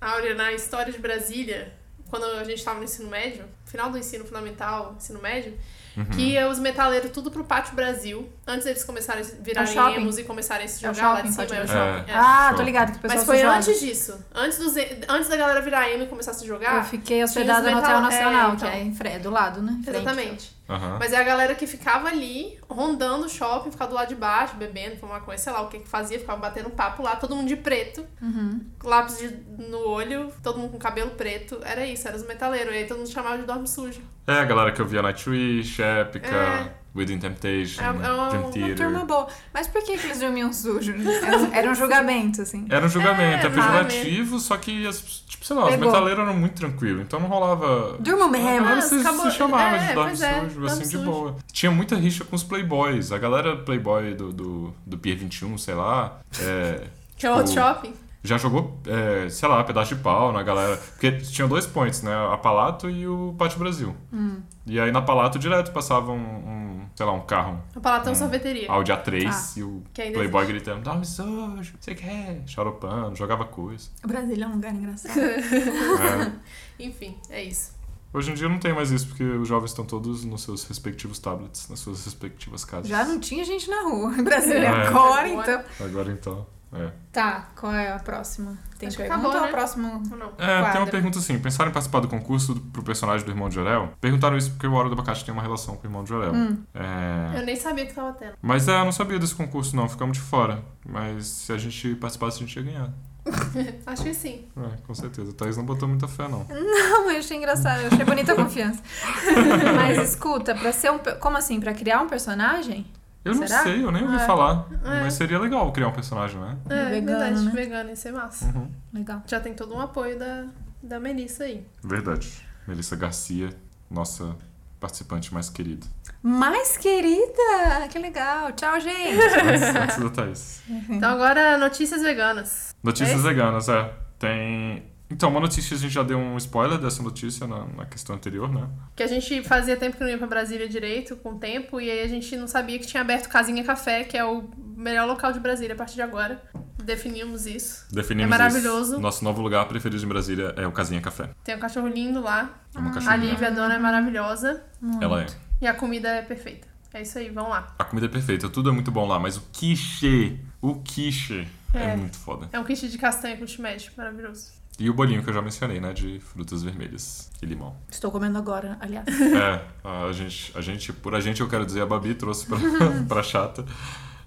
Áurea, 0.00 0.34
na 0.34 0.52
história 0.52 0.92
de 0.92 0.98
Brasília, 0.98 1.72
quando 2.10 2.24
a 2.24 2.42
gente 2.44 2.62
tava 2.64 2.78
no 2.78 2.84
ensino 2.84 3.08
médio, 3.08 3.44
final 3.64 3.90
do 3.90 3.96
ensino 3.96 4.24
fundamental, 4.24 4.96
ensino 4.98 5.22
médio, 5.22 5.54
Uhum. 5.96 6.04
que 6.06 6.22
ia 6.32 6.48
os 6.48 6.58
metaleiros 6.58 7.10
tudo 7.10 7.30
pro 7.30 7.44
Pátio 7.44 7.74
Brasil, 7.74 8.26
antes 8.46 8.66
eles 8.66 8.82
começarem 8.82 9.22
a 9.22 9.26
É 9.26 9.30
virarem 9.42 9.72
shopping. 9.74 9.94
emos 10.00 10.18
e 10.18 10.24
começarem 10.24 10.64
a 10.64 10.68
se 10.68 10.84
É 10.84 10.88
jogar 10.94 11.08
lá 11.10 11.16
shopping, 11.16 11.28
de 11.28 11.34
cima. 11.34 11.44
É 11.44 11.62
o 11.64 11.68
shopping. 11.68 12.10
É. 12.10 12.14
é. 12.14 12.16
Ah, 12.16 12.54
tô 12.56 12.62
ligado 12.62 12.92
que 12.92 12.98
o 12.98 13.00
pessoal 13.00 13.18
Mas 13.18 13.26
foi 13.26 13.38
joga. 13.40 13.56
antes 13.56 13.80
disso. 13.80 14.24
Antes, 14.34 14.58
dos, 14.58 14.74
antes 15.08 15.28
da 15.28 15.36
galera 15.36 15.60
virar 15.60 15.90
emo 15.90 16.04
e 16.04 16.06
começar 16.06 16.30
a 16.30 16.34
se 16.34 16.46
jogar. 16.46 16.76
Eu 16.78 16.84
fiquei 16.84 17.22
hospedada 17.22 17.70
no 17.70 17.78
Hotel 17.78 18.00
Nacional, 18.00 18.50
é, 18.50 18.54
então. 18.54 18.70
que 18.70 18.76
é 18.76 18.80
em 18.82 18.94
Fre- 18.94 19.18
do 19.18 19.30
lado, 19.30 19.60
né? 19.60 19.78
Frente. 19.84 19.96
Exatamente. 20.00 20.56
Aham. 20.74 20.96
Mas 20.98 21.12
é 21.12 21.16
a 21.16 21.22
galera 21.22 21.54
que 21.54 21.66
ficava 21.66 22.08
ali, 22.08 22.58
rondando 22.68 23.26
o 23.26 23.28
shopping, 23.28 23.70
ficava 23.70 23.90
do 23.90 23.94
lado 23.96 24.08
de 24.08 24.14
baixo, 24.14 24.56
bebendo, 24.56 24.96
fumando 24.96 25.18
maconha, 25.20 25.38
sei 25.38 25.52
lá 25.52 25.60
o 25.62 25.68
que 25.68 25.78
que 25.80 25.88
fazia, 25.88 26.18
ficava 26.18 26.38
batendo 26.40 26.70
papo 26.70 27.02
lá, 27.02 27.16
todo 27.16 27.34
mundo 27.36 27.48
de 27.48 27.56
preto, 27.56 28.04
Uhum. 28.20 28.60
lápis 28.82 29.18
de- 29.18 29.36
no 29.68 29.86
olho, 29.88 30.32
todo 30.42 30.58
mundo 30.58 30.72
com 30.72 30.78
cabelo 30.78 31.10
preto. 31.10 31.58
Era 31.62 31.86
isso, 31.86 32.06
era 32.08 32.16
os 32.16 32.26
metaleiros. 32.26 32.72
E 32.74 32.78
aí 32.78 32.86
todo 32.86 32.98
mundo 32.98 33.08
chamava 33.10 33.38
de 33.38 33.44
dorme 33.44 33.68
sujo. 33.68 34.00
É 34.26 34.34
a 34.34 34.44
galera 34.44 34.72
que 34.72 34.80
eu 34.80 34.86
via 34.86 35.02
Nightwish, 35.02 35.80
Épica, 35.82 36.26
É. 36.34 36.72
Within 36.94 37.18
Temptation, 37.18 37.80
É- 37.82 37.86
é 37.86 37.90
uma- 37.90 38.28
Dream 38.50 38.66
uma 38.68 38.74
turma 38.76 39.04
boa. 39.06 39.26
Mas 39.54 39.66
por 39.66 39.82
que, 39.82 39.96
que 39.96 40.06
eles 40.06 40.18
dormiam 40.20 40.52
sujo? 40.52 40.92
Era, 41.24 41.38
um- 41.38 41.52
era 41.54 41.70
um 41.70 41.74
julgamento, 41.74 42.42
assim. 42.42 42.66
Era 42.68 42.84
um 42.84 42.88
julgamento, 42.88 43.46
é, 43.46 43.48
É, 43.48 43.50
pejorativo, 43.50 44.38
só 44.38 44.56
que, 44.58 44.86
as, 44.86 45.00
tipo, 45.00 45.44
sei 45.44 45.56
lá, 45.56 45.64
os 45.64 45.70
Pegou. 45.70 45.86
metaleiros 45.86 46.22
eram 46.22 46.34
muito 46.36 46.54
tranquilos, 46.54 47.00
então 47.02 47.18
não 47.18 47.28
rolava... 47.28 47.96
Durmo 47.98 48.24
A 48.24 48.28
mesmo. 48.28 48.66
Ah, 48.68 48.80
se, 48.82 48.94
acabou- 49.00 49.30
se 49.30 49.36
chamava 49.38 49.76
é, 49.76 49.88
de 49.88 49.94
dorme 49.94 50.12
é, 50.12 50.40
sujo, 50.50 50.66
assim, 50.66 50.82
de 50.82 50.88
sujo. 50.88 51.04
boa. 51.04 51.36
Tinha 51.50 51.72
muita 51.72 51.96
rixa 51.96 52.24
com 52.24 52.36
os 52.36 52.42
playboys. 52.42 53.10
A 53.10 53.18
galera 53.18 53.56
playboy 53.56 54.14
do, 54.14 54.32
do, 54.32 54.74
do 54.84 54.98
Pier 54.98 55.16
21, 55.16 55.56
sei 55.56 55.74
lá, 55.74 56.18
é, 56.40 56.82
Que 57.16 57.26
é 57.26 57.30
o 57.30 57.36
outro 57.36 57.52
shopping. 57.54 57.94
já 58.22 58.36
jogou, 58.36 58.78
é, 58.86 59.28
sei 59.30 59.48
lá, 59.48 59.64
pedaço 59.64 59.94
de 59.94 60.00
pau 60.02 60.30
na 60.30 60.42
galera. 60.42 60.76
Porque 60.76 61.12
tinham 61.12 61.48
dois 61.48 61.66
points, 61.66 62.02
né? 62.02 62.12
A 62.32 62.36
Palato 62.36 62.88
e 62.90 63.06
o 63.08 63.34
Pátio 63.38 63.58
Brasil. 63.58 63.96
Hum. 64.12 64.40
E 64.66 64.78
aí 64.78 64.92
na 64.92 65.02
Palato 65.02 65.38
direto 65.40 65.72
passava 65.72 66.12
um, 66.12 66.16
um, 66.16 66.71
sei 66.94 67.06
lá, 67.06 67.12
um 67.12 67.20
carro, 67.26 67.62
O 67.74 67.80
Palatão 67.80 68.12
Hum. 68.12 68.16
Sorveteria. 68.16 68.70
Audi 68.70 68.92
A3 68.92 69.56
e 69.56 69.62
o 69.62 69.82
Que 69.92 70.10
Playboy 70.10 70.46
gritando, 70.46 70.82
dorme 70.82 71.04
sujo, 71.06 71.74
você 71.80 71.94
quer, 71.94 72.42
choropando, 72.46 73.16
jogava 73.16 73.44
coisa. 73.44 73.88
O 74.04 74.08
Brasília 74.08 74.44
é 74.44 74.48
um 74.48 74.52
lugar 74.52 74.74
engraçado. 74.74 75.12
É. 75.20 76.84
Enfim, 76.84 77.16
é 77.30 77.42
isso. 77.44 77.72
Hoje 78.14 78.30
em 78.30 78.34
dia 78.34 78.46
não 78.48 78.58
tem 78.58 78.74
mais 78.74 78.90
isso, 78.90 79.08
porque 79.08 79.24
os 79.24 79.48
jovens 79.48 79.70
estão 79.70 79.86
todos 79.86 80.22
nos 80.24 80.42
seus 80.42 80.64
respectivos 80.64 81.18
tablets, 81.18 81.68
nas 81.68 81.78
suas 81.78 82.04
respectivas 82.04 82.62
casas. 82.64 82.88
Já 82.88 83.04
não 83.04 83.18
tinha 83.18 83.42
gente 83.44 83.70
na 83.70 83.82
rua 83.82 84.12
em 84.18 84.22
Brasília 84.22 84.68
É. 84.68 84.86
agora, 84.88 85.28
Agora. 85.28 85.28
então. 85.28 85.86
Agora 85.86 86.12
então, 86.12 86.46
é. 86.72 86.90
Tá, 87.12 87.50
qual 87.54 87.74
é 87.74 87.92
a 87.92 87.98
próxima? 87.98 88.56
Tem 88.78 88.88
Acho 88.88 88.96
que 88.96 89.02
pergunta 89.02 89.28
acabou, 89.28 89.36
ou 89.36 89.42
né? 89.42 89.48
a 89.48 89.52
próxima? 89.52 90.02
É, 90.38 90.70
tem 90.70 90.80
uma 90.80 90.90
pergunta 90.90 91.18
assim. 91.18 91.38
Pensaram 91.38 91.70
em 91.70 91.72
participar 91.72 92.00
do 92.00 92.08
concurso 92.08 92.56
pro 92.72 92.82
personagem 92.82 93.24
do 93.26 93.30
irmão 93.30 93.48
de 93.48 93.56
Jorel? 93.56 93.92
Perguntaram 94.00 94.36
isso 94.36 94.50
porque 94.52 94.66
o 94.66 94.72
Hora 94.72 94.88
do 94.88 94.94
Abacate 94.94 95.24
tem 95.24 95.34
uma 95.34 95.42
relação 95.42 95.76
com 95.76 95.82
o 95.82 95.86
irmão 95.86 96.02
de 96.02 96.08
Jorel. 96.08 96.32
Hum. 96.32 96.62
É... 96.74 97.38
Eu 97.38 97.44
nem 97.44 97.56
sabia 97.56 97.84
que 97.84 97.92
tava 97.92 98.12
tendo. 98.14 98.32
Mas 98.40 98.66
é, 98.66 98.80
eu 98.80 98.84
não 98.84 98.92
sabia 98.92 99.18
desse 99.18 99.34
concurso 99.34 99.76
não, 99.76 99.88
ficamos 99.88 100.16
de 100.16 100.22
fora. 100.22 100.62
Mas 100.84 101.26
se 101.26 101.52
a 101.52 101.58
gente 101.58 101.94
participasse, 101.96 102.36
a 102.38 102.46
gente 102.46 102.56
ia 102.56 102.62
ganhar. 102.62 102.90
Acho 103.86 104.02
que 104.02 104.14
sim. 104.14 104.46
É, 104.56 104.76
com 104.86 104.94
certeza. 104.94 105.30
A 105.30 105.34
Thaís 105.34 105.56
não 105.56 105.64
botou 105.64 105.86
muita 105.86 106.08
fé, 106.08 106.26
não. 106.26 106.44
Não, 106.48 107.10
eu 107.10 107.18
achei 107.18 107.36
engraçado, 107.36 107.82
eu 107.82 107.88
achei 107.88 108.04
bonita 108.04 108.32
a 108.32 108.36
confiança. 108.36 108.82
Mas 109.76 109.98
escuta, 110.10 110.54
pra 110.54 110.72
ser 110.72 110.90
um. 110.90 110.98
Como 111.20 111.36
assim? 111.36 111.60
Pra 111.60 111.72
criar 111.72 112.00
um 112.00 112.08
personagem? 112.08 112.86
Eu 113.24 113.34
não 113.36 113.46
Será? 113.46 113.62
sei, 113.62 113.84
eu 113.84 113.90
nem 113.92 114.02
ouvi 114.02 114.16
É. 114.16 114.26
falar. 114.26 114.66
É. 114.84 115.00
Mas 115.02 115.14
seria 115.14 115.38
legal 115.38 115.70
criar 115.72 115.88
um 115.88 115.92
personagem, 115.92 116.40
né? 116.40 116.56
É, 116.68 116.84
Vegano, 116.90 117.18
verdade. 117.20 117.44
né? 117.44 117.52
Vegano, 117.52 117.90
ia 117.90 117.96
ser 117.96 118.12
massa. 118.12 118.46
Uhum. 118.46 118.68
Legal. 118.92 119.22
Já 119.26 119.38
tem 119.40 119.54
todo 119.54 119.74
um 119.74 119.80
apoio 119.80 120.18
da, 120.18 120.46
da 120.82 120.98
Melissa 120.98 121.44
aí. 121.44 121.64
Verdade. 121.82 122.46
Melissa 122.66 122.96
Garcia, 122.96 123.50
nossa 123.90 124.34
participante 124.80 125.32
mais 125.32 125.48
querida. 125.48 125.86
Mais 126.22 126.76
querida! 126.76 127.86
Que 127.90 127.98
legal. 127.98 128.50
Tchau, 128.52 128.80
gente. 128.80 129.16
Antes, 129.38 129.62
antes 129.76 129.96
da 129.98 130.10
Thaís. 130.10 130.62
Então 130.88 131.10
agora, 131.12 131.56
notícias 131.58 132.02
veganas. 132.02 132.74
Notícias 132.82 133.20
É? 133.20 133.22
veganas, 133.28 133.68
é. 133.68 133.92
Tem. 134.18 134.82
Então, 135.12 135.28
uma 135.28 135.40
notícia, 135.40 135.76
a 135.76 135.78
gente 135.78 135.92
já 135.92 136.02
deu 136.02 136.18
um 136.18 136.36
spoiler 136.38 136.78
dessa 136.78 137.02
notícia 137.02 137.46
na, 137.46 137.66
na 137.66 137.84
questão 137.86 138.16
anterior, 138.16 138.50
né? 138.52 138.66
Que 138.96 139.02
a 139.02 139.06
gente 139.06 139.42
fazia 139.42 139.76
tempo 139.76 139.96
que 139.96 140.02
não 140.02 140.08
ia 140.10 140.16
pra 140.18 140.26
Brasília 140.26 140.68
direito, 140.68 141.16
com 141.16 141.32
o 141.34 141.38
tempo, 141.38 141.80
e 141.80 141.90
aí 141.90 142.00
a 142.02 142.08
gente 142.08 142.34
não 142.36 142.48
sabia 142.48 142.78
que 142.78 142.86
tinha 142.86 143.00
aberto 143.02 143.28
Casinha 143.28 143.62
Café, 143.62 144.04
que 144.04 144.16
é 144.16 144.24
o 144.24 144.48
melhor 144.76 145.06
local 145.06 145.30
de 145.32 145.38
Brasília 145.38 145.74
a 145.74 145.76
partir 145.76 145.94
de 145.96 146.02
agora. 146.02 146.42
Definimos 146.82 147.46
isso. 147.46 147.86
Definimos 147.92 148.26
É 148.34 148.38
maravilhoso. 148.38 148.92
isso. 148.94 149.00
Nosso 149.00 149.22
novo 149.22 149.40
lugar 149.42 149.66
preferido 149.68 150.02
em 150.04 150.08
Brasília 150.08 150.54
é 150.56 150.66
o 150.66 150.72
Casinha 150.72 151.00
Café. 151.00 151.28
Tem 151.44 151.54
um 151.54 151.60
cachorro 151.60 151.86
lindo 151.88 152.20
lá. 152.20 152.50
É 152.74 152.78
uma 152.78 152.90
A 152.90 152.94
cachorrinha. 152.94 153.30
Lívia, 153.32 153.48
a 153.48 153.50
dona, 153.50 153.74
é 153.74 153.78
maravilhosa. 153.78 154.62
Ela 155.00 155.22
é. 155.22 155.26
E 155.60 155.66
a 155.66 155.74
comida 155.74 156.08
é 156.08 156.22
perfeita. 156.22 156.66
É 156.94 157.02
isso 157.02 157.18
aí, 157.18 157.28
vamos 157.30 157.50
lá. 157.50 157.74
A 157.78 157.84
comida 157.84 158.06
é 158.06 158.08
perfeita, 158.10 158.48
tudo 158.48 158.68
é 158.70 158.72
muito 158.72 158.90
bom 158.90 159.06
lá, 159.06 159.18
mas 159.18 159.36
o 159.36 159.42
quiche, 159.52 160.38
o 160.60 160.74
quiche 160.76 161.46
é, 161.72 161.92
É. 161.92 161.96
muito 161.96 162.18
foda. 162.18 162.48
É 162.52 162.58
um 162.58 162.64
quiche 162.64 162.88
de 162.88 162.98
castanha 162.98 163.36
com 163.36 163.46
shimeji, 163.46 163.90
maravilhoso. 163.96 164.61
E 164.82 164.90
o 164.90 164.92
bolinho 164.92 165.22
que 165.22 165.30
eu 165.30 165.34
já 165.34 165.40
mencionei, 165.40 165.78
né? 165.78 165.92
De 165.92 166.18
frutas 166.18 166.64
vermelhas 166.64 167.30
e 167.40 167.46
limão. 167.46 167.76
Estou 167.88 168.10
comendo 168.10 168.36
agora, 168.36 168.76
aliás. 168.80 169.06
É, 169.32 169.60
a 169.84 170.12
gente, 170.12 170.52
a 170.56 170.60
gente, 170.60 170.92
por 170.92 171.14
a 171.14 171.20
gente 171.20 171.40
eu 171.40 171.48
quero 171.48 171.64
dizer, 171.64 171.82
a 171.82 171.86
Babi 171.86 172.14
trouxe 172.14 172.46
pra, 172.46 172.58
pra 173.08 173.22
chata. 173.22 173.64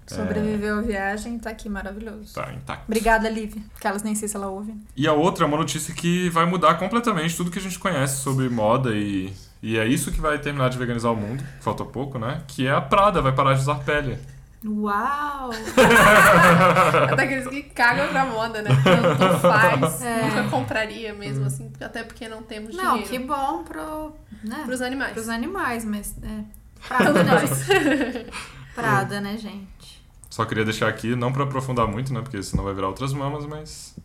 Sobreviveu 0.06 0.78
a 0.78 0.80
viagem, 0.80 1.38
tá 1.38 1.50
aqui 1.50 1.68
maravilhoso. 1.68 2.32
Tá 2.32 2.54
intacto. 2.54 2.84
Obrigada, 2.86 3.28
Lívia. 3.28 3.60
Que 3.78 3.86
elas 3.86 4.02
nem 4.02 4.14
sei 4.14 4.28
se 4.28 4.36
ela 4.36 4.48
ouve. 4.48 4.74
E 4.96 5.06
a 5.06 5.12
outra 5.12 5.44
é 5.44 5.46
uma 5.46 5.58
notícia 5.58 5.94
que 5.94 6.30
vai 6.30 6.46
mudar 6.46 6.74
completamente 6.76 7.36
tudo 7.36 7.50
que 7.50 7.58
a 7.58 7.62
gente 7.62 7.78
conhece 7.78 8.22
sobre 8.22 8.48
moda 8.48 8.94
e, 8.94 9.34
e 9.62 9.76
é 9.76 9.86
isso 9.86 10.10
que 10.10 10.20
vai 10.20 10.38
terminar 10.38 10.70
de 10.70 10.78
veganizar 10.78 11.12
o 11.12 11.16
mundo, 11.16 11.44
falta 11.60 11.84
pouco, 11.84 12.18
né? 12.18 12.42
Que 12.48 12.66
é 12.66 12.72
a 12.72 12.80
Prada, 12.80 13.20
vai 13.20 13.34
parar 13.34 13.52
de 13.52 13.60
usar 13.60 13.74
pele. 13.80 14.18
Uau! 14.64 15.50
É 17.10 17.16
daqueles 17.16 17.46
que 17.48 17.62
cagam 17.62 18.08
pra 18.08 18.24
moda, 18.24 18.62
né? 18.62 18.70
Não, 19.18 19.30
não 19.32 19.40
faz. 19.40 20.02
É. 20.02 20.26
Nunca 20.28 20.48
compraria 20.50 21.12
mesmo, 21.14 21.44
assim, 21.46 21.70
até 21.80 22.02
porque 22.02 22.28
não 22.28 22.42
temos 22.42 22.74
Não, 22.74 22.94
dinheiro. 22.94 23.08
que 23.10 23.18
bom 23.18 23.62
pro, 23.64 24.12
né? 24.44 24.62
Pros 24.64 24.80
animais. 24.80 25.12
pros 25.12 25.28
animais, 25.28 25.84
mas 25.84 26.14
é. 26.22 26.44
Prada, 26.88 27.22
né, 27.22 27.38
gente? 27.46 28.26
Prada, 28.74 29.20
né, 29.20 29.36
gente? 29.36 30.04
Só 30.30 30.44
queria 30.44 30.64
deixar 30.64 30.88
aqui, 30.88 31.16
não 31.16 31.32
pra 31.32 31.44
aprofundar 31.44 31.86
muito, 31.86 32.12
né? 32.12 32.20
Porque 32.20 32.42
senão 32.42 32.64
vai 32.64 32.74
virar 32.74 32.88
outras 32.88 33.12
mamas, 33.12 33.46
mas 33.46 33.96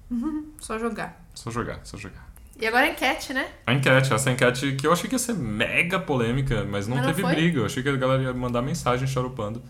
Só 0.60 0.78
jogar. 0.80 1.22
só 1.34 1.52
jogar, 1.52 1.80
só 1.84 1.98
jogar. 1.98 2.30
E 2.60 2.66
agora 2.68 2.86
a 2.86 2.90
enquete, 2.90 3.34
né? 3.34 3.48
A 3.66 3.74
enquete, 3.74 4.14
essa 4.14 4.30
enquete 4.32 4.74
que 4.76 4.86
eu 4.86 4.94
achei 4.94 5.10
que 5.10 5.16
ia 5.16 5.20
ser 5.20 5.34
mega 5.34 6.00
polêmica, 6.00 6.64
mas 6.70 6.88
não 6.88 6.98
Mas 6.98 7.06
não 7.08 7.12
teve 7.14 7.24
foi? 7.24 7.34
briga. 7.36 7.60
Eu 7.60 7.66
achei 7.66 7.82
que 7.82 7.90
a 7.90 7.96
galera 7.98 8.22
ia 8.24 8.34
mandar 8.34 8.62
mensagem 8.62 9.08
charupando. 9.08 9.62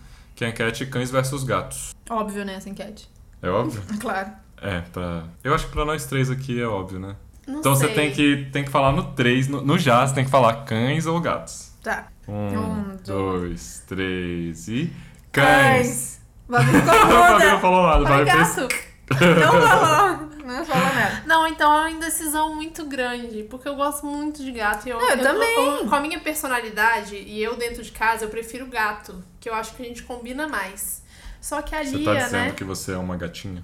Que 0.42 0.62
é 0.62 0.64
a 0.64 0.68
enquete 0.68 0.86
cães 0.86 1.10
versus 1.10 1.44
gatos. 1.44 1.94
Óbvio, 2.10 2.44
né, 2.44 2.54
essa 2.56 2.68
enquete. 2.68 3.08
É 3.40 3.48
óbvio? 3.48 3.80
Claro. 4.00 4.30
É, 4.60 4.80
pra. 4.92 5.24
Eu 5.44 5.54
acho 5.54 5.66
que 5.66 5.72
pra 5.72 5.84
nós 5.84 6.04
três 6.06 6.30
aqui 6.30 6.60
é 6.60 6.66
óbvio, 6.66 6.98
né? 6.98 7.16
Não 7.46 7.58
então 7.60 7.74
sei. 7.74 7.88
você 7.88 7.94
tem 7.94 8.12
que, 8.12 8.48
tem 8.52 8.64
que 8.64 8.70
falar 8.70 8.92
no 8.92 9.02
3, 9.12 9.48
no, 9.48 9.60
no 9.60 9.76
já, 9.78 10.06
você 10.06 10.14
tem 10.14 10.24
que 10.24 10.30
falar 10.30 10.64
cães 10.64 11.06
ou 11.06 11.20
gatos. 11.20 11.72
Tá. 11.82 12.06
Um, 12.28 12.34
Um, 12.58 12.96
dois, 13.04 13.82
três 13.88 14.68
e. 14.68 14.92
Cães! 15.32 16.20
Babi 16.48 16.66
ficou 16.66 16.92
A 16.92 16.96
Fabi 17.06 17.44
não 17.44 17.50
muda. 17.50 17.58
falou 17.60 17.82
nada, 17.86 18.04
vai 18.04 18.24
fez-. 18.26 18.56
Não 19.10 19.68
falou. 19.68 20.21
Nada. 20.52 21.22
Não, 21.26 21.46
então 21.46 21.72
é 21.72 21.80
uma 21.80 21.90
indecisão 21.90 22.54
muito 22.54 22.84
grande, 22.86 23.42
porque 23.44 23.68
eu 23.68 23.74
gosto 23.74 24.04
muito 24.06 24.42
de 24.44 24.52
gato. 24.52 24.86
E 24.86 24.90
eu, 24.90 25.00
Eu 25.00 25.22
também. 25.22 25.54
eu- 25.80 25.86
com 25.88 25.94
a 25.94 26.00
minha 26.00 26.20
personalidade 26.20 27.16
e 27.16 27.42
eu 27.42 27.56
dentro 27.56 27.82
de 27.82 27.90
casa, 27.92 28.24
eu 28.24 28.28
prefiro 28.28 28.66
gato, 28.66 29.22
que 29.40 29.48
eu 29.48 29.54
acho 29.54 29.74
que 29.74 29.82
a 29.82 29.86
gente 29.86 30.02
combina 30.02 30.46
mais. 30.48 31.02
Só 31.40 31.60
que 31.62 31.74
a 31.74 31.82
Você 31.84 31.96
Lia, 31.96 32.04
tá 32.14 32.24
dizendo 32.24 32.44
né? 32.44 32.50
que 32.52 32.64
você 32.64 32.92
é 32.92 32.96
uma 32.96 33.16
gatinha? 33.16 33.62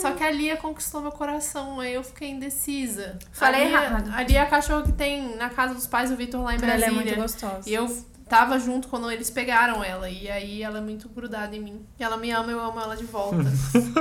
Só 0.00 0.12
que 0.12 0.22
a 0.22 0.30
Lia 0.30 0.56
conquistou 0.56 1.00
meu 1.00 1.10
coração, 1.12 1.80
aí 1.80 1.94
eu 1.94 2.02
fiquei 2.04 2.30
indecisa. 2.30 3.18
Falei 3.32 3.62
a 3.62 3.64
Lia, 3.66 3.76
errado. 3.84 4.10
A 4.14 4.22
Lia 4.22 4.38
é 4.38 4.42
a 4.42 4.46
cachorra 4.46 4.82
que 4.82 4.92
tem 4.92 5.36
na 5.36 5.48
casa 5.48 5.74
dos 5.74 5.86
pais 5.86 6.10
do 6.10 6.16
Vitor 6.16 6.42
lá 6.42 6.52
em 6.52 6.56
Ela 6.56 6.66
Brasília. 6.66 6.86
é 6.88 6.90
muito 6.92 7.14
gostosa. 7.16 7.62
E 7.68 7.74
eu 7.74 7.88
tava 8.28 8.58
junto 8.58 8.88
quando 8.88 9.10
eles 9.10 9.30
pegaram 9.30 9.82
ela. 9.84 10.08
E 10.10 10.28
aí 10.28 10.62
ela 10.62 10.78
é 10.78 10.80
muito 10.80 11.08
grudada 11.08 11.54
em 11.54 11.60
mim. 11.60 11.86
E 11.98 12.02
ela 12.02 12.16
me 12.16 12.30
ama, 12.30 12.50
eu 12.50 12.60
amo 12.60 12.80
ela 12.80 12.96
de 12.96 13.04
volta. 13.04 13.36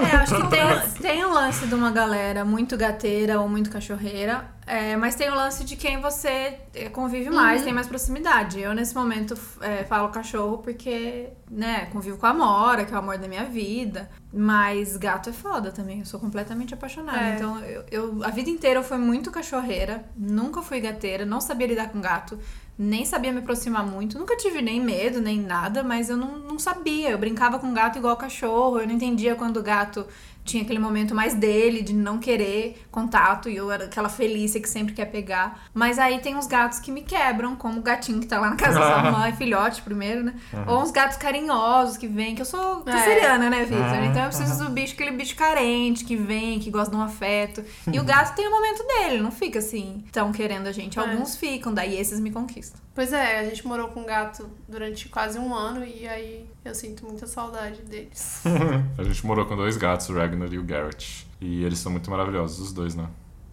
É, 0.05 0.15
acho 0.17 0.35
que 0.35 0.47
tem, 0.49 1.01
tem 1.01 1.25
um 1.25 1.31
lance 1.31 1.65
de 1.67 1.73
uma 1.73 1.89
galera 1.91 2.43
muito 2.43 2.75
gateira 2.77 3.39
ou 3.39 3.47
muito 3.47 3.69
cachorreira, 3.69 4.45
é, 4.67 4.95
mas 4.97 5.15
tem 5.15 5.29
o 5.29 5.35
lance 5.35 5.63
de 5.63 5.75
quem 5.75 6.01
você 6.01 6.59
é, 6.73 6.89
convive 6.89 7.29
mais, 7.29 7.63
tem 7.63 7.71
mais 7.73 7.87
proximidade. 7.87 8.59
Eu, 8.59 8.73
nesse 8.73 8.93
momento, 8.93 9.37
é, 9.61 9.83
falo 9.85 10.09
cachorro 10.09 10.57
porque, 10.59 11.29
né, 11.49 11.85
convivo 11.91 12.17
com 12.17 12.25
a 12.25 12.29
Amora, 12.29 12.83
que 12.85 12.91
é 12.93 12.95
o 12.95 12.99
amor 12.99 13.17
da 13.17 13.27
minha 13.27 13.45
vida. 13.45 14.09
Mas 14.33 14.97
gato 14.97 15.29
é 15.29 15.33
foda 15.33 15.71
também, 15.71 15.99
eu 15.99 16.05
sou 16.05 16.19
completamente 16.19 16.73
apaixonada. 16.73 17.19
É. 17.19 17.35
Então, 17.35 17.59
eu, 17.61 17.83
eu- 17.89 18.23
a 18.23 18.29
vida 18.29 18.49
inteira 18.49 18.79
eu 18.79 18.83
fui 18.83 18.97
muito 18.97 19.31
cachorreira, 19.31 20.03
nunca 20.15 20.61
fui 20.61 20.79
gateira, 20.81 21.25
não 21.25 21.39
sabia 21.39 21.67
lidar 21.67 21.89
com 21.89 22.01
gato. 22.01 22.37
Nem 22.77 23.05
sabia 23.05 23.31
me 23.31 23.39
aproximar 23.39 23.85
muito, 23.85 24.19
nunca 24.19 24.35
tive 24.35 24.61
nem 24.61 24.81
medo, 24.81 25.21
nem 25.21 25.39
nada, 25.39 25.81
mas 25.81 26.09
eu 26.09 26.17
não, 26.17 26.37
não 26.39 26.59
sabia. 26.59 27.11
Eu 27.11 27.17
brincava 27.17 27.57
com 27.57 27.73
gato 27.73 27.97
igual 27.97 28.17
cachorro, 28.17 28.79
eu 28.79 28.87
não 28.87 28.95
entendia 28.95 29.35
quando 29.35 29.57
o 29.57 29.63
gato 29.63 30.05
tinha 30.45 30.63
aquele 30.63 30.79
momento 30.79 31.13
mais 31.15 31.33
dele, 31.33 31.81
de 31.81 31.93
não 31.93 32.19
querer 32.19 32.81
contato, 32.91 33.49
e 33.49 33.55
eu 33.55 33.69
era 33.71 33.85
aquela 33.85 34.07
felícia 34.07 34.61
que 34.61 34.69
sempre 34.69 34.93
quer 34.93 35.05
pegar. 35.05 35.65
Mas 35.73 35.97
aí 35.99 36.19
tem 36.19 36.35
uns 36.35 36.45
gatos 36.47 36.79
que 36.79 36.91
me 36.91 37.01
quebram, 37.01 37.55
como 37.55 37.79
o 37.79 37.81
gatinho 37.81 38.19
que 38.19 38.27
tá 38.27 38.39
lá 38.39 38.51
na 38.51 38.55
casa 38.55 38.79
da 38.79 39.01
sua 39.01 39.11
mãe, 39.11 39.33
filhote 39.33 39.81
primeiro, 39.81 40.23
né? 40.23 40.35
Ou 40.67 40.81
uns 40.81 40.91
gatos 40.91 41.17
carinhosos 41.17 41.97
que 41.97 42.07
vêm, 42.07 42.35
que 42.35 42.41
eu 42.41 42.45
sou 42.45 42.83
É. 42.85 42.91
canceriana, 42.91 43.49
né, 43.49 43.63
Vitor? 43.65 44.03
Então 44.05 44.23
eu 44.23 44.29
preciso 44.29 44.63
do 44.65 44.69
bicho, 44.69 44.93
aquele 44.93 45.11
bicho 45.11 45.35
carente, 45.35 46.05
que 46.05 46.15
vem, 46.15 46.59
que 46.59 46.69
gosta 46.69 46.91
de 46.91 46.97
um 46.97 47.01
afeto. 47.03 47.63
E 47.91 47.99
o 47.99 48.03
gato 48.05 48.35
tem 48.35 48.47
o 48.47 48.51
momento 48.51 48.83
dele, 48.87 49.21
não 49.21 49.31
fica 49.31 49.59
assim, 49.59 50.03
tão 50.11 50.31
querendo 50.31 50.67
a 50.67 50.71
gente. 50.71 50.99
É. 50.99 51.01
Alguns 51.01 51.35
ficam, 51.35 51.73
daí 51.73 51.97
esses 51.99 52.19
me 52.19 52.29
conquistam. 52.31 52.79
Pois 52.93 53.11
é, 53.11 53.39
a 53.39 53.43
gente 53.45 53.65
morou 53.67 53.87
com 53.89 54.01
um 54.01 54.05
gato 54.05 54.49
durante 54.69 55.09
quase 55.09 55.37
um 55.39 55.53
ano 55.53 55.83
e 55.83 56.07
aí 56.07 56.45
eu 56.67 56.75
sinto 56.75 57.05
muita 57.05 57.27
saudade 57.27 57.81
deles. 57.83 58.41
a 58.97 59.03
gente 59.03 59.25
morou 59.25 59.45
com 59.45 59.55
dois 59.55 59.77
gatos, 59.77 60.09
o 60.09 60.13
Ragnar 60.13 60.51
e 60.51 60.57
o 60.57 60.63
Garrett. 60.63 61.27
E 61.39 61.63
eles 61.63 61.79
são 61.79 61.91
muito 61.91 62.09
maravilhosos, 62.09 62.59
os 62.59 62.73
dois, 62.73 62.95
né? 62.95 63.07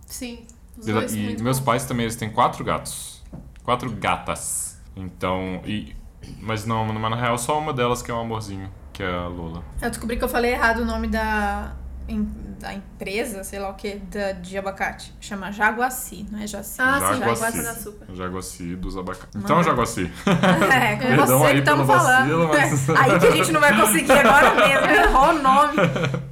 Sim. 0.07 0.46
Os 0.79 0.87
E, 0.88 0.92
dois 0.92 1.14
e 1.14 1.37
meus 1.42 1.59
bons. 1.59 1.64
pais 1.66 1.85
também, 1.85 2.05
eles 2.05 2.16
têm 2.16 2.31
quatro 2.31 2.64
gatos. 2.64 3.22
Quatro 3.64 3.90
gatas. 3.90 4.79
Então, 4.96 5.61
e... 5.64 5.94
Mas 6.40 6.64
não, 6.64 6.85
mas 6.85 7.11
na 7.11 7.16
real 7.16 7.37
só 7.37 7.59
uma 7.59 7.72
delas 7.72 8.01
que 8.01 8.11
é 8.11 8.14
um 8.14 8.20
amorzinho, 8.20 8.70
que 8.92 9.03
é 9.03 9.11
a 9.12 9.27
Lola. 9.27 9.64
Eu 9.81 9.90
descobri 9.90 10.16
que 10.16 10.22
eu 10.25 10.29
falei 10.29 10.53
errado 10.53 10.79
o 10.79 10.85
nome 10.85 11.09
da, 11.09 11.75
da 12.20 12.75
empresa, 12.75 13.42
sei 13.44 13.59
lá 13.59 13.70
o 13.70 13.75
que, 13.75 13.96
da, 13.96 14.33
de 14.33 14.57
abacate. 14.59 15.12
Chama 15.20 15.51
Jaguaci, 15.51 16.27
não 16.31 16.38
é 16.40 16.46
Jaci. 16.46 16.77
Ah, 16.81 17.12
sim, 17.14 17.18
Jaguaci. 17.20 17.59
Açúcar. 17.61 18.07
Jaguaci 18.14 18.77
dos 18.77 18.96
abacates. 18.96 19.35
Então, 19.37 19.62
Jaguaci. 19.62 20.11
É, 20.72 20.96
com 20.96 21.03
Perdão 21.03 21.38
você 21.38 21.46
aí 21.46 21.53
que 21.55 21.59
estamos 21.61 21.87
falando. 21.87 22.18
vacilo, 22.18 22.48
mas- 22.48 22.88
É, 22.88 22.92
Aí 22.98 23.18
que 23.20 23.27
a 23.27 23.31
gente 23.31 23.53
não 23.53 23.61
vai 23.61 23.81
conseguir 23.81 24.12
agora 24.12 24.55
mesmo. 24.55 24.87
Errou 24.87 25.29
o 25.31 25.42
nome. 25.42 25.77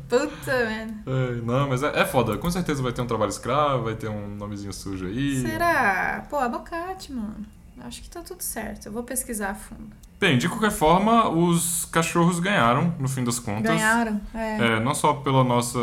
Puta, 0.09 0.53
merda. 0.67 0.95
É, 1.07 1.33
não, 1.43 1.69
mas 1.69 1.83
é, 1.83 2.01
é 2.01 2.05
foda. 2.05 2.37
Com 2.39 2.51
certeza 2.51 2.83
vai 2.83 2.93
ter 2.93 3.01
um 3.03 3.07
trabalho 3.07 3.31
escravo, 3.31 3.85
vai 3.85 3.95
ter 3.95 4.09
um 4.09 4.29
nomezinho 4.37 4.73
sujo 4.73 5.07
aí. 5.07 5.41
Será? 5.43 6.27
Pô, 6.29 6.37
abacate, 6.39 7.13
mano. 7.13 7.45
Acho 7.83 8.03
que 8.03 8.11
tá 8.11 8.21
tudo 8.21 8.43
certo. 8.43 8.87
Eu 8.87 8.93
vou 8.93 9.03
pesquisar 9.03 9.51
a 9.51 9.55
fundo. 9.55 9.91
Bem, 10.21 10.37
de 10.37 10.51
qualquer 10.51 10.71
forma, 10.71 11.31
os 11.31 11.87
cachorros 11.87 12.39
ganharam, 12.41 12.95
no 12.99 13.09
fim 13.09 13.25
das 13.25 13.39
contas. 13.39 13.75
Ganharam? 13.75 14.21
É. 14.35 14.77
É, 14.77 14.81
não 14.81 14.95
só 14.95 15.15
pela 15.15 15.43
nossa, 15.43 15.79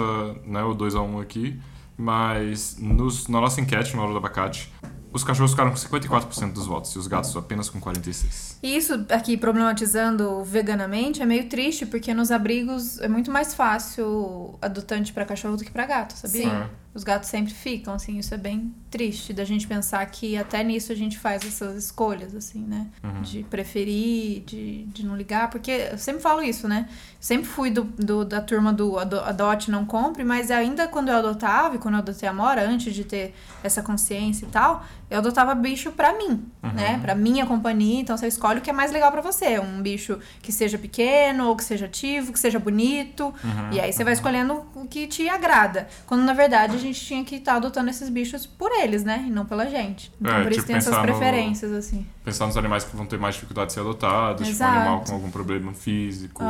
né, 0.45 0.61
o 0.61 0.75
2x1 0.75 1.19
aqui, 1.19 1.59
mas 1.97 2.77
nos, 2.79 3.27
na 3.27 3.41
nossa 3.41 3.59
enquete 3.59 3.95
no 3.95 4.03
Hora 4.03 4.11
do 4.11 4.17
Abacate, 4.17 4.71
os 5.11 5.23
cachorros 5.23 5.51
ficaram 5.51 5.71
com 5.71 5.77
54% 5.77 6.53
dos 6.53 6.67
votos 6.67 6.91
e 6.91 6.99
os 6.99 7.07
gatos 7.07 7.35
apenas 7.35 7.67
com 7.67 7.81
46%. 7.81 8.57
E 8.61 8.77
isso 8.77 9.05
aqui, 9.09 9.35
problematizando 9.37 10.43
veganamente, 10.43 11.19
é 11.19 11.25
meio 11.25 11.49
triste, 11.49 11.87
porque 11.87 12.13
nos 12.13 12.29
abrigos 12.29 12.99
é 12.99 13.07
muito 13.07 13.31
mais 13.31 13.55
fácil 13.55 14.55
adotante 14.61 15.13
pra 15.13 15.25
cachorro 15.25 15.57
do 15.57 15.63
que 15.63 15.71
pra 15.71 15.87
gato, 15.87 16.13
sabia? 16.13 16.43
Sim. 16.43 16.49
É. 16.49 16.69
Os 16.97 17.03
gatos 17.03 17.29
sempre 17.29 17.53
ficam, 17.53 17.93
assim, 17.93 18.17
isso 18.17 18.33
é 18.33 18.37
bem 18.37 18.73
triste 18.89 19.31
da 19.31 19.45
gente 19.45 19.67
pensar 19.67 20.03
que 20.07 20.35
até 20.35 20.63
nisso 20.63 20.91
a 20.91 20.95
gente 20.95 21.15
faz 21.19 21.45
essas 21.45 21.75
escolhas, 21.75 22.33
assim, 22.33 22.59
né? 22.59 22.87
Uhum. 23.03 23.21
De 23.21 23.43
preferir, 23.43 24.41
de, 24.45 24.83
de 24.85 25.05
não 25.05 25.15
ligar, 25.15 25.49
porque 25.51 25.89
eu 25.91 25.97
sempre 25.99 26.23
falo 26.23 26.41
isso, 26.41 26.67
né? 26.67 26.89
Sempre 27.19 27.45
fui 27.47 27.69
do, 27.69 27.83
do- 27.83 28.25
da 28.25 28.41
turma 28.41 28.73
do 28.73 28.97
ado- 28.97 29.19
adote, 29.19 29.69
não 29.69 29.85
compre, 29.85 30.23
mas 30.23 30.49
ainda 30.49 30.87
quando 30.87 31.09
eu 31.09 31.17
adotava 31.17 31.75
e 31.75 31.77
quando 31.77 31.95
eu 31.95 31.99
adotei 31.99 32.27
a 32.27 32.33
Mora, 32.33 32.67
antes 32.67 32.95
de 32.95 33.03
ter 33.03 33.35
essa 33.63 33.83
consciência 33.83 34.45
e 34.45 34.49
tal, 34.49 34.83
eu 35.09 35.19
adotava 35.19 35.53
bicho 35.53 35.91
pra 35.91 36.17
mim, 36.17 36.43
Uhum. 36.63 36.71
né? 36.73 36.97
Pra 37.01 37.13
minha 37.13 37.45
companhia, 37.45 37.99
então 38.01 38.17
você 38.17 38.25
escolhe 38.27 38.57
o 38.57 38.61
que 38.61 38.71
é 38.71 38.73
mais 38.73 38.91
legal 38.91 39.11
pra 39.11 39.21
você. 39.21 39.59
Um 39.59 39.83
bicho 39.83 40.17
que 40.41 40.51
seja 40.51 40.79
pequeno, 40.79 41.47
ou 41.49 41.55
que 41.55 41.63
seja 41.63 41.85
ativo, 41.85 42.33
que 42.33 42.39
seja 42.39 42.57
bonito. 42.57 43.25
Uhum, 43.43 43.71
e 43.73 43.79
aí 43.79 43.93
você 43.93 44.03
vai 44.03 44.13
escolhendo 44.13 44.65
o 44.75 44.87
que 44.87 45.05
te 45.05 45.29
agrada. 45.29 45.87
Quando 46.07 46.23
na 46.23 46.33
verdade 46.33 46.75
a 46.75 46.79
gente 46.79 46.86
tinha 46.93 47.23
que 47.23 47.35
estar 47.35 47.55
adotando 47.55 47.89
esses 47.89 48.09
bichos 48.09 48.45
por 48.45 48.71
eles, 48.71 49.03
né? 49.03 49.25
E 49.27 49.31
não 49.31 49.45
pela 49.45 49.65
gente. 49.69 50.11
Então 50.21 50.33
É, 50.35 50.43
por 50.43 50.51
isso 50.51 50.59
tipo, 50.61 50.67
tem 50.67 50.75
essas 50.77 50.89
pensar 50.93 51.07
no- 51.07 51.13
preferências, 51.17 51.71
assim. 51.71 52.05
Pensar 52.23 52.45
nos 52.47 52.57
animais 52.57 52.83
que 52.83 52.95
vão 52.95 53.05
ter 53.05 53.17
mais 53.17 53.35
dificuldade 53.35 53.67
de 53.67 53.73
ser 53.73 53.79
adotados, 53.79 54.37
tipo 54.47 54.49
um 54.49 54.51
Exato. 54.51 54.75
animal 54.77 55.03
com 55.03 55.13
algum 55.13 55.31
problema 55.31 55.73
físico. 55.73 56.43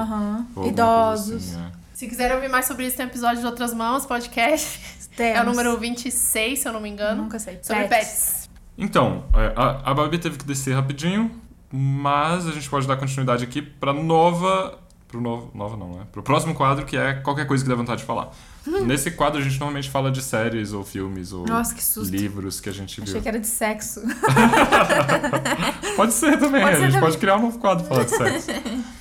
Coisa 0.53 0.69
Idosos. 0.69 1.53
assim, 1.55 1.61
é. 1.61 1.71
Se 1.93 2.07
quiserem 2.07 2.35
ouvir 2.35 2.49
mais 2.49 2.65
sobre 2.65 2.85
isso, 2.85 2.95
tem 2.97 3.05
episódio 3.07 3.39
de 3.39 3.45
Outras 3.45 3.73
Mãos, 3.73 4.05
podcast. 4.05 4.79
É 5.19 5.31
o 5.31 5.33
Temos. 5.33 5.45
número 5.57 5.75
26, 5.79 6.59
se 6.59 6.67
eu 6.67 6.71
não 6.73 6.79
me 6.79 6.88
engano. 6.89 7.23
Nunca 7.23 7.39
sei. 7.39 7.57
Sobre 7.63 7.85
Pets. 7.88 7.89
pets. 8.07 8.49
Então, 8.77 9.23
é, 9.33 9.51
a, 9.55 9.89
a 9.89 9.93
Babi 9.95 10.19
teve 10.19 10.38
que 10.38 10.45
descer 10.45 10.75
rapidinho, 10.75 11.31
mas 11.71 12.47
a 12.47 12.51
gente 12.51 12.69
pode 12.69 12.85
dar 12.88 12.97
continuidade 12.97 13.43
aqui 13.43 13.61
pra 13.63 13.91
nova. 13.93 14.77
Pro 15.07 15.19
novo. 15.19 15.49
Nova 15.55 15.75
não, 15.75 15.89
né? 15.93 16.03
Pro 16.11 16.21
próximo 16.21 16.53
quadro, 16.53 16.85
que 16.85 16.95
é 16.95 17.15
qualquer 17.15 17.47
coisa 17.47 17.63
que 17.63 17.69
dê 17.69 17.75
vontade 17.75 18.01
de 18.01 18.05
falar. 18.05 18.29
Nesse 18.86 19.11
quadro 19.11 19.39
a 19.39 19.43
gente 19.43 19.59
normalmente 19.59 19.89
fala 19.89 20.11
de 20.11 20.22
séries 20.22 20.74
ou 20.74 20.84
filmes 20.84 21.32
ou 21.34 21.45
Nossa, 21.47 21.74
que 21.76 21.82
livros 22.09 22.59
que 22.59 22.70
a 22.70 22.72
gente 22.74 22.99
viu. 23.01 23.09
Achei 23.09 23.22
que 23.22 23.28
era 23.28 23.39
de 23.39 23.47
sexo. 23.47 24.01
Pode 25.95 26.13
ser 26.13 26.38
também, 26.38 26.61
Pode 26.61 26.76
a 26.76 26.80
ser 26.80 26.82
gente 26.84 26.93
também. 26.93 26.99
pode 27.01 27.18
criar 27.18 27.38
um 27.38 27.41
novo 27.43 27.59
quadro 27.59 27.86
pra 27.86 28.03
falar 28.03 28.30
de 28.30 28.41
sexo. 28.41 28.47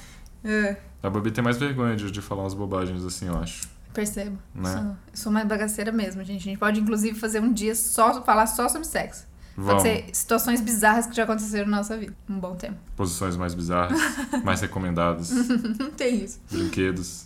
É, 0.48 0.76
A 1.02 1.10
Babi 1.10 1.32
tem 1.32 1.42
mais 1.42 1.56
vergonha 1.56 1.96
de, 1.96 2.08
de 2.08 2.22
falar 2.22 2.42
umas 2.44 2.54
bobagens 2.54 3.04
assim, 3.04 3.26
eu 3.26 3.36
acho. 3.36 3.66
percebo. 3.92 4.38
Né? 4.54 4.70
Sou, 4.70 4.80
eu 4.82 4.96
sou 5.12 5.30
uma 5.32 5.44
bagaceira 5.44 5.90
mesmo, 5.90 6.22
gente. 6.22 6.42
A 6.42 6.44
gente 6.44 6.58
pode, 6.58 6.78
inclusive, 6.78 7.18
fazer 7.18 7.40
um 7.40 7.52
dia 7.52 7.74
só 7.74 8.22
falar 8.22 8.46
só 8.46 8.68
sobre 8.68 8.86
sexo. 8.86 9.24
Vamos. 9.56 9.82
Pode 9.82 9.94
ser 9.94 10.04
situações 10.12 10.60
bizarras 10.60 11.06
que 11.06 11.16
já 11.16 11.24
aconteceram 11.24 11.68
na 11.68 11.78
nossa 11.78 11.96
vida. 11.96 12.14
Um 12.30 12.38
bom 12.38 12.54
tempo. 12.54 12.76
Posições 12.94 13.36
mais 13.36 13.54
bizarras, 13.54 13.98
mais 14.44 14.60
recomendadas, 14.60 15.30
Não 15.32 15.90
tem 15.90 16.22
isso. 16.22 16.38
brinquedos. 16.48 17.24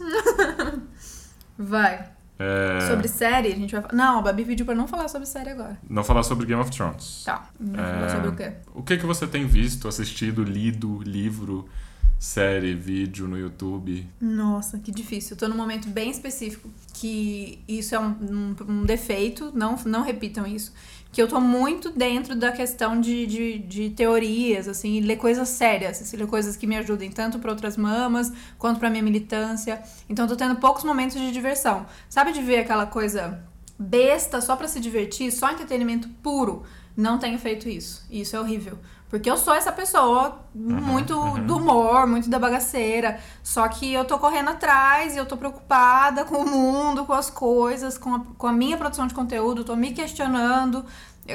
Vai. 1.59 2.09
É, 2.43 2.88
Sobre 2.88 3.07
série, 3.07 3.49
a 3.53 3.57
gente 3.57 3.70
vai 3.72 3.82
falar. 3.82 3.93
Não, 3.95 4.18
a 4.18 4.22
Babi 4.22 4.47
pediu 4.47 4.64
pra 4.64 4.74
não 4.74 4.88
falar 4.88 5.09
sobre 5.09 5.26
série 5.28 5.51
agora. 5.51 5.78
Não 5.88 6.03
falar 6.03 6.22
sobre 6.22 6.47
Game 6.47 6.61
of 6.61 6.70
Thrones. 6.70 7.22
Tá. 7.24 7.51
Vai 7.61 7.84
É. 7.84 7.95
falar 7.95 8.09
sobre 8.09 8.28
o 8.28 8.32
quê? 8.34 8.53
O 8.74 8.82
que, 8.82 8.97
que 8.97 9.05
você 9.05 9.26
tem 9.26 9.47
visto, 9.47 9.86
assistido, 9.86 10.43
lido, 10.43 11.03
livro, 11.05 11.68
série, 12.18 12.74
vídeo 12.74 13.28
no 13.28 13.38
YouTube? 13.38 14.09
Nossa, 14.20 14.78
que 14.78 14.91
difícil. 14.91 15.34
Eu 15.34 15.38
tô 15.38 15.49
num 15.49 15.57
momento 15.57 15.88
bem 15.88 16.11
específico 16.11 16.70
que 16.95 17.59
isso 17.68 17.95
é 17.95 17.99
um, 18.01 18.09
um- 18.09 18.57
um 18.68 18.84
defeito, 18.84 19.53
não, 19.55 19.76
não 19.84 20.03
repitam 20.03 20.47
isso. 20.47 20.72
Que 21.12 21.20
eu 21.20 21.26
tô 21.26 21.40
muito 21.40 21.90
dentro 21.90 22.36
da 22.36 22.52
questão 22.52 23.00
de, 23.00 23.26
de, 23.26 23.58
de 23.58 23.90
teorias, 23.90 24.68
assim, 24.68 25.00
ler 25.00 25.16
coisas 25.16 25.48
sérias, 25.48 26.00
assim, 26.00 26.16
ler 26.16 26.26
coisas 26.26 26.56
que 26.56 26.66
me 26.66 26.76
ajudem 26.76 27.11
tanto 27.11 27.38
pra 27.38 27.50
outras 27.50 27.76
mamas 27.76 28.32
quanto 28.58 28.78
pra 28.78 28.88
minha 28.88 29.02
militância. 29.02 29.82
Então 30.08 30.26
tô 30.26 30.36
tendo 30.36 30.56
poucos 30.56 30.84
momentos 30.84 31.16
de 31.20 31.32
diversão. 31.32 31.86
Sabe 32.08 32.32
de 32.32 32.40
ver 32.40 32.61
aquela 32.61 32.86
coisa 32.86 33.42
besta 33.78 34.40
só 34.40 34.54
pra 34.54 34.68
se 34.68 34.78
divertir, 34.78 35.32
só 35.32 35.50
entretenimento 35.50 36.08
puro? 36.22 36.62
Não 36.96 37.18
tenho 37.18 37.38
feito 37.38 37.68
isso. 37.68 38.04
Isso 38.11 38.36
é 38.36 38.40
horrível. 38.40 38.78
Porque 39.11 39.28
eu 39.28 39.36
sou 39.36 39.52
essa 39.52 39.72
pessoa 39.72 40.38
muito 40.54 41.14
do 41.40 41.56
humor, 41.56 42.06
muito 42.06 42.30
da 42.30 42.38
bagaceira. 42.38 43.18
Só 43.42 43.66
que 43.66 43.92
eu 43.92 44.04
tô 44.04 44.18
correndo 44.20 44.50
atrás 44.50 45.16
e 45.16 45.18
eu 45.18 45.26
tô 45.26 45.36
preocupada 45.36 46.24
com 46.24 46.36
o 46.36 46.48
mundo, 46.48 47.04
com 47.04 47.12
as 47.12 47.28
coisas, 47.28 47.98
com 47.98 48.14
a, 48.14 48.20
com 48.38 48.46
a 48.46 48.52
minha 48.52 48.76
produção 48.76 49.08
de 49.08 49.14
conteúdo, 49.14 49.64
tô 49.64 49.74
me 49.74 49.90
questionando 49.90 50.84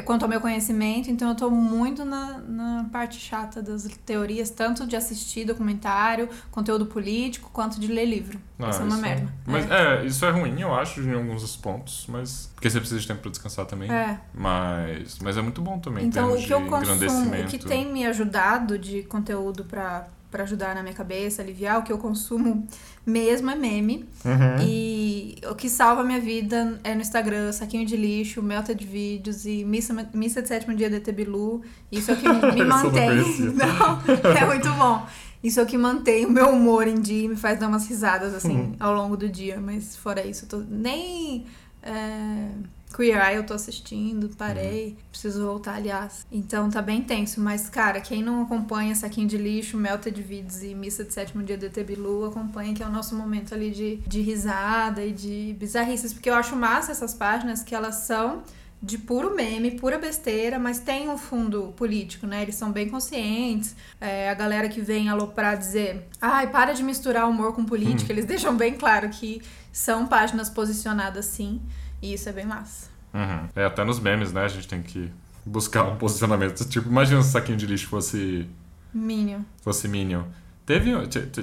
quanto 0.04 0.24
ao 0.24 0.30
meu 0.30 0.42
conhecimento. 0.42 1.10
Então 1.10 1.30
eu 1.30 1.36
tô 1.36 1.50
muito 1.50 2.04
na, 2.04 2.38
na 2.40 2.86
parte 2.92 3.20
chata 3.20 3.62
das 3.62 3.84
teorias, 4.06 4.50
tanto 4.50 4.86
de 4.86 4.96
assistir 4.96 5.46
documentário, 5.46 6.30
conteúdo 6.52 6.86
político, 6.86 7.50
quanto 7.54 7.80
de 7.80 7.88
ler 7.88 8.06
livro. 8.06 8.40
Ah, 8.60 8.70
Isso 8.70 8.82
é 8.82 8.84
uma 8.84 8.94
isso 8.94 9.02
merda. 9.02 9.34
Mas 9.46 9.70
é. 9.70 10.06
isso 10.06 10.26
é 10.26 10.32
ruim, 10.32 10.60
eu 10.60 10.74
acho, 10.74 11.02
em 11.02 11.14
alguns 11.14 11.42
dos 11.42 11.56
pontos, 11.56 12.06
mas. 12.08 12.52
Porque 12.56 12.70
você 12.70 12.80
precisa 12.80 13.00
de 13.00 13.08
tempo 13.08 13.22
pra 13.22 13.32
descansar 13.32 13.66
também. 13.66 13.92
É. 13.92 14.20
Mas. 14.34 15.20
Mas 15.20 15.38
é 15.38 15.42
muito 15.42 15.62
bom 15.62 15.80
também, 15.80 16.06
Então, 16.06 16.34
o 16.34 16.38
que 16.38 16.54
eu 16.54 16.66
consumo, 16.66 17.36
o 17.36 17.46
que 17.48 17.58
tem 17.58 17.92
me 17.92 18.06
ajudado 18.06 18.80
de 18.80 19.04
conteúdo 19.04 19.66
pra, 19.66 20.08
pra 20.36 20.44
ajudar 20.44 20.76
na 20.76 20.84
minha 20.84 20.94
cabeça, 20.94 21.42
aliviar, 21.42 21.80
o 21.80 21.84
que 21.84 21.94
eu 21.94 21.98
consumo 21.98 22.68
mesmo 23.06 23.50
é 23.50 23.56
meme. 23.56 24.04
Uhum. 24.26 24.66
E 24.68 25.38
o 25.50 25.56
que 25.56 25.70
salva 25.70 26.02
a 26.02 26.04
minha 26.04 26.20
vida 26.20 26.78
é 26.84 26.94
no 26.94 27.00
Instagram, 27.00 27.54
saquinho 27.54 27.86
de 27.86 27.96
lixo, 27.96 28.44
melta 28.44 28.76
de 28.76 28.86
vídeos 28.86 29.46
e 29.46 29.64
missa, 29.64 29.94
missa 30.14 30.42
de 30.42 30.50
sétimo 30.50 30.76
dia 30.76 30.90
de 30.90 31.12
Bilu. 31.14 31.62
Isso 31.90 32.12
é 32.12 32.16
o 32.16 32.18
que 32.18 32.28
me 32.54 32.66
mantém. 32.66 33.16
Não, 33.56 34.32
é 34.36 34.46
muito 34.46 34.70
bom. 34.74 35.06
Isso 35.42 35.60
é 35.60 35.64
o 35.64 35.66
que 35.66 35.78
mantém 35.78 36.26
o 36.26 36.30
meu 36.32 36.50
humor 36.50 36.86
em 36.86 37.00
dia 37.00 37.26
e 37.26 37.28
me 37.30 37.36
faz 37.38 37.58
dar 37.58 37.70
umas 37.70 37.88
risadas 37.88 38.34
assim 38.34 38.56
Uhum. 38.58 38.76
ao 38.78 38.94
longo 38.94 39.16
do 39.16 39.30
dia. 39.30 39.58
Mas 39.62 39.96
fora 39.96 40.26
isso, 40.26 40.44
eu 40.46 40.50
tô 40.50 40.58
nem. 40.70 41.46
é, 41.82 42.50
Queer 42.96 43.18
Eye 43.18 43.36
eu 43.36 43.46
tô 43.46 43.54
assistindo, 43.54 44.30
parei. 44.38 44.98
Preciso 45.12 45.46
voltar, 45.46 45.76
aliás. 45.76 46.26
Então 46.32 46.70
tá 46.70 46.82
bem 46.82 47.02
tenso. 47.02 47.42
Mas, 47.42 47.68
cara, 47.68 48.00
quem 48.00 48.24
não 48.24 48.44
acompanha 48.44 48.96
Saquinho 48.96 49.28
de 49.28 49.38
Lixo, 49.38 49.76
Melted 49.76 50.22
Vids 50.22 50.64
e 50.64 50.74
Missa 50.74 51.04
de 51.04 51.14
Sétimo 51.14 51.44
Dia 51.44 51.58
do 51.58 51.66
ET 51.66 51.78
Bilu, 51.86 52.26
acompanha 52.26 52.74
que 52.74 52.82
é 52.82 52.86
o 52.86 52.92
nosso 52.92 53.14
momento 53.14 53.54
ali 53.54 53.70
de, 53.70 53.98
de 54.08 54.22
risada 54.22 55.04
e 55.04 55.12
de 55.12 55.54
bizarrices. 55.60 56.14
Porque 56.14 56.30
eu 56.30 56.36
acho 56.36 56.56
massa 56.56 56.94
essas 56.94 57.14
páginas 57.14 57.62
que 57.64 57.76
elas 57.76 57.96
são 57.96 58.44
de 58.82 58.98
puro 58.98 59.36
meme, 59.36 59.72
pura 59.72 59.98
besteira, 59.98 60.60
mas 60.60 60.80
tem 60.80 61.10
um 61.10 61.18
fundo 61.18 61.74
político, 61.76 62.28
né? 62.28 62.44
Eles 62.44 62.56
são 62.56 62.72
bem 62.72 62.88
conscientes. 62.88 63.76
É, 64.00 64.30
a 64.30 64.34
galera 64.34 64.70
que 64.70 64.80
vem 64.80 65.10
aloprar 65.10 65.58
dizer, 65.58 66.08
ai, 66.22 66.48
para 66.50 66.72
de 66.72 66.84
misturar 66.84 67.28
humor 67.28 67.54
com 67.54 67.66
política, 67.66 68.14
eles 68.14 68.26
deixam 68.26 68.56
bem 68.56 68.76
claro 68.76 69.10
que 69.10 69.42
são 69.72 70.08
páginas 70.08 70.50
posicionadas 70.50 71.26
sim, 71.26 71.60
e 72.02 72.14
isso 72.14 72.30
é 72.30 72.32
bem 72.32 72.46
massa. 72.46 72.90
Uhum. 73.14 73.48
É, 73.56 73.66
até 73.66 73.84
nos 73.84 74.00
memes, 74.00 74.34
né? 74.34 74.44
A 74.44 74.48
gente 74.48 74.68
tem 74.68 74.82
que 74.82 75.12
buscar 75.46 75.84
um 75.84 75.96
posicionamento. 75.96 76.66
Tipo, 76.68 76.90
imagina 76.90 77.22
se 77.22 77.30
o 77.30 77.32
saquinho 77.32 77.58
de 77.58 77.66
lixo 77.66 77.88
fosse, 77.88 78.50
Minion. 78.94 79.42
fosse 79.62 79.88
Minion. 79.88 80.24
Teve, 80.66 80.92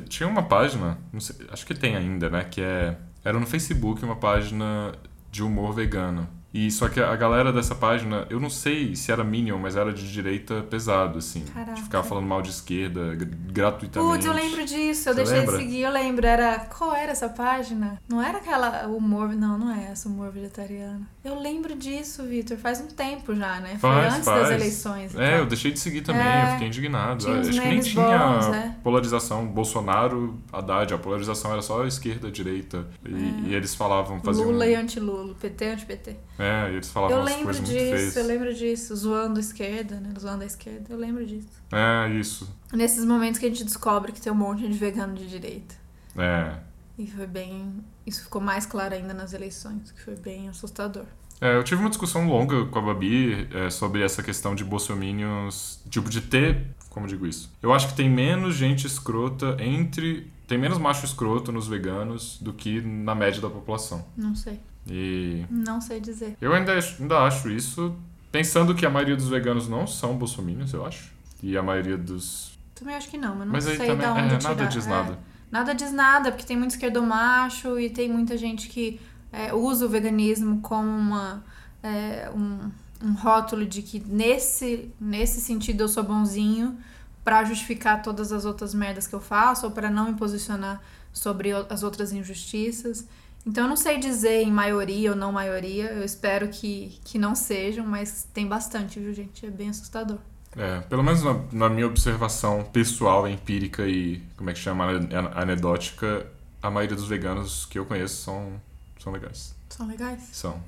tinha 0.08 0.28
uma 0.28 0.42
página, 0.42 0.98
sei, 1.20 1.36
acho 1.50 1.64
que 1.64 1.74
tem 1.74 1.96
ainda, 1.96 2.28
né? 2.28 2.44
Que 2.44 2.60
é. 2.60 2.96
Era 3.24 3.38
no 3.38 3.46
Facebook 3.46 4.04
uma 4.04 4.16
página 4.16 4.92
de 5.30 5.44
humor 5.44 5.72
vegano. 5.72 6.28
E 6.54 6.70
só 6.70 6.88
que 6.88 7.00
a 7.00 7.16
galera 7.16 7.50
dessa 7.52 7.74
página, 7.74 8.26
eu 8.28 8.38
não 8.38 8.50
sei 8.50 8.94
se 8.94 9.10
era 9.10 9.24
Minion, 9.24 9.58
mas 9.58 9.74
era 9.74 9.90
de 9.92 10.10
direita 10.12 10.62
pesado, 10.68 11.18
assim. 11.18 11.44
Caraca. 11.52 11.72
De 11.72 11.82
ficar 11.82 12.02
falando 12.02 12.26
mal 12.26 12.42
de 12.42 12.50
esquerda 12.50 13.14
gr- 13.14 13.24
gratuitamente. 13.50 14.12
Putz, 14.12 14.26
eu 14.26 14.32
lembro 14.34 14.64
disso, 14.66 15.08
eu 15.08 15.14
Você 15.14 15.20
deixei 15.22 15.38
lembra? 15.40 15.56
de 15.56 15.62
seguir, 15.64 15.80
eu 15.80 15.90
lembro. 15.90 16.26
Era. 16.26 16.58
Qual 16.60 16.94
era 16.94 17.12
essa 17.12 17.28
página? 17.28 17.98
Não 18.08 18.22
era 18.22 18.36
aquela 18.38 18.86
humor. 18.86 19.30
Não, 19.34 19.56
não 19.56 19.74
é 19.74 19.92
essa 19.92 20.08
humor 20.08 20.30
vegetariano. 20.30 21.06
Eu 21.24 21.40
lembro 21.40 21.74
disso, 21.74 22.22
Vitor. 22.24 22.58
Faz 22.58 22.80
um 22.80 22.86
tempo 22.88 23.34
já, 23.34 23.58
né? 23.60 23.78
Foi 23.80 23.90
Faz, 23.90 24.14
antes 24.14 24.24
faz. 24.26 24.42
das 24.42 24.50
eleições. 24.50 25.14
É, 25.16 25.30
tal. 25.30 25.38
eu 25.40 25.46
deixei 25.46 25.70
de 25.72 25.78
seguir 25.80 26.02
também, 26.02 26.20
É. 26.22 26.44
eu 26.44 26.52
fiquei 26.52 26.66
indignado. 26.68 27.30
Acho 27.32 27.50
que 27.50 27.60
nem 27.60 27.80
tinha 27.80 28.18
bons, 28.18 28.46
é. 28.54 28.74
polarização 28.82 29.46
Bolsonaro, 29.46 30.38
Haddad, 30.52 30.92
a 30.92 30.98
polarização 30.98 31.52
era 31.52 31.62
só 31.62 31.86
esquerda, 31.86 32.30
direita. 32.30 32.86
E, 33.06 33.48
e 33.50 33.54
eles 33.54 33.74
falavam, 33.74 34.20
faziam. 34.20 34.50
Lula 34.50 34.66
e 34.66 34.74
anti-Lula, 34.74 35.34
PT 35.40 35.64
e 35.64 35.68
anti-PT. 35.72 36.16
É, 36.42 36.70
e 36.72 36.74
eles 36.74 36.90
falavam 36.90 37.16
Eu 37.16 37.22
umas 37.22 37.30
lembro 37.30 37.44
coisas 37.44 37.62
muito 37.62 37.72
disso, 37.72 37.96
feias. 37.96 38.16
eu 38.16 38.26
lembro 38.26 38.54
disso. 38.54 38.96
Zoando 38.96 39.38
a 39.38 39.40
esquerda, 39.40 40.00
né? 40.00 40.12
Zoando 40.18 40.42
a 40.42 40.46
esquerda, 40.46 40.86
eu 40.90 40.98
lembro 40.98 41.24
disso. 41.24 41.48
É, 41.70 42.10
isso. 42.10 42.52
Nesses 42.72 43.04
momentos 43.04 43.38
que 43.38 43.46
a 43.46 43.48
gente 43.48 43.64
descobre 43.64 44.12
que 44.12 44.20
tem 44.20 44.32
um 44.32 44.36
monte 44.36 44.66
de 44.66 44.72
vegano 44.76 45.14
de 45.14 45.28
direita. 45.28 45.74
É. 46.16 46.56
E 46.98 47.06
foi 47.06 47.26
bem. 47.26 47.72
Isso 48.06 48.24
ficou 48.24 48.40
mais 48.40 48.66
claro 48.66 48.94
ainda 48.94 49.14
nas 49.14 49.32
eleições, 49.32 49.92
que 49.92 50.02
foi 50.02 50.16
bem 50.16 50.48
assustador. 50.48 51.04
É, 51.40 51.56
eu 51.56 51.64
tive 51.64 51.80
uma 51.80 51.88
discussão 51.90 52.28
longa 52.28 52.66
com 52.66 52.78
a 52.78 52.82
Babi 52.82 53.48
é, 53.52 53.68
sobre 53.68 54.02
essa 54.02 54.22
questão 54.22 54.54
de 54.54 54.64
bolsominions, 54.64 55.80
tipo, 55.90 56.08
de 56.08 56.20
ter, 56.20 56.66
como 56.88 57.06
digo 57.06 57.26
isso? 57.26 57.50
Eu 57.60 57.72
acho 57.72 57.88
que 57.88 57.94
tem 57.94 58.08
menos 58.08 58.54
gente 58.54 58.86
escrota 58.86 59.56
entre, 59.58 60.30
tem 60.46 60.56
menos 60.56 60.78
macho 60.78 61.04
escroto 61.04 61.50
nos 61.50 61.66
veganos 61.66 62.38
do 62.40 62.52
que 62.52 62.80
na 62.80 63.14
média 63.14 63.40
da 63.40 63.50
população. 63.50 64.04
Não 64.16 64.36
sei. 64.36 64.60
E 64.86 65.44
Não 65.50 65.80
sei 65.80 66.00
dizer. 66.00 66.36
eu 66.40 66.52
ainda, 66.52 66.76
acho- 66.76 67.00
ainda 67.02 67.18
acho 67.20 67.48
isso, 67.50 67.94
pensando 68.30 68.74
que 68.74 68.84
a 68.84 68.90
maioria 68.90 69.16
dos 69.16 69.28
veganos 69.28 69.68
não 69.68 69.86
são 69.86 70.16
bolsominions, 70.16 70.72
eu 70.72 70.84
acho. 70.84 71.10
E 71.42 71.56
a 71.56 71.62
maioria 71.62 71.96
dos... 71.96 72.58
Também 72.74 72.94
acho 72.96 73.08
que 73.08 73.16
não, 73.18 73.34
mas 73.36 73.46
não 73.46 73.52
Mas 73.52 73.66
aí 73.66 73.76
sei 73.76 73.86
também, 73.86 74.06
da 74.06 74.14
onde 74.14 74.34
é, 74.34 74.38
tirar. 74.38 74.54
nada 74.56 74.66
diz 74.66 74.86
É. 74.86 74.90
nada. 74.90 75.18
Nada 75.50 75.74
diz 75.74 75.92
nada, 75.92 76.32
porque 76.32 76.46
tem 76.46 76.56
muito 76.56 76.70
esquerdomacho 76.70 77.78
e 77.78 77.90
tem 77.90 78.08
muita 78.10 78.36
gente 78.36 78.68
que 78.68 79.00
é, 79.32 79.52
usa 79.54 79.86
o 79.86 79.88
veganismo 79.88 80.60
como 80.62 80.88
uma, 80.88 81.44
é, 81.82 82.30
um, 82.34 82.70
um 83.06 83.12
rótulo 83.12 83.64
de 83.66 83.82
que 83.82 84.00
nesse, 84.00 84.90
nesse 85.00 85.40
sentido 85.40 85.82
eu 85.82 85.88
sou 85.88 86.02
bonzinho 86.02 86.76
pra 87.22 87.44
justificar 87.44 88.02
todas 88.02 88.32
as 88.32 88.44
outras 88.44 88.74
merdas 88.74 89.06
que 89.06 89.14
eu 89.14 89.20
faço 89.20 89.66
ou 89.66 89.72
pra 89.72 89.88
não 89.90 90.06
me 90.06 90.14
posicionar 90.14 90.80
sobre 91.12 91.50
as 91.68 91.82
outras 91.82 92.12
injustiças. 92.12 93.06
Então 93.44 93.64
eu 93.64 93.68
não 93.68 93.76
sei 93.76 93.98
dizer 93.98 94.42
em 94.42 94.52
maioria 94.52 95.10
ou 95.10 95.16
não 95.16 95.32
maioria, 95.32 95.92
eu 95.92 96.04
espero 96.04 96.48
que, 96.48 96.98
que 97.04 97.18
não 97.18 97.34
sejam, 97.34 97.84
mas 97.84 98.28
tem 98.32 98.46
bastante, 98.46 99.00
viu 99.00 99.12
gente? 99.12 99.44
É 99.44 99.50
bem 99.50 99.68
assustador. 99.68 100.18
É, 100.56 100.80
pelo 100.80 101.02
menos 101.02 101.22
na, 101.22 101.40
na 101.52 101.68
minha 101.68 101.86
observação 101.86 102.62
pessoal, 102.64 103.26
empírica 103.26 103.86
e, 103.86 104.22
como 104.36 104.50
é 104.50 104.52
que 104.52 104.58
chama, 104.58 104.84
ane- 104.84 105.08
anedótica, 105.34 106.26
a 106.62 106.70
maioria 106.70 106.94
dos 106.96 107.08
veganos 107.08 107.66
que 107.66 107.78
eu 107.78 107.86
conheço 107.86 108.22
são, 108.22 108.60
são 109.02 109.12
legais. 109.12 109.54
São 109.70 109.86
legais. 109.88 110.28
São. 110.32 110.62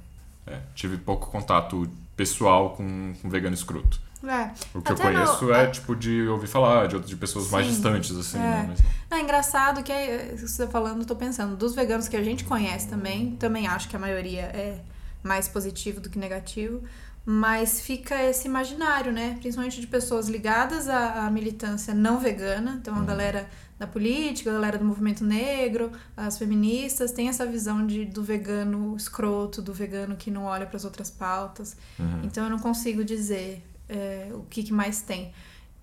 É, 0.47 0.59
tive 0.75 0.97
pouco 0.97 1.31
contato 1.31 1.89
pessoal 2.17 2.71
com, 2.71 3.15
com 3.21 3.29
vegano 3.31 3.55
escroto. 3.55 4.01
É. 4.29 4.53
O 4.75 4.81
que 4.83 4.91
eu 4.93 4.95
Até 4.95 5.11
no- 5.11 5.25
conheço 5.25 5.53
é, 5.53 5.67
tipo, 5.69 5.95
de 5.95 6.27
ouvir 6.29 6.47
falar, 6.47 6.89
de, 6.89 6.99
de 7.01 7.17
pessoas 7.17 7.51
mais 7.51 7.67
Sim, 7.67 7.73
distantes, 7.73 8.17
assim, 8.17 8.39
é. 8.39 8.41
né? 8.41 8.67
Mas 8.69 8.81
não. 9.11 9.19
É 9.19 9.21
engraçado 9.21 9.83
que 9.83 9.93
é, 9.93 10.35
que 10.37 10.47
você 10.49 10.65
tá 10.67 10.71
falando, 10.71 11.01
eu 11.01 11.07
tô 11.07 11.15
pensando, 11.17 11.57
dos 11.57 11.75
veganos 11.75 12.09
que 12.09 12.17
a 12.17 12.23
gente 12.23 12.45
conhece 12.45 12.89
também, 12.89 13.37
também 13.37 13.67
acho 13.67 13.89
que 13.89 13.97
a 13.97 13.99
maioria 13.99 14.43
é 14.43 14.79
mais 15.23 15.47
positivo 15.49 16.01
do 16.01 16.11
que 16.11 16.19
negativo, 16.19 16.83
mas 17.27 17.81
fica 17.81 18.23
esse 18.23 18.47
imaginário, 18.47 19.11
né? 19.13 19.37
Principalmente 19.41 19.81
de 19.81 19.87
pessoas 19.87 20.29
ligadas 20.29 20.89
à, 20.89 21.27
à 21.27 21.31
militância 21.31 21.95
não 21.95 22.19
vegana, 22.19 22.79
então 22.81 22.95
a 22.97 23.03
galera 23.03 23.49
da 23.79 23.87
política, 23.87 24.51
a 24.51 24.53
galera 24.55 24.79
do 24.79 24.85
movimento 24.85 25.25
negro, 25.25 25.91
as 26.17 26.37
feministas, 26.39 27.13
tem 27.13 27.29
essa 27.29 27.45
visão 27.47 27.87
de, 27.87 28.05
do 28.05 28.23
vegano 28.23 28.95
escroto, 28.97 29.63
do 29.63 29.73
vegano 29.73 30.17
que 30.17 30.31
não 30.31 30.45
olha 30.45 30.67
para 30.67 30.77
as 30.77 30.85
outras 30.85 31.11
pautas. 31.11 31.77
Então 32.23 32.45
eu 32.45 32.51
não 32.51 32.59
consigo 32.59 33.03
dizer 33.03 33.65
é, 33.89 34.29
o 34.33 34.43
que, 34.49 34.63
que 34.63 34.73
mais 34.73 35.03
tem. 35.03 35.33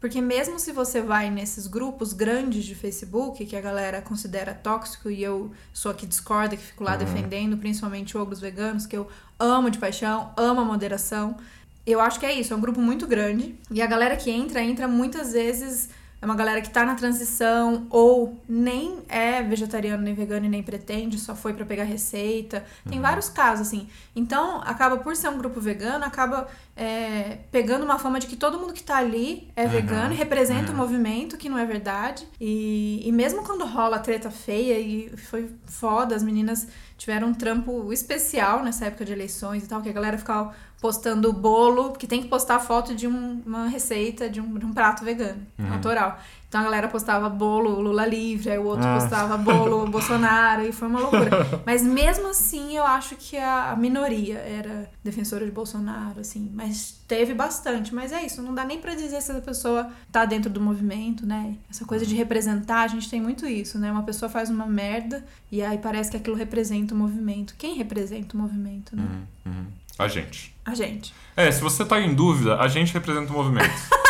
Porque 0.02 0.20
mesmo 0.20 0.60
se 0.60 0.72
você 0.72 1.00
vai 1.00 1.30
nesses 1.30 1.68
grupos 1.68 2.12
grandes 2.12 2.66
de 2.66 2.74
Facebook, 2.74 3.46
que 3.46 3.56
a 3.56 3.62
galera 3.62 4.02
considera 4.02 4.52
tóxico, 4.52 5.12
e 5.12 5.22
eu 5.22 5.52
sou 5.72 5.92
a 5.92 5.94
que 5.94 6.08
discorda, 6.08 6.58
que 6.58 6.64
fico 6.64 6.84
lá 6.84 6.96
defendendo, 6.96 7.56
principalmente 7.56 8.18
ogros 8.18 8.40
veganos, 8.40 8.88
que 8.88 8.98
eu 8.98 9.08
amo 9.40 9.70
de 9.70 9.78
paixão, 9.78 10.34
amo 10.36 10.62
a 10.62 10.66
moderação. 10.66 11.38
Eu 11.86 12.02
acho 12.02 12.20
que 12.20 12.26
é 12.26 12.34
isso, 12.34 12.52
é 12.52 12.56
um 12.56 12.62
grupo 12.62 12.82
muito 12.82 13.06
grande. 13.06 13.56
E 13.70 13.80
a 13.80 13.86
galera 13.86 14.18
que 14.18 14.32
entra, 14.32 14.64
entra 14.64 14.88
muitas 14.88 15.34
vezes. 15.34 15.90
É 16.22 16.26
uma 16.26 16.36
galera 16.36 16.62
que 16.62 16.70
tá 16.70 16.86
na 16.86 16.94
transição 16.94 17.88
ou 17.90 18.40
nem 18.48 19.00
é 19.10 19.42
vegetariano 19.42 20.04
nem 20.04 20.14
vegano 20.14 20.46
e 20.46 20.50
nem 20.50 20.62
pretende, 20.62 21.18
só 21.18 21.36
foi 21.36 21.52
pra 21.52 21.66
pegar 21.66 21.84
receita. 21.84 22.64
Tem 22.88 23.02
vários 23.02 23.28
casos, 23.28 23.68
assim. 23.68 23.90
Então, 24.16 24.62
acaba 24.62 24.98
por 24.98 25.16
ser 25.16 25.30
um 25.30 25.38
grupo 25.40 25.60
vegano, 25.60 26.06
acaba 26.06 26.48
é, 26.76 27.40
pegando 27.52 27.84
uma 27.84 27.98
fama 27.98 28.20
de 28.20 28.28
que 28.28 28.36
todo 28.36 28.60
mundo 28.60 28.72
que 28.72 28.84
tá 28.84 28.98
ali 28.98 29.50
é 29.56 29.66
vegano 29.66 30.14
e 30.14 30.16
representa 30.16 30.72
o 30.72 30.76
movimento, 30.76 31.38
que 31.38 31.50
não 31.50 31.58
é 31.58 31.66
verdade. 31.66 32.28
E, 32.40 33.02
e 33.04 33.12
mesmo 33.12 33.44
quando 33.44 33.66
rola 33.66 33.98
treta 33.98 34.30
feia 34.30 34.80
e 34.80 35.10
foi 35.18 35.50
foda, 35.66 36.16
as 36.16 36.22
meninas 36.22 36.68
tiveram 37.02 37.30
um 37.30 37.34
trampo 37.34 37.92
especial 37.92 38.64
nessa 38.64 38.86
época 38.86 39.04
de 39.04 39.12
eleições 39.12 39.64
e 39.64 39.68
tal, 39.68 39.82
que 39.82 39.90
a 39.90 39.92
galera 39.92 40.20
ficava 40.20 40.54
postando 40.80 41.34
bolo, 41.34 41.94
que 41.94 42.06
tem 42.06 42.22
que 42.22 42.28
postar 42.28 42.60
foto 42.60 42.94
de 42.94 43.08
um- 43.08 43.42
uma 43.44 43.68
receita 43.68 44.30
de 44.30 44.40
um, 44.40 44.54
de 44.60 44.66
um 44.68 44.72
prato 44.72 45.04
vegano, 45.04 45.42
natural. 45.58 46.20
Então 46.52 46.60
a 46.60 46.64
galera 46.66 46.90
postava 46.90 47.30
bolo 47.30 47.80
Lula 47.80 48.06
livre, 48.06 48.52
aí 48.52 48.58
o 48.58 48.66
outro 48.66 48.86
Ah. 48.86 49.00
postava 49.00 49.38
bolo 49.38 49.88
Bolsonaro, 49.88 50.68
e 50.68 50.74
foi 50.74 50.90
uma 50.90 51.00
loucura. 51.00 51.30
Mas 51.66 51.82
mesmo 51.82 52.28
assim, 52.28 52.76
eu 52.76 52.84
acho 52.84 53.16
que 53.16 53.38
a, 53.38 53.74
minoria 53.78 54.38
era 54.40 54.92
defensora 55.02 55.46
de 55.46 55.52
Bolsonaro, 55.52 56.20
assim. 56.20 56.52
Mas 56.54 57.02
teve 57.08 57.34
bastante. 57.34 57.96
Mas 57.96 58.12
é 58.12 58.26
isso, 58.26 58.42
não 58.42 58.54
dá 58.54 58.66
nem 58.66 58.82
pra 58.82 58.94
dizer 58.96 59.22
se 59.22 59.32
a 59.32 59.40
pessoa 59.40 59.90
tá 60.12 60.26
dentro 60.26 60.50
do 60.50 60.60
movimento, 60.60 61.26
né? 61.26 61.56
Essa 61.70 61.86
coisa 61.86 62.06
de 62.06 62.16
representar, 62.16 62.82
a 62.82 62.88
gente 62.88 63.10
tem 63.10 63.22
muito 63.22 63.48
isso, 63.48 63.80
né? 63.80 63.90
Uma 63.90 64.04
pessoa 64.04 64.28
faz 64.28 64.50
uma 64.50 64.66
merda 64.66 65.24
e 65.50 65.62
aí 65.62 65.78
parece 65.78 66.12
que 66.12 66.18
aquilo 66.18 66.36
representa 66.36 66.94
o 66.94 66.98
movimento. 66.98 67.56
Quem 67.58 67.76
representa 67.78 68.36
o 68.36 68.38
movimento, 68.42 68.94
né? 68.94 69.04
Uhum, 69.46 69.54
uhum. 69.54 69.66
A 69.98 70.10
gente. 70.10 70.54
A 70.66 70.76
gente. 70.76 71.14
É, 71.38 71.50
se 71.50 71.62
você 71.62 71.86
tá 71.86 71.98
em 72.02 72.14
dúvida, 72.14 72.58
a 72.60 72.68
gente 72.68 72.94
representa 72.94 73.32
o 73.32 73.36
movimento. 73.38 73.72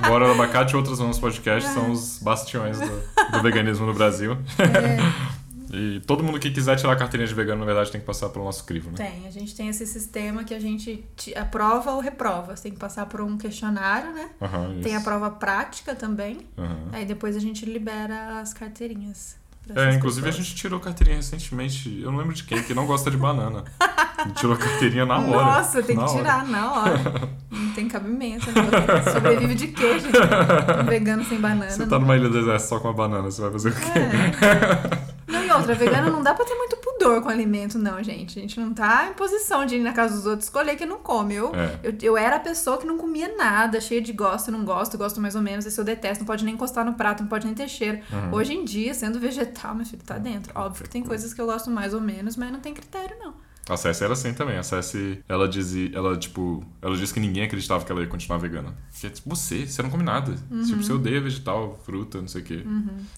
Bora 0.00 0.26
do 0.26 0.32
Abacate 0.32 0.74
e 0.74 0.76
outros 0.76 1.00
anos 1.00 1.18
podcast 1.18 1.70
são 1.70 1.90
os 1.90 2.18
bastiões 2.20 2.78
do, 2.78 2.86
do 3.32 3.42
veganismo 3.42 3.86
no 3.86 3.94
Brasil. 3.94 4.36
E 5.76 5.98
todo 6.06 6.22
mundo 6.22 6.38
que 6.38 6.52
quiser 6.52 6.76
tirar 6.76 6.92
a 6.92 6.96
carteirinha 6.96 7.26
de 7.26 7.34
vegano, 7.34 7.58
na 7.58 7.66
verdade, 7.66 7.90
tem 7.90 8.00
que 8.00 8.06
passar 8.06 8.28
pelo 8.28 8.44
nosso 8.44 8.62
crivo, 8.64 8.90
né? 8.90 8.96
Tem, 8.96 9.26
a 9.26 9.30
gente 9.30 9.56
tem 9.56 9.66
esse 9.68 9.84
sistema 9.84 10.44
que 10.44 10.54
a 10.54 10.60
gente 10.60 11.04
te- 11.16 11.36
aprova 11.36 11.90
ou 11.90 12.00
reprova. 12.00 12.54
Você 12.54 12.64
tem 12.64 12.72
que 12.72 12.78
passar 12.78 13.06
por 13.06 13.20
um 13.20 13.36
questionário, 13.36 14.12
né? 14.12 14.30
Aham, 14.40 14.78
Tem 14.84 14.94
a 14.94 15.00
prova 15.00 15.32
prática 15.32 15.92
também. 15.92 16.38
Aham. 16.56 16.76
Aí 16.92 17.04
depois 17.04 17.34
a 17.36 17.40
gente 17.40 17.66
libera 17.66 18.38
as 18.40 18.54
carteirinhas. 18.54 19.34
É, 19.74 19.94
inclusive 19.94 20.26
a 20.26 20.30
pessoas. 20.30 20.46
gente 20.46 20.56
tirou 20.56 20.78
carteirinha 20.80 21.16
recentemente. 21.16 22.00
Eu 22.02 22.10
não 22.10 22.18
lembro 22.18 22.34
de 22.34 22.44
quem, 22.44 22.62
que 22.62 22.74
não 22.74 22.86
gosta 22.86 23.10
de 23.10 23.16
banana. 23.16 23.64
A 23.80 24.28
tirou 24.30 24.54
a 24.54 24.58
carteirinha 24.58 25.06
na 25.06 25.18
hora. 25.18 25.28
Nossa, 25.58 25.82
tem 25.82 25.96
que 25.96 26.02
Na 26.02 26.08
hora. 26.08 26.16
tirar 26.18 26.46
na 26.46 26.72
hora. 26.72 27.30
Não 27.50 27.72
tem 27.72 27.88
cabimento. 27.88 28.46
Né? 28.50 29.12
Sobrevive 29.12 29.54
de 29.54 29.68
quê, 29.68 29.98
gente? 29.98 30.16
Um 30.82 30.84
vegano 30.86 31.24
sem 31.24 31.40
banana. 31.40 31.70
Você 31.70 31.86
tá 31.86 31.98
numa 31.98 32.16
ilha 32.16 32.28
deserta 32.28 32.58
só 32.58 32.78
com 32.78 32.88
a 32.88 32.92
banana, 32.92 33.22
você 33.30 33.40
vai 33.42 33.50
fazer 33.52 33.70
o 33.70 33.74
quê? 33.74 33.98
É. 33.98 35.13
Não, 35.26 35.44
e 35.44 35.50
outra, 35.50 35.74
vegano 35.74 36.10
não 36.10 36.22
dá 36.22 36.34
pra 36.34 36.44
ter 36.44 36.54
muito 36.54 36.76
pudor 36.76 37.22
com 37.22 37.28
alimento, 37.28 37.78
não, 37.78 38.02
gente. 38.02 38.38
A 38.38 38.42
gente 38.42 38.58
não 38.60 38.72
tá 38.74 39.08
em 39.10 39.14
posição 39.14 39.64
de 39.66 39.76
ir 39.76 39.80
na 39.80 39.92
casa 39.92 40.14
dos 40.16 40.26
outros 40.26 40.44
escolher 40.44 40.76
que 40.76 40.84
não 40.86 40.98
come. 40.98 41.34
Eu, 41.34 41.54
É. 41.54 41.78
eu, 41.82 41.94
eu 42.02 42.16
era 42.16 42.36
a 42.36 42.40
pessoa 42.40 42.78
que 42.78 42.86
não 42.86 42.96
comia 42.98 43.34
nada, 43.36 43.80
cheia 43.80 44.00
de 44.00 44.12
gosto, 44.12 44.50
não 44.50 44.64
gosto, 44.64 44.96
gosto 44.98 45.20
mais 45.20 45.34
ou 45.34 45.42
menos, 45.42 45.66
esse 45.66 45.78
eu 45.80 45.84
detesto, 45.84 46.20
não 46.20 46.26
pode 46.26 46.44
nem 46.44 46.54
encostar 46.54 46.84
no 46.84 46.94
prato, 46.94 47.22
não 47.22 47.28
pode 47.28 47.46
nem 47.46 47.54
ter 47.54 47.68
cheiro. 47.68 48.00
Uhum. 48.12 48.34
Hoje 48.34 48.54
em 48.54 48.64
dia, 48.64 48.92
sendo 48.94 49.18
vegetal, 49.18 49.74
meu 49.74 49.84
filho, 49.86 50.02
tá 50.04 50.18
dentro. 50.18 50.52
Óbvio 50.54 50.84
que 50.84 50.90
tem 50.90 51.02
coisas 51.02 51.32
que 51.32 51.40
eu 51.40 51.46
gosto 51.46 51.70
mais 51.70 51.94
ou 51.94 52.00
menos, 52.00 52.36
mas 52.36 52.52
não 52.52 52.60
tem 52.60 52.72
critério, 52.74 53.16
não. 53.18 53.34
A 53.66 53.78
Cessi 53.78 54.04
era 54.04 54.12
assim 54.12 54.34
também. 54.34 54.58
A 54.58 54.62
Cessi, 54.62 55.24
ela 55.26 55.48
dizia, 55.48 55.90
ela, 55.96 56.18
tipo, 56.18 56.62
ela 56.82 56.94
disse 56.98 57.14
que 57.14 57.18
ninguém 57.18 57.44
acreditava 57.44 57.82
que 57.82 57.90
ela 57.90 58.02
ia 58.02 58.06
continuar 58.06 58.36
vegana. 58.36 58.74
Porque, 58.92 59.08
tipo, 59.08 59.34
você, 59.34 59.66
você 59.66 59.82
não 59.82 59.88
come 59.88 60.02
nada. 60.02 60.34
Uhum. 60.50 60.62
Tipo, 60.64 60.82
você 60.82 60.92
odeia 60.92 61.18
vegetal, 61.18 61.80
fruta, 61.82 62.20
não 62.20 62.28
sei 62.28 62.42
o 62.42 62.44
quê. 62.44 62.62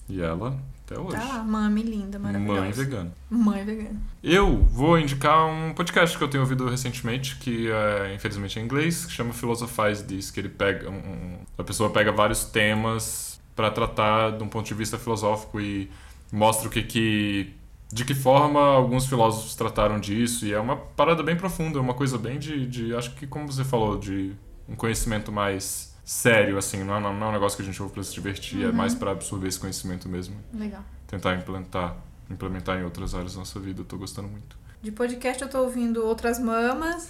E 0.07 0.21
ela, 0.21 0.57
até 0.87 0.99
hoje. 0.99 1.17
Tá 1.17 1.23
lá, 1.23 1.43
mami 1.43 1.83
linda, 1.83 2.17
maravilhosa. 2.17 2.61
Mãe 2.61 2.71
vegana. 2.71 3.11
Mãe 3.29 3.65
vegana. 3.65 4.01
Eu 4.23 4.63
vou 4.63 4.97
indicar 4.97 5.45
um 5.45 5.73
podcast 5.73 6.17
que 6.17 6.23
eu 6.23 6.29
tenho 6.29 6.43
ouvido 6.43 6.67
recentemente, 6.69 7.35
que 7.35 7.69
é, 7.69 8.13
infelizmente 8.15 8.57
é 8.57 8.61
em 8.61 8.65
inglês, 8.65 9.05
que 9.05 9.11
chama 9.11 9.33
Philosophize 9.33 10.05
This, 10.05 10.31
que 10.31 10.39
ele 10.39 10.49
pega. 10.49 10.89
Um, 10.89 11.39
a 11.57 11.63
pessoa 11.63 11.89
pega 11.89 12.11
vários 12.11 12.45
temas 12.45 13.39
para 13.53 13.69
tratar 13.69 14.37
de 14.37 14.43
um 14.43 14.47
ponto 14.47 14.65
de 14.65 14.73
vista 14.73 14.97
filosófico 14.97 15.59
e 15.59 15.91
mostra 16.31 16.67
o 16.67 16.71
que 16.71 16.81
que. 16.81 17.53
De 17.91 18.03
que 18.03 18.13
forma 18.13 18.59
alguns 18.59 19.07
filósofos 19.07 19.55
trataram 19.55 19.97
disso, 19.97 20.45
e 20.45 20.51
é 20.51 20.59
uma 20.59 20.75
parada 20.75 21.23
bem 21.23 21.37
profunda, 21.37 21.79
uma 21.79 21.93
coisa 21.93 22.17
bem 22.17 22.37
de, 22.37 22.65
de. 22.65 22.93
Acho 22.93 23.13
que, 23.15 23.25
como 23.25 23.49
você 23.49 23.63
falou, 23.63 23.97
de 23.97 24.33
um 24.67 24.75
conhecimento 24.75 25.31
mais 25.31 25.96
sério, 26.09 26.57
assim, 26.57 26.83
não 26.85 26.95
é, 26.95 26.99
não 27.01 27.09
é 27.09 27.29
um 27.29 27.31
negócio 27.33 27.57
que 27.57 27.63
a 27.63 27.65
gente 27.65 27.81
ouve 27.81 27.93
pra 27.93 28.01
se 28.01 28.13
divertir, 28.13 28.63
é 28.65 28.71
mais 28.71 28.95
para 28.95 29.11
absorver 29.11 29.49
esse 29.49 29.59
conhecimento 29.59 30.07
mesmo, 30.07 30.35
Legal. 30.53 30.81
tentar 31.05 31.35
implementar, 31.35 31.97
implementar 32.29 32.79
em 32.79 32.83
outras 32.85 33.13
áreas 33.13 33.33
da 33.33 33.39
nossa 33.39 33.59
vida. 33.59 33.81
Eu 33.81 33.85
tô 33.85 33.97
gostando 33.97 34.29
muito. 34.29 34.55
De 34.81 34.91
podcast 34.91 35.41
eu 35.43 35.49
tô 35.49 35.59
ouvindo 35.63 36.05
Outras 36.05 36.39
Mamas. 36.39 37.09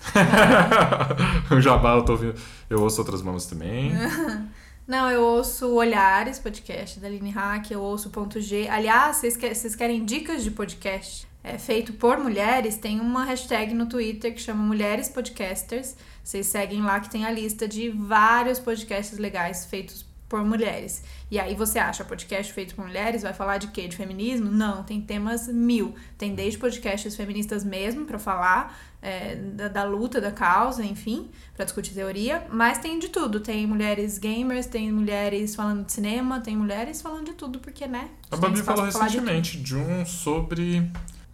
o 1.52 1.60
Jabá, 1.62 1.94
eu 1.96 2.04
tô 2.06 2.14
ouvindo. 2.14 2.34
Eu 2.70 2.82
ouço 2.82 3.00
outras 3.02 3.22
mamas 3.22 3.46
também. 3.46 3.92
Não, 4.88 5.12
eu 5.12 5.22
ouço 5.22 5.68
Olhares, 5.76 6.40
podcast 6.40 6.98
da 7.00 7.08
Aline 7.08 7.30
Hack, 7.30 7.70
eu 7.72 7.82
ouço 7.82 8.10
Ponto 8.10 8.40
G. 8.40 8.68
Aliás, 8.70 9.18
vocês, 9.18 9.36
que- 9.36 9.54
vocês 9.54 9.76
querem 9.76 10.06
dicas 10.06 10.44
de 10.46 10.50
podcast 10.52 11.28
é, 11.44 11.58
feito 11.58 11.92
por 11.94 12.18
mulheres? 12.18 12.78
Tem 12.78 13.00
uma 13.02 13.26
hashtag 13.26 13.74
no 13.74 13.86
Twitter 13.86 14.34
que 14.34 14.40
chama 14.42 14.64
Mulheres 14.64 15.10
Podcasters. 15.10 15.96
Vocês 16.28 16.48
seguem 16.48 16.82
lá 16.82 17.00
que 17.00 17.10
tem 17.10 17.26
a 17.26 17.32
lista 17.32 17.66
de 17.66 17.90
vários 17.90 18.60
podcasts 18.60 19.18
legais 19.18 19.66
feitos 19.66 20.06
por 20.28 20.44
mulheres. 20.44 21.02
E 21.32 21.40
aí 21.40 21.56
você 21.56 21.80
acha 21.80 22.04
podcast 22.04 22.52
feito 22.52 22.76
por 22.76 22.84
mulheres, 22.84 23.22
vai 23.22 23.34
falar 23.34 23.60
de 23.60 23.68
quê? 23.68 23.88
De 23.88 23.96
feminismo? 23.96 24.52
Não, 24.52 24.84
tem 24.84 25.00
temas 25.00 25.48
mil. 25.48 25.96
Tem 26.18 26.36
desde 26.36 26.60
podcasts 26.60 27.16
feministas 27.16 27.64
mesmo 27.64 28.04
pra 28.04 28.20
falar 28.20 28.78
é, 29.02 29.36
da, 29.36 29.70
da 29.70 29.84
luta, 29.86 30.20
da 30.20 30.30
causa, 30.30 30.84
enfim, 30.84 31.30
pra 31.56 31.64
discutir 31.64 31.94
teoria, 31.94 32.46
mas 32.52 32.78
tem 32.80 33.00
de 33.00 33.08
tudo. 33.08 33.40
Tem 33.40 33.66
mulheres 33.66 34.18
gamers, 34.18 34.66
tem 34.66 34.92
mulheres 34.92 35.56
falando 35.56 35.86
de 35.86 35.94
cinema, 35.94 36.42
tem 36.42 36.58
mulheres 36.58 37.02
falando 37.02 37.28
de 37.28 37.36
tudo, 37.36 37.60
porque, 37.60 37.88
né? 37.88 38.10
A 38.30 38.36
Babi 38.36 38.62
falou 38.64 38.92
falar 38.92 39.08
de 39.08 39.14
recentemente 39.14 39.58
de, 39.62 39.78
um 39.78 40.06
sobre. 40.06 40.92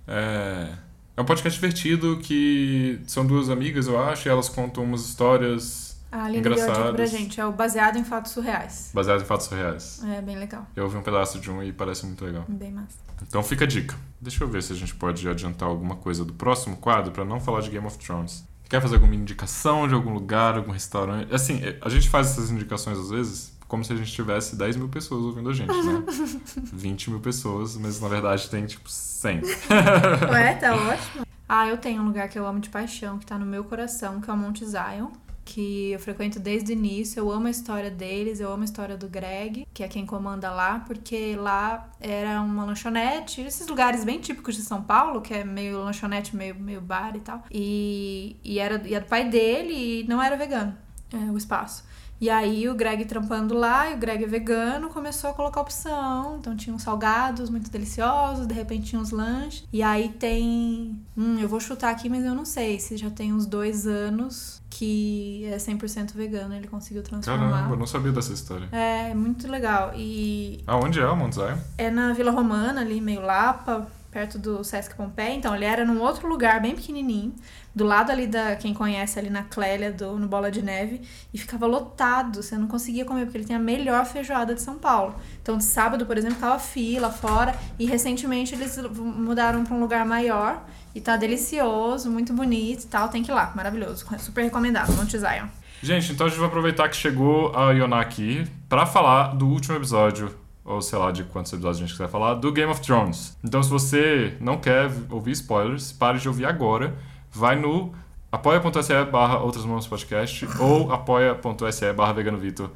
É, 0.08 0.72
é 1.16 1.22
um 1.22 1.26
podcast 1.26 1.60
divertido 1.60 2.18
que 2.22 3.00
são 3.08 3.26
duas 3.26 3.50
amigas, 3.50 3.88
eu 3.88 4.00
acho, 4.02 4.28
e 4.28 4.32
elas 4.32 4.50
contam 4.50 4.84
umas 4.84 5.02
histórias 5.06 5.98
A 6.12 6.26
Aline 6.26 6.42
deu 6.42 6.52
a 6.54 6.56
dica 6.56 6.66
pra 6.68 6.80
engraçadas. 6.82 7.10
gente, 7.12 7.40
é 7.40 7.46
o 7.46 7.52
baseado 7.52 7.98
em 7.98 8.04
fatos 8.04 8.32
surreais. 8.32 8.92
baseadas 8.94 9.24
em 9.24 9.26
fatos 9.26 9.48
reais. 9.48 10.02
É 10.06 10.22
bem 10.22 10.38
legal, 10.38 10.66
Eu 10.76 10.86
ouvi 10.86 10.98
um 10.98 11.02
pedaço 11.04 11.40
de 11.40 11.50
um 11.52 11.62
e 11.64 11.72
parece 11.72 12.06
muito 12.06 12.24
legal. 12.26 12.46
bem 12.48 12.72
massa. 12.72 12.98
Então 13.28 13.42
fica 13.44 13.64
a 13.66 13.68
dica. 13.68 13.96
Deixa 14.20 14.44
eu 14.44 14.48
ver 14.48 14.62
se 14.64 14.74
a 14.74 14.76
gente 14.76 14.94
pode 14.96 15.28
adiantar 15.30 15.68
alguma 15.70 15.96
coisa 15.96 16.26
do 16.26 16.34
próximo 16.34 16.78
quadro 16.78 17.12
pra 17.12 17.24
não 17.24 17.40
falar 17.40 17.62
de 17.62 17.70
Game 17.70 17.86
of 17.86 17.98
Thrones. 17.98 18.44
Quer 18.68 18.82
fazer 18.82 18.96
alguma 18.96 19.14
indicação 19.16 19.88
de 19.88 19.94
algum 19.94 20.14
lugar, 20.14 20.56
algum 20.58 20.72
restaurante? 20.72 21.34
Assim, 21.34 21.62
a 21.80 21.90
gente 21.90 22.10
faz 22.10 22.32
essas 22.32 22.50
indicações 22.50 22.98
às 22.98 23.12
vezes 23.12 23.54
como 23.68 23.84
se 23.84 23.94
a 23.94 23.96
gente 23.96 24.12
tivesse 24.12 24.56
10 24.56 24.76
mil 24.78 24.88
pessoas 24.90 25.24
ouvindo 25.26 25.50
a 25.50 25.54
gente, 25.54 25.72
né? 25.72 26.04
20 26.74 27.10
mil 27.12 27.20
pessoas, 27.20 27.76
mas 27.78 28.00
na 28.02 28.08
verdade 28.08 28.50
tem 28.50 28.66
tipo 28.66 28.90
100. 29.24 29.42
Ué, 30.32 30.54
tá 30.56 30.76
ótimo. 30.76 31.26
Ah, 31.48 31.68
eu 31.68 31.78
tenho 31.78 32.02
um 32.02 32.06
lugar 32.06 32.28
que 32.28 32.38
eu 32.38 32.46
amo 32.46 32.60
de 32.60 32.70
paixão, 32.70 33.18
que 33.18 33.26
tá 33.26 33.38
no 33.38 33.46
meu 33.46 33.64
coração, 33.64 34.20
que 34.20 34.30
é 34.30 34.34
o 34.34 34.38
Monte 34.38 34.66
Zion. 34.66 35.10
que 35.46 35.92
eu 35.92 36.00
frequento 36.00 36.40
desde 36.40 36.72
o 36.72 36.74
início. 36.74 37.20
Eu 37.20 37.32
amo 37.32 37.48
a 37.48 37.50
história 37.50 37.92
deles, 37.92 38.40
eu 38.40 38.52
amo 38.52 38.62
a 38.64 38.66
história 38.66 38.98
do 38.98 39.08
Greg, 39.08 39.66
que 39.74 39.84
é 39.84 39.88
quem 39.88 40.06
comanda 40.06 40.50
lá, 40.52 40.80
porque 40.88 41.36
lá 41.36 41.90
era 42.00 42.42
uma 42.42 42.66
lanchonete, 42.66 43.42
esses 43.42 43.68
lugares 43.68 44.04
bem 44.04 44.20
típicos 44.20 44.56
de 44.56 44.62
São 44.62 44.82
Paulo, 44.82 45.22
que 45.22 45.34
é 45.34 45.44
meio 45.44 45.84
lanchonete, 45.84 46.36
meio, 46.36 46.56
meio 46.56 46.82
bar 46.82 47.16
e 47.16 47.20
tal. 47.20 47.44
E, 47.52 48.38
e, 48.44 48.58
era, 48.60 48.82
e 48.88 48.94
era 48.94 49.04
do 49.04 49.10
pai 49.10 49.30
dele 49.30 50.02
e 50.02 50.08
não 50.08 50.22
era 50.22 50.36
vegano 50.38 50.76
é, 51.14 51.32
o 51.32 51.38
espaço. 51.38 51.84
E 52.24 52.30
aí 52.30 52.70
o 52.70 52.74
Greg 52.74 53.04
trampando 53.04 53.54
lá, 53.54 53.90
e 53.90 53.96
o 53.96 53.98
Greg 53.98 54.24
é 54.24 54.28
vegano, 54.28 54.88
começou 54.88 55.30
a 55.32 55.34
colocar 55.34 55.60
opção. 55.60 56.38
Então 56.40 56.56
tinha 56.56 56.74
uns 56.74 56.82
salgados 56.82 57.50
muito 57.50 57.70
deliciosos, 57.70 58.48
de 58.48 58.54
repente 58.54 58.86
tinha 58.86 59.02
uns 59.02 59.12
lanches. 59.12 59.68
E 59.74 59.84
aí 59.84 60.08
tem. 60.08 60.98
Hum, 61.18 61.38
eu 61.38 61.50
vou 61.50 61.60
chutar 61.60 61.92
aqui, 61.92 62.08
mas 62.08 62.24
eu 62.24 62.34
não 62.34 62.46
sei 62.46 62.80
se 62.80 62.96
já 62.96 63.10
tem 63.10 63.34
uns 63.34 63.46
dois 63.46 63.86
anos 63.86 64.62
que 64.70 65.44
é 65.52 65.58
100% 65.58 66.14
vegano, 66.14 66.56
ele 66.56 66.70
conseguiu 66.70 67.04
transformar. 67.04 67.52
Caramba, 67.52 67.74
eu 67.74 67.78
não 67.78 67.86
sabia 67.86 68.14
dessa 68.14 68.32
história. 68.32 68.70
É, 68.72 69.14
muito 69.14 69.46
legal. 69.52 69.92
E 69.94 70.64
Aonde 70.66 71.02
é 71.02 71.06
o 71.06 71.18
Mount 71.18 71.34
Zion? 71.34 71.58
é 71.78 71.92
na 71.92 72.14
Vila 72.14 72.32
Romana, 72.32 72.80
ali, 72.80 73.02
meio 73.02 73.20
Lapa, 73.22 73.86
perto 74.14 74.38
do 74.38 74.64
Sesc 74.64 74.96
Pompeia. 74.96 75.34
Então, 75.34 75.56
ele 75.56 75.66
era 75.66 75.84
num 75.84 76.00
outro 76.00 76.28
lugar 76.28 76.62
bem 76.62 76.76
pequenininho, 76.76 77.34
do 77.74 77.84
lado 77.84 78.12
ali 78.12 78.28
da, 78.28 78.56
quem 78.56 78.74
conhece, 78.74 79.18
ali 79.18 79.32
na 79.32 79.44
Clélia, 79.44 79.92
do, 79.92 80.20
no 80.20 80.28
Bola 80.28 80.52
de 80.52 80.62
Neve, 80.62 81.02
e 81.34 81.38
ficava 81.38 81.66
lotado, 81.66 82.44
você 82.44 82.56
não 82.56 82.68
conseguia 82.68 83.04
comer, 83.04 83.26
porque 83.26 83.40
ele 83.40 83.46
tem 83.46 83.56
a 83.56 83.60
melhor 83.60 84.06
feijoada 84.06 84.54
de 84.54 84.62
São 84.62 84.78
Paulo. 84.78 85.16
Então, 85.42 85.58
de 85.58 85.64
sábado, 85.64 86.06
por 86.06 86.16
exemplo, 86.16 86.36
ficava 86.36 86.60
fila 86.60 87.10
fora, 87.10 87.56
e 87.80 87.86
recentemente 87.86 88.54
eles 88.54 88.78
mudaram 88.78 89.64
para 89.64 89.76
um 89.76 89.80
lugar 89.80 90.06
maior, 90.06 90.64
e 90.94 91.02
tá 91.02 91.18
delicioso, 91.18 92.12
muito 92.12 92.32
bonito 92.32 92.84
e 92.84 92.88
tal, 92.88 93.10
tem 93.10 93.24
que 93.24 93.32
ir 93.32 93.34
lá, 93.34 93.52
maravilhoso, 93.56 94.06
super 94.20 94.44
recomendado, 94.44 94.94
Monte 94.94 95.18
Zion. 95.18 95.48
Gente, 95.82 96.14
então 96.14 96.28
a 96.28 96.30
gente 96.30 96.40
vai 96.40 96.48
aproveitar 96.48 96.88
que 96.88 96.96
chegou 96.96 97.54
a 97.54 97.72
Yona 97.72 98.00
aqui 98.00 98.48
pra 98.70 98.86
falar 98.86 99.36
do 99.36 99.48
último 99.48 99.76
episódio, 99.76 100.34
ou 100.66 100.82
sei 100.82 100.98
lá 100.98 101.12
de 101.12 101.24
quantos 101.26 101.52
episódios 101.52 101.78
a 101.78 101.86
gente 101.86 101.92
quiser 101.92 102.08
falar, 102.08 102.36
do 102.36 102.52
Game 102.52 102.72
of 102.72 102.82
Thrones. 102.82 103.38
Então, 103.44 103.62
se 103.62 103.70
você 103.70 104.38
não 104.40 104.58
quer 104.58 104.90
ouvir 105.10 105.32
spoilers, 105.32 105.92
pare 105.92 106.20
de 106.20 106.28
ouvir 106.28 106.46
agora. 106.46 106.96
Vai 107.32 107.56
no 107.56 107.94
apoia.se 108.32 109.06
barra 109.06 109.40
outras 109.40 109.66
mãos 109.66 109.88
podcast 109.88 110.48
ou 110.60 110.92
apoia.se 110.94 111.94
barra 111.94 112.14
vegano 112.14 112.38
Vitor 112.38 112.72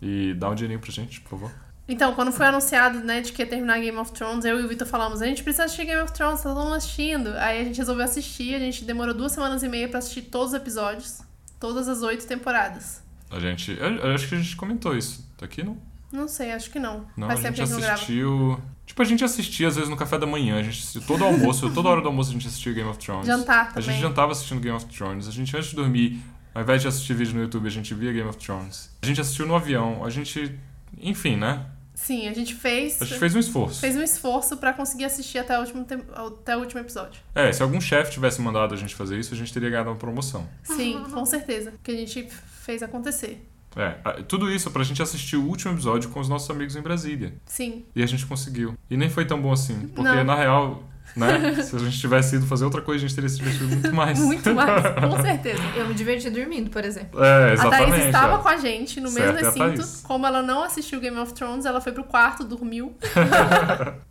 e 0.00 0.34
dá 0.34 0.50
um 0.50 0.54
dinheirinho 0.54 0.80
pra 0.80 0.90
gente, 0.90 1.20
por 1.20 1.30
favor. 1.30 1.52
Então, 1.88 2.14
quando 2.14 2.30
foi 2.30 2.46
anunciado, 2.46 3.00
né, 3.00 3.20
de 3.20 3.32
que 3.32 3.42
ia 3.42 3.46
terminar 3.46 3.80
Game 3.80 3.98
of 3.98 4.12
Thrones, 4.12 4.44
eu 4.44 4.60
e 4.60 4.64
o 4.64 4.68
Vitor 4.68 4.86
falamos, 4.86 5.20
a 5.20 5.26
gente 5.26 5.42
precisa 5.42 5.64
assistir 5.64 5.84
Game 5.84 6.00
of 6.00 6.12
Thrones, 6.12 6.40
tá 6.40 6.48
todo 6.48 6.62
mundo 6.62 6.76
assistindo. 6.76 7.34
Aí 7.36 7.60
a 7.60 7.64
gente 7.64 7.76
resolveu 7.76 8.04
assistir, 8.04 8.54
a 8.54 8.58
gente 8.58 8.84
demorou 8.84 9.12
duas 9.12 9.32
semanas 9.32 9.62
e 9.62 9.68
meia 9.68 9.88
pra 9.88 9.98
assistir 9.98 10.22
todos 10.22 10.48
os 10.48 10.54
episódios, 10.54 11.20
todas 11.58 11.88
as 11.88 12.02
oito 12.02 12.26
temporadas. 12.26 13.02
A 13.30 13.40
gente. 13.40 13.76
Eu, 13.78 13.96
eu 13.96 14.14
acho 14.14 14.28
que 14.28 14.34
a 14.34 14.38
gente 14.38 14.54
comentou 14.54 14.96
isso. 14.96 15.28
Tá 15.36 15.44
aqui, 15.44 15.62
não? 15.62 15.76
Não 16.12 16.28
sei, 16.28 16.52
acho 16.52 16.70
que 16.70 16.78
não. 16.78 17.06
Não, 17.16 17.26
Faz 17.28 17.44
a 17.44 17.50
gente 17.50 17.60
a 17.62 17.94
assistiu. 17.94 18.60
Tipo, 18.84 19.00
a 19.00 19.04
gente 19.04 19.24
assistia 19.24 19.68
às 19.68 19.76
vezes 19.76 19.88
no 19.88 19.96
café 19.96 20.18
da 20.18 20.26
manhã, 20.26 20.58
a 20.58 20.62
gente 20.62 20.78
assistiu 20.78 21.00
todo 21.02 21.24
almoço, 21.24 21.70
toda 21.72 21.88
hora 21.88 22.00
do 22.02 22.08
almoço 22.08 22.30
a 22.30 22.32
gente 22.34 22.46
assistia 22.46 22.72
Game 22.72 22.88
of 22.90 22.98
Thrones. 22.98 23.26
Jantar 23.26 23.62
A 23.62 23.66
também. 23.66 23.82
gente 23.82 24.00
jantava 24.00 24.32
assistindo 24.32 24.60
Game 24.60 24.76
of 24.76 24.84
Thrones. 24.86 25.26
A 25.26 25.30
gente, 25.30 25.56
antes 25.56 25.70
de 25.70 25.76
dormir, 25.76 26.20
ao 26.54 26.62
invés 26.62 26.82
de 26.82 26.88
assistir 26.88 27.14
vídeo 27.14 27.34
no 27.34 27.40
YouTube, 27.40 27.66
a 27.66 27.70
gente 27.70 27.94
via 27.94 28.12
Game 28.12 28.28
of 28.28 28.38
Thrones. 28.38 28.90
A 29.02 29.06
gente 29.06 29.20
assistiu 29.20 29.46
no 29.46 29.54
avião, 29.54 30.04
a 30.04 30.10
gente. 30.10 30.58
Enfim, 31.00 31.36
né? 31.36 31.64
Sim, 31.94 32.26
a 32.28 32.32
gente 32.34 32.54
fez. 32.54 33.00
A 33.00 33.04
gente 33.04 33.18
fez 33.20 33.34
um 33.34 33.38
esforço. 33.38 33.80
fez 33.80 33.96
um 33.96 34.02
esforço 34.02 34.56
pra 34.56 34.72
conseguir 34.72 35.04
assistir 35.04 35.38
até 35.38 35.56
o 35.56 35.60
último, 35.60 35.84
tem- 35.84 36.02
até 36.14 36.56
o 36.56 36.60
último 36.60 36.80
episódio. 36.80 37.20
É, 37.34 37.52
se 37.52 37.62
algum 37.62 37.80
chefe 37.80 38.10
tivesse 38.10 38.40
mandado 38.42 38.74
a 38.74 38.76
gente 38.76 38.94
fazer 38.94 39.18
isso, 39.18 39.32
a 39.32 39.36
gente 39.36 39.52
teria 39.52 39.70
ganhado 39.70 39.88
uma 39.90 39.96
promoção. 39.96 40.46
Sim, 40.64 41.04
com 41.12 41.24
certeza. 41.24 41.72
Que 41.82 41.92
a 41.92 41.96
gente 41.96 42.28
fez 42.62 42.82
acontecer. 42.82 43.46
É, 43.76 43.94
a- 44.04 44.12
tudo 44.26 44.50
isso 44.50 44.70
pra 44.70 44.82
gente 44.84 45.02
assistir 45.02 45.36
o 45.36 45.44
último 45.44 45.72
episódio 45.74 46.10
com 46.10 46.20
os 46.20 46.28
nossos 46.28 46.48
amigos 46.50 46.76
em 46.76 46.82
Brasília. 46.82 47.34
Sim. 47.46 47.84
E 47.94 48.02
a 48.02 48.06
gente 48.06 48.26
conseguiu. 48.26 48.74
E 48.90 48.96
nem 48.96 49.08
foi 49.08 49.24
tão 49.24 49.40
bom 49.40 49.52
assim. 49.52 49.88
Porque, 49.94 50.02
Não. 50.10 50.24
na 50.24 50.34
real, 50.34 50.82
né? 51.16 51.54
se 51.62 51.74
a 51.76 51.78
gente 51.78 51.98
tivesse 51.98 52.36
ido 52.36 52.46
fazer 52.46 52.64
outra 52.64 52.80
coisa, 52.82 53.04
a 53.04 53.08
gente 53.08 53.14
teria 53.14 53.28
se 53.30 53.36
divertido 53.38 53.66
muito 53.68 53.92
mais. 53.94 54.18
Muito 54.18 54.52
mais, 54.54 54.82
com 55.00 55.22
certeza. 55.22 55.62
Eu 55.76 55.86
me 55.88 55.94
diverti 55.94 56.28
dormindo, 56.30 56.70
por 56.70 56.84
exemplo. 56.84 57.22
É, 57.22 57.50
A 57.50 57.52
exatamente. 57.54 57.90
Thaís 57.90 58.04
estava 58.06 58.34
é. 58.34 58.38
com 58.42 58.48
a 58.48 58.56
gente 58.56 59.00
no 59.00 59.08
Certo, 59.08 59.34
mesmo 59.34 59.46
é 59.60 59.62
a 59.64 59.68
recinto. 59.70 60.02
Como 60.02 60.26
ela 60.26 60.42
não 60.42 60.62
assistiu 60.62 61.00
Game 61.00 61.18
of 61.18 61.32
Thrones, 61.34 61.64
ela 61.64 61.80
foi 61.80 61.92
pro 61.92 62.04
quarto, 62.04 62.44
dormiu. 62.44 62.94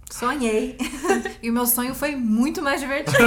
Sonhei. 0.10 0.78
e 1.42 1.50
o 1.50 1.54
meu 1.54 1.66
sonho 1.66 1.94
foi 1.96 2.16
muito 2.16 2.62
mais 2.62 2.82
divertido. 2.82 3.18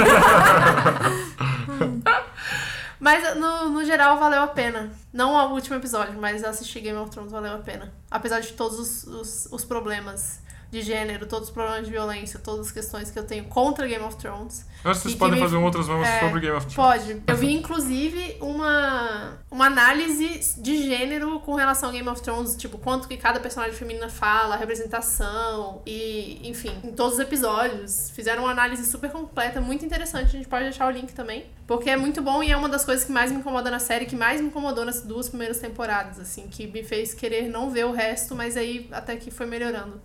Mas 3.05 3.35
no, 3.35 3.69
no 3.69 3.85
geral 3.85 4.17
valeu 4.17 4.41
a 4.41 4.47
pena. 4.47 4.91
Não 5.13 5.35
o 5.35 5.53
último 5.53 5.75
episódio, 5.75 6.19
mas 6.19 6.43
assistir 6.43 6.79
Game 6.79 6.97
of 6.97 7.11
Thrones 7.11 7.31
valeu 7.31 7.53
a 7.53 7.59
pena. 7.59 7.93
Apesar 8.09 8.39
de 8.39 8.51
todos 8.53 8.79
os, 8.79 9.03
os, 9.03 9.47
os 9.51 9.63
problemas 9.63 10.39
de 10.75 10.81
gênero, 10.81 11.25
todos 11.25 11.47
os 11.47 11.53
problemas 11.53 11.85
de 11.85 11.91
violência, 11.91 12.39
todas 12.39 12.67
as 12.67 12.71
questões 12.71 13.09
que 13.09 13.17
eu 13.17 13.23
tenho 13.25 13.45
contra 13.45 13.87
Game 13.87 14.03
of 14.03 14.15
Thrones. 14.17 14.65
Eu 14.83 14.91
acho 14.91 14.99
que 15.01 15.07
vocês 15.07 15.15
podem 15.19 15.35
me- 15.35 15.41
fazer 15.41 15.55
um 15.57 15.63
outras 15.63 15.87
mãos 15.87 16.05
é, 16.07 16.19
sobre 16.19 16.39
Game 16.41 16.55
of 16.55 16.67
Thrones. 16.67 16.75
Pode. 16.75 17.21
Eu 17.25 17.35
vi, 17.37 17.51
inclusive, 17.55 18.37
uma, 18.41 19.39
uma 19.49 19.65
análise 19.65 20.61
de 20.61 20.83
gênero 20.83 21.39
com 21.39 21.55
relação 21.55 21.89
a 21.89 21.91
Game 21.91 22.07
of 22.09 22.21
Thrones, 22.21 22.55
tipo, 22.55 22.77
quanto 22.77 23.07
que 23.07 23.17
cada 23.17 23.39
personagem 23.39 23.73
feminina 23.75 24.09
fala, 24.09 24.55
representação 24.55 25.81
e, 25.85 26.39
enfim, 26.47 26.71
em 26.83 26.91
todos 26.91 27.13
os 27.15 27.19
episódios. 27.19 28.09
Fizeram 28.11 28.43
uma 28.43 28.51
análise 28.51 28.85
super 28.85 29.09
completa, 29.09 29.59
muito 29.61 29.85
interessante. 29.85 30.25
A 30.27 30.31
gente 30.31 30.47
pode 30.47 30.65
deixar 30.65 30.87
o 30.87 30.91
link 30.91 31.13
também. 31.13 31.45
Porque 31.67 31.89
é 31.89 31.97
muito 31.97 32.21
bom 32.21 32.43
e 32.43 32.51
é 32.51 32.57
uma 32.57 32.69
das 32.69 32.85
coisas 32.85 33.03
que 33.03 33.11
mais 33.11 33.31
me 33.31 33.39
incomoda 33.39 33.71
na 33.71 33.79
série, 33.79 34.05
que 34.05 34.15
mais 34.15 34.39
me 34.39 34.47
incomodou 34.47 34.85
nas 34.85 35.01
duas 35.01 35.27
primeiras 35.29 35.57
temporadas, 35.57 36.19
assim, 36.19 36.47
que 36.47 36.67
me 36.67 36.83
fez 36.83 37.13
querer 37.15 37.49
não 37.49 37.71
ver 37.71 37.85
o 37.85 37.91
resto, 37.91 38.35
mas 38.35 38.55
aí 38.55 38.87
até 38.91 39.15
que 39.15 39.31
foi 39.31 39.47
melhorando. 39.47 39.99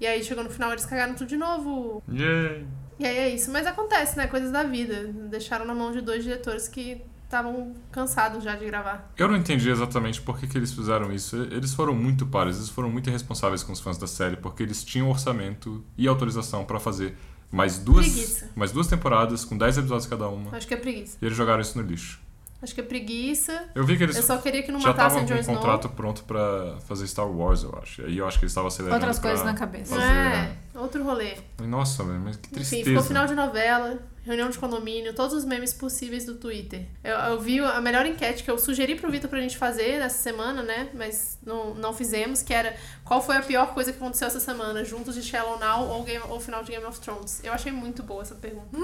E 0.00 0.06
aí 0.06 0.22
chegou 0.22 0.44
no 0.44 0.50
final, 0.50 0.70
eles 0.72 0.86
cagaram 0.86 1.14
tudo 1.14 1.28
de 1.28 1.36
novo. 1.36 2.02
Yay! 2.10 2.66
E 2.98 3.06
aí 3.06 3.16
é 3.16 3.28
isso. 3.28 3.50
Mas 3.52 3.66
acontece, 3.66 4.16
né? 4.16 4.26
Coisas 4.26 4.50
da 4.52 4.62
vida. 4.62 5.12
Deixaram 5.30 5.64
na 5.64 5.74
mão 5.74 5.92
de 5.92 6.00
dois 6.00 6.22
diretores 6.24 6.66
que 6.68 7.00
estavam 7.24 7.74
cansados 7.92 8.42
já 8.42 8.56
de 8.56 8.64
gravar. 8.64 9.12
Eu 9.16 9.28
não 9.28 9.36
entendi 9.36 9.68
exatamente 9.70 10.20
por 10.22 10.38
que, 10.38 10.46
que 10.46 10.56
eles 10.56 10.72
fizeram 10.72 11.12
isso. 11.12 11.36
Eles 11.36 11.74
foram 11.74 11.94
muito 11.94 12.26
pares, 12.26 12.56
eles 12.56 12.68
foram 12.70 12.88
muito 12.90 13.08
irresponsáveis 13.10 13.62
com 13.62 13.72
os 13.72 13.80
fãs 13.80 13.98
da 13.98 14.06
série, 14.06 14.36
porque 14.36 14.62
eles 14.62 14.82
tinham 14.82 15.10
orçamento 15.10 15.84
e 15.96 16.08
autorização 16.08 16.64
pra 16.64 16.80
fazer 16.80 17.14
mais 17.50 17.78
duas, 17.78 18.06
Preguiça. 18.06 18.50
mais 18.56 18.72
duas 18.72 18.86
temporadas, 18.86 19.44
com 19.44 19.56
10 19.58 19.78
episódios 19.78 20.06
cada 20.06 20.28
uma, 20.28 20.54
Acho 20.56 20.66
que 20.66 20.74
é 20.74 20.76
preguiça. 20.76 21.16
e 21.20 21.24
eles 21.26 21.36
jogaram 21.36 21.60
isso 21.60 21.78
no 21.80 21.86
lixo. 21.86 22.20
Acho 22.60 22.74
que 22.74 22.80
é 22.80 22.84
preguiça. 22.84 23.68
Eu 23.74 23.84
vi 23.84 23.96
que 23.96 24.02
eles 24.02 24.16
Eu 24.16 24.22
só 24.22 24.36
queria 24.38 24.64
que 24.64 24.72
não 24.72 24.80
já 24.80 24.88
matassem 24.88 25.24
Jon 25.24 25.34
um 25.36 25.38
Snow. 25.38 25.56
contrato 25.56 25.88
pronto 25.90 26.24
pra 26.24 26.76
fazer 26.88 27.06
Star 27.06 27.30
Wars, 27.30 27.62
eu 27.62 27.78
acho. 27.80 28.02
E 28.02 28.06
aí 28.06 28.18
eu 28.18 28.26
acho 28.26 28.36
que 28.38 28.44
eles 28.44 28.50
estavam 28.50 28.66
acelerando 28.66 28.96
Outras 29.00 29.18
coisas 29.20 29.44
na 29.44 29.54
cabeça. 29.54 29.94
fazer- 29.94 30.04
É, 30.08 30.56
outro 30.74 31.04
rolê. 31.04 31.36
Nossa, 31.62 32.02
velho, 32.02 32.18
mas 32.18 32.36
que 32.36 32.46
Enfim, 32.48 32.54
tristeza. 32.56 32.84
ficou 32.84 33.02
final 33.04 33.26
de 33.28 33.34
novela, 33.36 33.98
reunião 34.24 34.50
de 34.50 34.58
condomínio, 34.58 35.14
todos 35.14 35.34
os 35.34 35.44
memes 35.44 35.72
possíveis 35.72 36.24
do 36.24 36.34
Twitter. 36.34 36.84
Eu, 37.04 37.14
eu 37.16 37.40
vi 37.40 37.60
a 37.60 37.80
melhor 37.80 38.04
enquete 38.04 38.42
que 38.42 38.50
eu 38.50 38.58
sugeri 38.58 38.96
pro 38.96 39.08
Vitor 39.08 39.30
pra 39.30 39.40
gente 39.40 39.56
fazer 39.56 40.00
nessa 40.00 40.18
semana, 40.20 40.60
né? 40.60 40.88
Mas 40.94 41.38
não, 41.46 41.74
não 41.74 41.92
fizemos, 41.94 42.42
que 42.42 42.52
era 42.52 42.74
qual 43.04 43.22
foi 43.22 43.36
a 43.36 43.42
pior 43.42 43.72
coisa 43.72 43.92
que 43.92 43.98
aconteceu 43.98 44.26
essa 44.26 44.40
semana, 44.40 44.84
juntos 44.84 45.14
de 45.14 45.22
Shallow 45.22 45.60
Now 45.60 45.86
ou, 45.90 46.02
Game, 46.02 46.24
ou 46.28 46.40
final 46.40 46.64
de 46.64 46.72
Game 46.72 46.84
of 46.84 46.98
Thrones? 46.98 47.40
Eu 47.44 47.52
achei 47.52 47.70
muito 47.70 48.02
boa 48.02 48.22
essa 48.22 48.34
pergunta. 48.34 48.76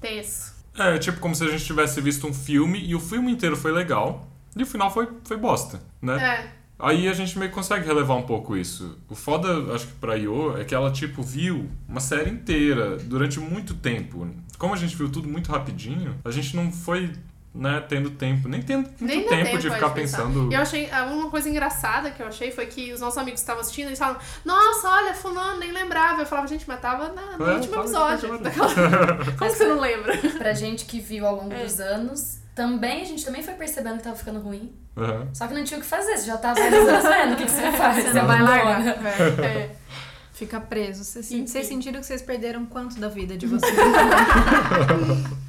Tenso. 0.00 0.54
É, 0.78 0.98
tipo 0.98 1.20
como 1.20 1.34
se 1.34 1.44
a 1.44 1.48
gente 1.48 1.64
tivesse 1.64 2.00
visto 2.00 2.26
um 2.26 2.34
filme 2.34 2.78
e 2.84 2.94
o 2.94 3.00
filme 3.00 3.32
inteiro 3.32 3.56
foi 3.56 3.72
legal 3.72 4.28
e 4.56 4.62
o 4.62 4.66
final 4.66 4.90
foi, 4.90 5.08
foi 5.24 5.36
bosta, 5.36 5.80
né? 6.00 6.22
É, 6.22 6.50
Aí 6.78 7.08
a 7.08 7.12
gente 7.14 7.38
meio 7.38 7.50
que 7.50 7.54
consegue 7.54 7.86
relevar 7.86 8.16
um 8.16 8.22
pouco 8.22 8.54
isso. 8.56 8.98
O 9.08 9.14
foda, 9.14 9.74
acho 9.74 9.86
que 9.86 9.94
pra 9.94 10.14
Io, 10.16 10.58
é 10.58 10.64
que 10.64 10.74
ela, 10.74 10.90
tipo, 10.90 11.22
viu 11.22 11.70
uma 11.88 12.00
série 12.00 12.30
inteira 12.30 12.98
durante 12.98 13.40
muito 13.40 13.74
tempo. 13.74 14.28
Como 14.58 14.74
a 14.74 14.76
gente 14.76 14.94
viu 14.94 15.10
tudo 15.10 15.26
muito 15.26 15.50
rapidinho, 15.50 16.16
a 16.22 16.30
gente 16.30 16.54
não 16.54 16.70
foi, 16.70 17.12
né, 17.56 17.82
tendo 17.88 18.10
tempo, 18.10 18.48
nem 18.48 18.60
tendo 18.62 18.82
muito 18.88 19.04
Nem 19.04 19.22
tempo, 19.22 19.44
tempo 19.44 19.58
de 19.58 19.68
é, 19.68 19.70
ficar 19.72 19.90
pensando. 19.90 20.52
Eu 20.52 20.60
achei. 20.60 20.88
ah, 20.90 21.04
Uma 21.06 21.30
coisa 21.30 21.48
engraçada 21.48 22.10
que 22.10 22.22
eu 22.22 22.26
achei 22.28 22.50
foi 22.50 22.66
que 22.66 22.92
os 22.92 23.00
nossos 23.00 23.16
amigos 23.18 23.40
que 23.40 23.44
estavam 23.44 23.60
assistindo, 23.62 23.86
eles 23.88 23.98
falaram, 23.98 24.20
nossa, 24.44 24.88
olha, 24.88 25.14
fulano, 25.14 25.58
nem 25.60 25.72
lembrava. 25.72 26.22
Eu 26.22 26.26
falava, 26.26 26.46
gente, 26.46 26.64
mas 26.68 26.80
tava 26.80 27.08
na- 27.12 27.36
no 27.38 27.48
É, 27.50 27.54
último 27.54 27.76
episódio. 27.76 28.32
no 28.32 28.38
Como 29.38 29.50
que 29.50 29.56
você 29.56 29.64
não 29.66 29.80
lembra? 29.80 30.16
Pra 30.38 30.52
gente 30.52 30.84
que 30.84 31.00
viu 31.00 31.26
ao 31.26 31.36
longo 31.36 31.52
É. 31.52 31.62
dos 31.64 31.80
anos, 31.80 32.38
também 32.54 33.02
a 33.02 33.04
gente 33.04 33.24
também 33.24 33.42
foi 33.42 33.54
percebendo 33.54 33.96
que 33.98 34.02
tava 34.04 34.16
ficando 34.16 34.40
ruim. 34.40 34.72
Aham. 34.96 35.28
Só 35.34 35.46
que 35.46 35.54
não 35.54 35.62
tinha 35.64 35.78
o 35.78 35.82
que 35.82 35.86
fazer, 35.88 36.16
você 36.16 36.26
já 36.26 36.36
tava 36.38 36.54
vendo, 36.60 37.32
o 37.32 37.36
que, 37.36 37.44
que 37.44 37.50
você 37.50 37.72
faz? 37.72 38.04
Você 38.04 38.12
vai 38.20 38.42
largar. 38.42 38.80
abandona. 38.80 39.46
É. 39.46 39.70
Fica 40.32 40.60
preso. 40.60 41.02
Vocês, 41.04 41.30
Enfim. 41.32 41.46
vocês 41.46 41.66
sentiram 41.66 42.00
que 42.00 42.06
vocês 42.06 42.20
perderam 42.22 42.66
quanto 42.66 42.98
da 43.00 43.08
vida 43.08 43.36
de 43.36 43.46
vocês? 43.46 43.72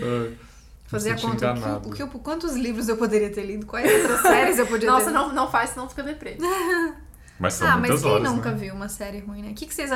É. 0.00 0.47
Fazer 0.88 1.12
a 1.12 1.16
conta. 1.20 1.52
O 1.52 1.80
que, 1.82 1.88
o 1.88 1.92
que 1.92 2.02
eu- 2.02 2.20
quantos 2.20 2.56
livros 2.56 2.88
eu 2.88 2.96
poderia 2.96 3.30
ter 3.30 3.44
lido? 3.44 3.66
Quais 3.66 3.88
outras 4.02 4.20
séries 4.22 4.58
eu 4.58 4.66
podia 4.66 4.90
Nossa, 4.90 5.06
ter 5.06 5.12
não, 5.12 5.32
não 5.32 5.48
faz, 5.50 5.70
senão 5.70 5.88
fica 5.88 6.02
deprê. 6.02 6.36
Mas 7.38 7.54
são 7.54 7.68
Ah, 7.68 7.76
mas 7.76 8.02
quem 8.02 8.10
horas, 8.10 8.28
nunca 8.32 8.50
né? 8.50 8.56
viu 8.56 8.74
uma 8.74 8.88
série 8.88 9.20
ruim, 9.20 9.42
né? 9.42 9.50
O 9.50 9.54
que, 9.54 9.64
que 9.64 9.72
vocês. 9.72 9.92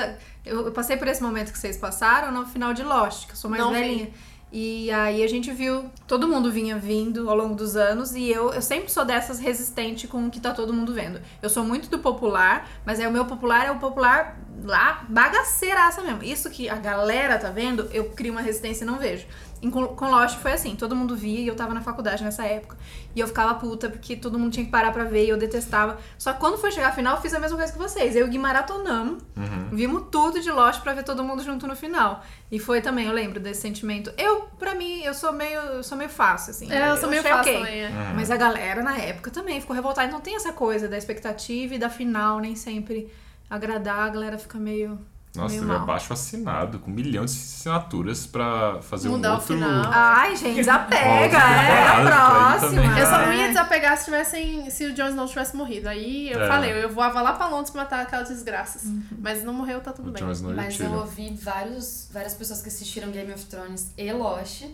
Eu, 0.46 0.66
eu 0.66 0.70
passei 0.70 0.96
por 0.96 1.08
esse 1.08 1.20
momento 1.20 1.50
que 1.50 1.58
vocês 1.58 1.76
passaram 1.76 2.30
no 2.30 2.46
final 2.46 2.72
de 2.72 2.84
Lost, 2.84 3.26
que 3.26 3.32
eu 3.32 3.36
sou 3.36 3.50
mais 3.50 3.60
Não 3.60 3.72
vi. 3.72 3.80
velhinha. 3.80 4.10
E 4.52 4.90
aí 4.92 5.24
a 5.24 5.26
gente 5.26 5.50
viu, 5.50 5.86
todo 6.06 6.28
mundo 6.28 6.52
vinha 6.52 6.76
vindo 6.78 7.28
ao 7.28 7.34
longo 7.34 7.54
dos 7.56 7.74
anos 7.74 8.14
e 8.14 8.30
eu, 8.30 8.52
eu 8.52 8.60
sempre 8.62 8.92
sou 8.92 9.04
dessas 9.04 9.40
resistente 9.40 10.06
com 10.06 10.26
o 10.26 10.30
que 10.30 10.38
tá 10.38 10.52
todo 10.52 10.72
mundo 10.72 10.92
vendo. 10.94 11.20
Eu 11.42 11.48
sou 11.48 11.64
muito 11.64 11.88
do 11.88 11.98
popular, 11.98 12.68
mas 12.86 13.00
é 13.00 13.08
o 13.08 13.10
meu 13.12 13.24
popular 13.24 13.66
é 13.66 13.70
o 13.72 13.78
popular 13.78 14.38
lá 14.64 15.04
bagaceiraça 15.08 16.02
mesmo. 16.02 16.22
Isso 16.22 16.50
que 16.50 16.68
a 16.68 16.76
galera 16.76 17.38
tá 17.38 17.50
vendo, 17.50 17.88
eu 17.92 18.10
crio 18.10 18.32
uma 18.32 18.42
resistência 18.42 18.84
e 18.84 18.86
não 18.86 18.98
vejo. 18.98 19.26
Em, 19.62 19.70
com 19.70 20.10
Lost 20.10 20.38
foi 20.38 20.52
assim, 20.52 20.74
todo 20.74 20.96
mundo 20.96 21.14
via 21.14 21.38
e 21.38 21.46
eu 21.46 21.54
tava 21.54 21.72
na 21.72 21.80
faculdade 21.80 22.24
nessa 22.24 22.44
época. 22.44 22.76
E 23.14 23.20
eu 23.20 23.28
ficava 23.28 23.54
puta 23.54 23.88
porque 23.88 24.16
todo 24.16 24.36
mundo 24.36 24.52
tinha 24.52 24.64
que 24.64 24.72
parar 24.72 24.92
pra 24.92 25.04
ver 25.04 25.24
e 25.24 25.28
eu 25.28 25.36
detestava. 25.36 25.98
Só 26.18 26.32
que 26.32 26.40
quando 26.40 26.58
foi 26.58 26.72
chegar 26.72 26.88
a 26.88 26.92
final, 26.92 27.14
eu 27.14 27.22
fiz 27.22 27.32
a 27.32 27.38
mesma 27.38 27.56
coisa 27.56 27.72
que 27.72 27.78
vocês. 27.78 28.16
Eu 28.16 28.26
e 28.26 28.30
Gui 28.30 28.38
maratonamos, 28.38 29.22
vimos 29.70 30.04
tudo 30.10 30.40
de 30.40 30.50
Lost 30.50 30.80
pra 30.82 30.92
ver 30.94 31.04
todo 31.04 31.22
mundo 31.22 31.44
junto 31.44 31.66
no 31.68 31.76
final. 31.76 32.24
E 32.50 32.58
foi 32.58 32.80
também, 32.80 33.06
eu 33.06 33.12
lembro 33.12 33.38
desse 33.38 33.60
sentimento. 33.60 34.12
Eu, 34.18 34.48
pra 34.58 34.74
mim, 34.74 35.02
eu 35.02 35.14
sou 35.14 35.32
meio, 35.32 35.60
eu 35.60 35.82
sou 35.84 35.96
meio 35.96 36.10
fácil, 36.10 36.50
assim. 36.50 36.72
É, 36.72 36.90
eu 36.90 36.96
sou 36.96 37.08
meio 37.08 37.22
fácil 37.22 37.52
ok. 37.52 37.58
também. 37.58 37.84
é. 37.84 38.12
Mas 38.16 38.32
a 38.32 38.36
galera 38.36 38.82
na 38.82 38.96
época 38.96 39.30
também 39.30 39.60
ficou 39.60 39.76
revoltada. 39.76 40.08
Então 40.08 40.20
tem 40.20 40.34
essa 40.34 40.52
coisa 40.52 40.88
da 40.88 40.98
expectativa 40.98 41.76
e 41.76 41.78
da 41.78 41.88
final 41.88 42.40
nem 42.40 42.56
sempre 42.56 43.08
agradar. 43.54 44.00
A 44.00 44.08
galera 44.08 44.38
fica 44.38 44.58
meio. 44.58 44.98
Nossa, 45.34 45.58
teve 45.58 45.72
abaixo 45.72 46.12
assinado, 46.12 46.78
com 46.78 46.90
milhões 46.90 47.32
de 47.32 47.38
assinaturas 47.40 48.26
pra 48.26 48.82
fazer 48.82 49.08
Mudar 49.08 49.30
um 49.30 49.32
o 49.32 49.34
outro. 49.36 49.54
final. 49.54 49.90
Ai, 49.90 50.36
gente, 50.36 50.56
desapega, 50.56 51.38
é 51.40 51.86
a 51.88 52.58
próxima. 52.58 52.98
Eu 52.98 53.06
só 53.06 53.18
não 53.24 53.32
ia 53.32 53.48
desapegar 53.48 53.96
se 53.96 54.04
tivessem. 54.04 54.68
Se 54.68 54.84
o 54.84 54.92
Jones 54.92 55.14
não 55.14 55.26
tivesse 55.26 55.56
morrido. 55.56 55.88
Aí 55.88 56.30
eu 56.30 56.38
É. 56.42 56.48
falei, 56.48 56.84
eu 56.84 56.90
voava 56.92 57.22
lá 57.22 57.32
pra 57.32 57.48
Londres 57.48 57.70
pra 57.70 57.80
matar 57.82 58.00
aquelas 58.02 58.28
desgraças. 58.28 58.84
Uhum. 58.84 59.02
Mas 59.20 59.42
não 59.42 59.54
morreu, 59.54 59.80
tá 59.80 59.90
tudo 59.90 60.10
O 60.10 60.12
bem. 60.12 60.22
O 60.22 60.54
Mas 60.54 60.78
eu 60.78 60.92
ouvi 60.92 61.34
vários, 61.40 62.10
várias 62.12 62.34
pessoas 62.34 62.60
que 62.60 62.68
assistiram 62.68 63.10
Game 63.10 63.32
of 63.32 63.46
Thrones 63.46 63.90
e 63.96 64.12
Lost 64.12 64.64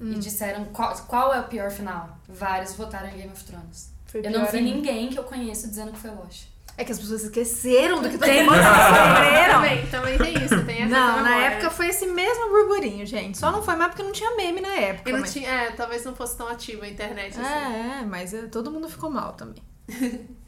Hum. 0.00 0.12
e 0.12 0.14
disseram 0.18 0.64
qual, 0.66 0.96
qual 1.06 1.32
é 1.34 1.38
o 1.40 1.44
pior 1.44 1.70
final. 1.70 2.18
Vários 2.28 2.74
votaram 2.74 3.08
em 3.08 3.16
Game 3.18 3.32
of 3.32 3.44
Thrones. 3.44 3.92
Foi 4.06 4.20
Eu 4.24 4.30
não 4.32 4.46
vi 4.46 4.58
ainda. 4.58 4.74
ninguém 4.74 5.08
que 5.10 5.18
eu 5.18 5.24
conheço 5.24 5.68
dizendo 5.68 5.92
que 5.92 5.98
foi 5.98 6.10
Lost. 6.10 6.46
É 6.78 6.84
que 6.84 6.92
as 6.92 6.98
pessoas 6.98 7.24
esqueceram 7.24 8.00
do 8.00 8.08
que 8.08 8.16
Tem. 8.16 8.44
mundo 8.44 8.54
esqueceram. 8.62 9.54
Também, 9.54 9.86
também 9.88 10.16
tem 10.16 10.44
isso, 10.44 10.64
tem 10.64 10.82
essa 10.82 10.88
Não, 10.88 11.22
na 11.22 11.36
época 11.36 11.70
foi 11.70 11.88
esse 11.88 12.06
mesmo 12.06 12.48
burburinho, 12.50 13.04
gente. 13.04 13.36
Só 13.36 13.50
não 13.50 13.62
foi 13.64 13.74
mais 13.74 13.90
porque 13.90 14.04
não 14.04 14.12
tinha 14.12 14.36
meme 14.36 14.60
na 14.60 14.74
época. 14.74 15.10
Não 15.10 15.20
mas... 15.20 15.32
tinha, 15.32 15.50
é, 15.50 15.70
talvez 15.72 16.04
não 16.04 16.14
fosse 16.14 16.38
tão 16.38 16.46
ativa 16.46 16.84
a 16.84 16.88
internet 16.88 17.38
assim. 17.38 17.52
É, 17.52 17.98
é, 18.00 18.04
mas 18.06 18.32
é, 18.32 18.42
todo 18.42 18.70
mundo 18.70 18.88
ficou 18.88 19.10
mal 19.10 19.32
também. 19.32 19.62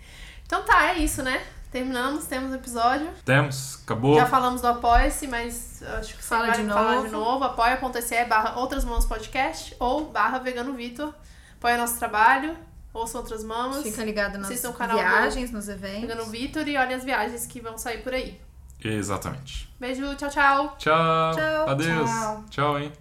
Então 0.47 0.65
tá, 0.65 0.89
é 0.89 0.99
isso, 0.99 1.23
né? 1.23 1.41
Terminamos, 1.71 2.27
temos 2.27 2.51
o 2.51 2.57
episódio. 2.57 3.09
Temos, 3.25 3.79
acabou. 3.85 4.17
Já 4.17 4.27
falamos 4.27 4.61
do 4.61 4.67
Apoia-se, 4.67 5.29
mas 5.29 5.81
acho 5.81 6.17
que 6.17 6.25
Fala 6.25 6.51
de 6.51 6.65
falar 6.65 6.95
novo. 6.97 7.07
de 7.07 7.13
novo. 7.13 7.45
Apoia.se 7.45 8.25
barra 8.25 8.59
Outras 8.59 8.85
Mãos 8.85 9.07
Podcast 9.07 9.77
ou 9.79 10.07
barra 10.07 10.39
Vegano 10.41 10.73
Vitor. 10.73 11.15
Apoia 11.57 11.77
nosso 11.77 11.97
trabalho, 12.01 12.57
ouçam 12.93 13.21
outras 13.21 13.45
mamas. 13.45 13.83
Fica 13.83 14.05
ligado 14.05 14.39
nas 14.39 14.51
Assistam 14.51 14.71
o 14.71 14.75
canal 14.75 14.97
do 14.97 15.03
viagens, 15.03 15.51
nos 15.51 15.69
eventos. 15.69 16.01
Vegano 16.01 16.25
Vitor 16.27 16.67
e 16.69 16.77
olhem 16.77 16.95
as 16.95 17.05
viagens 17.05 17.47
que 17.47 17.61
vão 17.61 17.79
sair 17.79 18.03
por 18.03 18.15
aí. 18.15 18.41
Exatamente. 18.83 19.69
Beijo, 19.79 20.15
tchau, 20.17 20.31
tchau. 20.31 20.77
Tchau. 20.79 21.35
Tchau. 21.35 21.69
Adeus. 21.69 22.11
Tchau. 22.11 22.45
Tchau, 22.51 22.79
hein? 22.79 22.93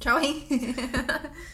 Tchau, 0.00 0.18
hein? 0.18 0.46